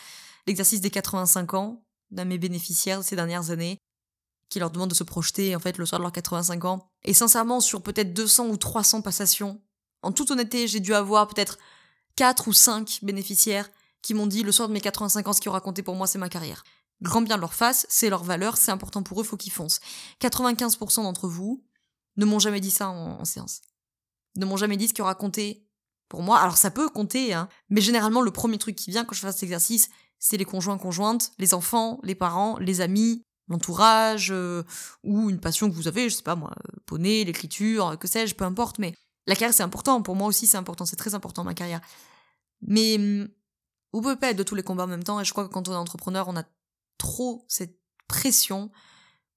l'exercice 0.47 0.83
des 0.83 0.91
85 0.91 1.55
ans 1.55 1.83
d'un 2.11 2.25
de 2.25 2.29
mes 2.29 2.37
bénéficiaires 2.37 3.03
ces 3.03 3.17
dernières 3.17 3.51
années, 3.51 3.79
qui 4.51 4.59
leur 4.59 4.71
demande 4.71 4.91
de 4.91 4.95
se 4.95 5.03
projeter, 5.03 5.57
en 5.57 5.61
fait, 5.61 5.79
le 5.79 5.87
soir 5.87 5.99
de 5.99 6.03
leurs 6.03 6.13
85 6.13 6.63
ans. 6.67 6.91
Et 7.05 7.15
sincèrement, 7.15 7.61
sur 7.61 7.83
peut-être 7.83 8.13
200 8.13 8.49
ou 8.49 8.59
300 8.59 9.01
passations, 9.01 9.63
en 10.03 10.13
toute 10.13 10.31
honnêteté, 10.31 10.69
j'ai 10.69 10.81
dû 10.81 10.93
avoir 10.93 11.27
peut-être 11.27 11.57
4 12.17 12.49
ou 12.49 12.53
5 12.53 12.99
bénéficiaires 13.03 13.71
qui 14.03 14.13
m'ont 14.13 14.27
dit 14.27 14.43
le 14.43 14.53
soir 14.53 14.69
de 14.69 14.75
mes 14.75 14.83
85 14.83 15.27
ans, 15.27 15.33
ce 15.33 15.41
qui 15.41 15.49
aura 15.49 15.63
compté 15.63 15.83
pour 15.83 15.95
moi, 15.95 16.07
c'est 16.07 16.19
ma 16.19 16.29
carrière. 16.29 16.65
Grand 17.01 17.23
bien 17.23 17.37
de 17.37 17.41
leur 17.41 17.55
face, 17.55 17.87
c'est 17.89 18.11
leur 18.11 18.25
valeur, 18.25 18.59
c'est 18.59 18.73
important 18.73 19.03
pour 19.03 19.23
eux, 19.23 19.25
faut 19.25 19.39
qu'ils 19.39 19.53
foncent. 19.53 19.81
95% 20.21 21.03
d'entre 21.05 21.29
vous 21.29 21.65
ne 22.19 22.27
m'ont 22.27 22.41
jamais 22.41 22.61
dit 22.61 22.71
ça 22.71 22.91
en, 22.91 23.21
en 23.21 23.25
séance. 23.25 23.63
Ne 24.37 24.45
m'ont 24.45 24.59
jamais 24.59 24.77
dit 24.77 24.89
ce 24.89 24.93
qui 24.93 25.01
aura 25.01 25.15
compté 25.15 25.67
pour 26.11 26.23
moi. 26.23 26.39
Alors 26.39 26.59
ça 26.59 26.71
peut 26.71 26.91
compter, 26.91 27.33
hein, 27.33 27.49
mais 27.71 27.81
généralement 27.81 28.21
le 28.21 28.31
premier 28.31 28.59
truc 28.59 28.77
qui 28.77 28.91
vient 28.91 29.07
quand 29.07 29.15
je 29.15 29.21
fais 29.21 29.33
cet 29.33 29.45
exercice, 29.45 29.89
c'est 30.19 30.37
les 30.37 30.45
conjoints 30.45 30.77
conjointes, 30.77 31.33
les 31.39 31.55
enfants, 31.55 31.99
les 32.03 32.15
parents, 32.15 32.59
les 32.59 32.83
amis, 32.83 33.25
l'entourage, 33.49 34.31
euh, 34.31 34.63
ou 35.03 35.31
une 35.31 35.41
passion 35.41 35.71
que 35.71 35.75
vous 35.75 35.89
avez, 35.89 36.11
je 36.11 36.17
sais 36.17 36.23
pas 36.23 36.37
moi, 36.37 36.53
euh, 36.59 36.77
poney, 36.85 37.25
l'écriture, 37.25 37.97
que 37.99 38.07
sais-je, 38.07 38.35
peu 38.35 38.45
importe, 38.45 38.79
mais 38.79 38.95
la 39.27 39.35
carrière 39.35 39.55
c'est 39.55 39.63
important, 39.63 40.03
pour 40.03 40.17
moi 40.17 40.29
aussi 40.29 40.47
c'est 40.47 40.59
important, 40.59 40.85
c'est 40.85 40.97
très 40.97 41.15
important 41.15 41.45
ma 41.45 41.55
carrière. 41.55 41.81
Mais 42.61 42.97
hum, 42.97 43.29
vous 43.93 44.03
pouvez 44.03 44.17
pas 44.17 44.31
être 44.31 44.37
de 44.37 44.43
tous 44.43 44.57
les 44.57 44.63
combats 44.63 44.85
en 44.85 44.89
même 44.89 45.05
temps, 45.05 45.21
et 45.21 45.25
je 45.25 45.33
crois 45.33 45.49
que 45.49 45.53
quand 45.53 45.69
on 45.69 45.73
est 45.73 45.77
entrepreneur, 45.77 46.29
on 46.29 46.37
a 46.37 46.45
trop 46.99 47.47
cette 47.49 47.79
pression 48.09 48.71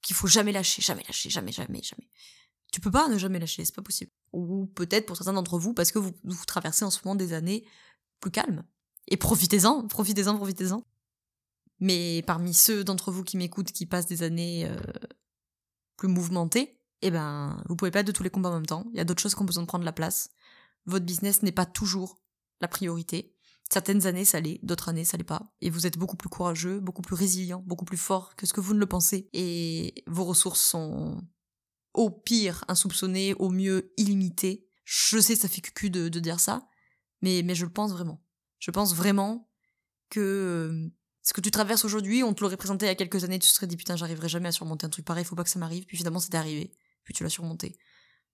qu'il 0.01 0.15
faut 0.15 0.27
jamais 0.27 0.51
lâcher, 0.51 0.81
jamais 0.81 1.03
lâcher, 1.07 1.29
jamais, 1.29 1.51
jamais, 1.51 1.81
jamais. 1.81 2.09
Tu 2.73 2.81
peux 2.81 2.91
pas 2.91 3.07
ne 3.07 3.17
jamais 3.17 3.39
lâcher, 3.39 3.63
c'est 3.63 3.75
pas 3.75 3.81
possible 3.81 4.11
ou 4.33 4.65
peut-être 4.65 5.05
pour 5.05 5.15
certains 5.15 5.33
d'entre 5.33 5.57
vous 5.57 5.73
parce 5.73 5.91
que 5.91 5.99
vous, 5.99 6.11
traversez 6.45 6.83
en 6.83 6.89
ce 6.89 6.99
moment 7.05 7.15
des 7.15 7.33
années 7.33 7.65
plus 8.19 8.31
calmes. 8.31 8.63
Et 9.07 9.15
profitez-en, 9.15 9.87
profitez-en, 9.87 10.35
profitez-en. 10.35 10.83
Mais 11.79 12.23
parmi 12.25 12.53
ceux 12.53 12.83
d'entre 12.83 13.11
vous 13.11 13.23
qui 13.23 13.37
m'écoutent 13.37 13.71
qui 13.71 13.85
passent 13.85 14.07
des 14.07 14.23
années 14.23 14.65
euh, 14.65 14.79
plus 15.97 16.07
mouvementées, 16.07 16.79
eh 17.01 17.11
ben, 17.11 17.61
vous 17.67 17.75
pouvez 17.75 17.91
pas 17.91 17.99
être 17.99 18.07
de 18.07 18.11
tous 18.11 18.23
les 18.23 18.29
combats 18.29 18.49
en 18.49 18.53
même 18.53 18.65
temps. 18.65 18.85
Il 18.93 18.97
y 18.97 19.01
a 19.01 19.05
d'autres 19.05 19.21
choses 19.21 19.35
qui 19.35 19.41
ont 19.41 19.45
besoin 19.45 19.63
de 19.63 19.67
prendre 19.67 19.85
la 19.85 19.91
place. 19.91 20.29
Votre 20.85 21.05
business 21.05 21.43
n'est 21.43 21.51
pas 21.51 21.65
toujours 21.65 22.17
la 22.61 22.67
priorité. 22.67 23.35
Certaines 23.69 24.05
années, 24.05 24.25
ça 24.25 24.39
l'est, 24.39 24.59
d'autres 24.63 24.89
années, 24.89 25.05
ça 25.05 25.17
l'est 25.17 25.23
pas. 25.23 25.53
Et 25.61 25.69
vous 25.69 25.85
êtes 25.85 25.97
beaucoup 25.97 26.15
plus 26.15 26.29
courageux, 26.29 26.79
beaucoup 26.79 27.01
plus 27.01 27.15
résilient, 27.15 27.63
beaucoup 27.65 27.85
plus 27.85 27.97
fort 27.97 28.35
que 28.35 28.45
ce 28.45 28.53
que 28.53 28.61
vous 28.61 28.73
ne 28.73 28.79
le 28.79 28.85
pensez. 28.85 29.29
Et 29.33 30.03
vos 30.07 30.23
ressources 30.23 30.61
sont 30.61 31.21
au 31.93 32.09
pire 32.09 32.63
insoupçonné, 32.67 33.33
au 33.35 33.49
mieux 33.49 33.93
illimité. 33.97 34.67
Je 34.85 35.19
sais, 35.19 35.35
ça 35.35 35.47
fait 35.47 35.61
cucu 35.61 35.89
de, 35.89 36.09
de 36.09 36.19
dire 36.19 36.39
ça, 36.39 36.67
mais, 37.21 37.41
mais 37.43 37.55
je 37.55 37.65
le 37.65 37.71
pense 37.71 37.91
vraiment. 37.91 38.23
Je 38.59 38.71
pense 38.71 38.95
vraiment 38.95 39.49
que 40.09 40.19
euh, 40.19 40.89
ce 41.21 41.33
que 41.33 41.41
tu 41.41 41.51
traverses 41.51 41.85
aujourd'hui, 41.85 42.23
on 42.23 42.33
te 42.33 42.41
l'aurait 42.41 42.57
présenté 42.57 42.85
il 42.85 42.89
y 42.89 42.91
a 42.91 42.95
quelques 42.95 43.23
années, 43.23 43.39
tu 43.39 43.47
serais 43.47 43.67
dit 43.67 43.77
putain, 43.77 43.95
j'arriverai 43.95 44.29
jamais 44.29 44.49
à 44.49 44.51
surmonter 44.51 44.85
un 44.85 44.89
truc 44.89 45.05
pareil, 45.05 45.23
faut 45.23 45.35
pas 45.35 45.43
que 45.43 45.49
ça 45.49 45.59
m'arrive. 45.59 45.85
Puis 45.85 45.97
finalement, 45.97 46.19
c'était 46.19 46.37
arrivé. 46.37 46.75
Puis 47.03 47.13
tu 47.13 47.23
l'as 47.23 47.29
surmonté. 47.29 47.77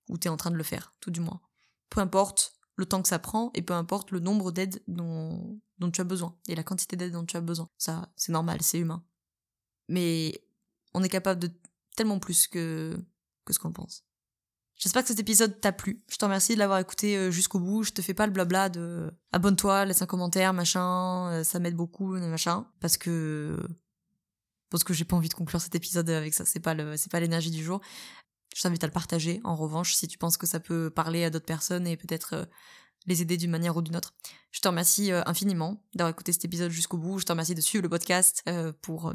Ou 0.09 0.17
t'es 0.17 0.29
en 0.29 0.37
train 0.37 0.51
de 0.51 0.55
le 0.55 0.63
faire, 0.63 0.93
tout 0.99 1.11
du 1.11 1.19
moins. 1.19 1.41
Peu 1.89 2.01
importe 2.01 2.53
le 2.75 2.85
temps 2.85 3.01
que 3.01 3.07
ça 3.07 3.19
prend 3.19 3.51
et 3.53 3.61
peu 3.61 3.73
importe 3.73 4.11
le 4.11 4.19
nombre 4.19 4.51
d'aides 4.51 4.81
dont, 4.87 5.59
dont 5.77 5.91
tu 5.91 6.01
as 6.01 6.05
besoin 6.05 6.37
et 6.47 6.55
la 6.55 6.63
quantité 6.63 6.95
d'aide 6.95 7.11
dont 7.11 7.25
tu 7.25 7.37
as 7.37 7.41
besoin. 7.41 7.69
Ça, 7.77 8.11
c'est 8.15 8.31
normal, 8.31 8.59
c'est 8.61 8.79
humain. 8.79 9.03
Mais 9.87 10.41
on 10.93 11.03
est 11.03 11.09
capable 11.09 11.41
de 11.41 11.51
tellement 11.95 12.19
plus 12.19 12.47
que, 12.47 12.97
ce 13.53 13.59
qu'on 13.59 13.71
pense. 13.71 14.03
J'espère 14.79 15.01
que 15.01 15.09
cet 15.09 15.19
épisode 15.19 15.59
t'a 15.59 15.73
plu. 15.73 16.01
Je 16.09 16.15
te 16.15 16.23
remercie 16.23 16.53
de 16.53 16.59
l'avoir 16.59 16.79
écouté 16.79 17.17
euh, 17.17 17.31
jusqu'au 17.31 17.59
bout. 17.59 17.83
Je 17.83 17.91
te 17.91 18.01
fais 18.01 18.13
pas 18.13 18.25
le 18.25 18.31
blabla 18.31 18.69
de 18.69 19.11
abonne-toi, 19.33 19.83
laisse 19.83 20.01
un 20.01 20.05
commentaire, 20.05 20.53
machin, 20.53 21.29
euh, 21.31 21.43
ça 21.43 21.59
m'aide 21.59 21.75
beaucoup, 21.75 22.17
machin, 22.17 22.65
parce 22.79 22.97
que 22.97 23.59
parce 24.69 24.85
que 24.85 24.93
j'ai 24.93 25.03
pas 25.03 25.17
envie 25.17 25.27
de 25.27 25.33
conclure 25.33 25.59
cet 25.59 25.75
épisode 25.75 26.09
avec 26.09 26.33
ça. 26.33 26.45
C'est 26.45 26.61
pas 26.61 26.73
le, 26.73 26.95
c'est 26.95 27.11
pas 27.11 27.19
l'énergie 27.19 27.51
du 27.51 27.61
jour. 27.61 27.81
Je 28.55 28.61
t'invite 28.61 28.83
à 28.83 28.87
le 28.87 28.93
partager. 28.93 29.41
En 29.43 29.55
revanche, 29.55 29.95
si 29.95 30.07
tu 30.07 30.17
penses 30.17 30.37
que 30.37 30.47
ça 30.47 30.61
peut 30.61 30.89
parler 30.89 31.25
à 31.25 31.29
d'autres 31.29 31.45
personnes 31.45 31.85
et 31.85 31.97
peut-être 31.97 32.33
euh, 32.33 32.45
les 33.05 33.21
aider 33.21 33.35
d'une 33.35 33.51
manière 33.51 33.75
ou 33.75 33.81
d'une 33.81 33.97
autre. 33.97 34.13
Je 34.51 34.61
te 34.61 34.67
remercie 34.69 35.11
infiniment 35.11 35.83
d'avoir 35.93 36.11
écouté 36.11 36.31
cet 36.31 36.45
épisode 36.45 36.71
jusqu'au 36.71 36.97
bout. 36.97 37.19
Je 37.19 37.25
te 37.25 37.31
remercie 37.31 37.55
de 37.55 37.61
suivre 37.61 37.83
le 37.83 37.89
podcast 37.89 38.43
pour 38.81 39.13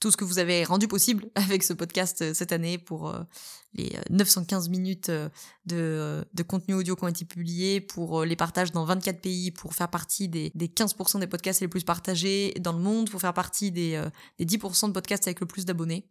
tout 0.00 0.10
ce 0.10 0.16
que 0.16 0.24
vous 0.24 0.38
avez 0.38 0.64
rendu 0.64 0.88
possible 0.88 1.26
avec 1.34 1.62
ce 1.62 1.72
podcast 1.72 2.22
euh, 2.22 2.34
cette 2.34 2.52
année 2.52 2.78
pour 2.78 3.08
euh, 3.08 3.22
les 3.74 3.96
915 4.10 4.66
euh, 4.66 4.70
minutes 4.70 5.10
de, 5.64 6.26
contenu 6.46 6.74
audio 6.74 6.96
qui 6.96 7.04
ont 7.04 7.08
été 7.08 7.24
publiés, 7.24 7.80
pour 7.80 8.24
les 8.24 8.36
partages 8.36 8.72
dans 8.72 8.84
24 8.84 9.20
pays, 9.20 9.50
pour 9.50 9.74
faire 9.74 9.90
partie 9.90 10.28
des, 10.28 10.50
des 10.54 10.68
15% 10.68 11.20
des 11.20 11.26
podcasts 11.26 11.60
les 11.60 11.68
plus 11.68 11.84
partagés 11.84 12.54
dans 12.60 12.72
le 12.72 12.78
monde, 12.78 13.10
pour 13.10 13.20
faire 13.20 13.34
partie 13.34 13.72
des 13.72 14.00
10% 14.40 14.88
de 14.88 14.92
podcasts 14.92 15.26
avec 15.26 15.40
le 15.40 15.46
plus 15.46 15.64
d'abonnés. 15.64 16.08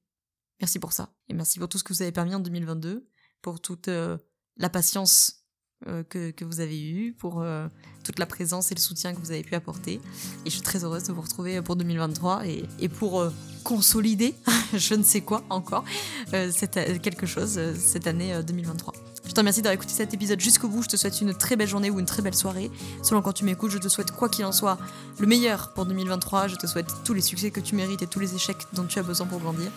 Merci 0.61 0.79
pour 0.79 0.93
ça. 0.93 1.13
Et 1.27 1.33
merci 1.33 1.59
pour 1.59 1.67
tout 1.67 1.77
ce 1.77 1.83
que 1.83 1.93
vous 1.93 2.01
avez 2.01 2.11
permis 2.11 2.35
en 2.35 2.39
2022, 2.39 3.07
pour 3.41 3.59
toute 3.61 3.87
la 3.87 4.69
patience 4.69 5.44
euh, 5.87 6.03
que, 6.03 6.45
vous 6.45 6.61
avez 6.61 6.81
eu, 6.81 7.13
pour 7.13 7.41
euh, 7.41 7.67
toute 8.03 8.17
la 8.17 8.25
présence 8.25 8.71
et 8.71 8.75
le 8.75 8.79
soutien 8.79 9.13
que 9.13 9.19
vous 9.19 9.31
avez 9.31 9.43
pu 9.43 9.55
apporter. 9.55 10.01
Et 10.45 10.49
je 10.49 10.51
suis 10.51 10.61
très 10.61 10.83
heureuse 10.83 11.03
de 11.03 11.13
vous 11.13 11.21
retrouver 11.21 11.61
pour 11.61 11.75
2023 11.75 12.43
et, 12.47 12.89
pour 12.89 13.19
euh, 13.19 13.31
consolider, 13.63 14.33
je 14.73 14.95
ne 14.95 15.03
sais 15.03 15.21
quoi 15.21 15.43
encore, 15.49 15.83
quelque 16.31 17.25
chose 17.25 17.59
cette 17.77 18.07
année 18.07 18.33
2023. 18.41 18.93
Je 19.25 19.31
te 19.31 19.39
remercie 19.39 19.61
d'avoir 19.61 19.75
écouté 19.75 19.91
cet 19.91 20.13
épisode 20.13 20.39
jusqu'au 20.39 20.69
bout. 20.69 20.81
Je 20.81 20.87
te 20.87 20.97
souhaite 20.97 21.19
une 21.19 21.33
très 21.33 21.55
belle 21.55 21.67
journée 21.67 21.89
ou 21.89 21.99
une 21.99 22.05
très 22.05 22.21
belle 22.21 22.35
soirée. 22.35 22.71
Selon 23.03 23.21
quand 23.21 23.33
tu 23.33 23.43
m'écoutes, 23.43 23.71
je 23.71 23.79
te 23.79 23.89
souhaite 23.89 24.11
quoi 24.11 24.29
qu'il 24.29 24.45
en 24.45 24.51
soit 24.51 24.77
le 25.19 25.27
meilleur 25.27 25.73
pour 25.73 25.85
2023. 25.85 26.47
Je 26.47 26.55
te 26.55 26.67
souhaite 26.67 26.87
tous 27.03 27.13
les 27.13 27.21
succès 27.21 27.51
que 27.51 27.59
tu 27.59 27.75
mérites 27.75 28.01
et 28.01 28.07
tous 28.07 28.19
les 28.19 28.33
échecs 28.33 28.65
dont 28.73 28.85
tu 28.85 28.97
as 28.97 29.03
besoin 29.03 29.27
pour 29.27 29.39
grandir. 29.39 29.71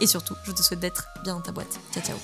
Et 0.00 0.06
surtout, 0.06 0.34
je 0.44 0.52
te 0.52 0.62
souhaite 0.62 0.80
d'être 0.80 1.08
bien 1.24 1.34
dans 1.34 1.42
ta 1.42 1.52
boîte. 1.52 1.80
Ciao 1.92 2.04
ciao. 2.04 2.16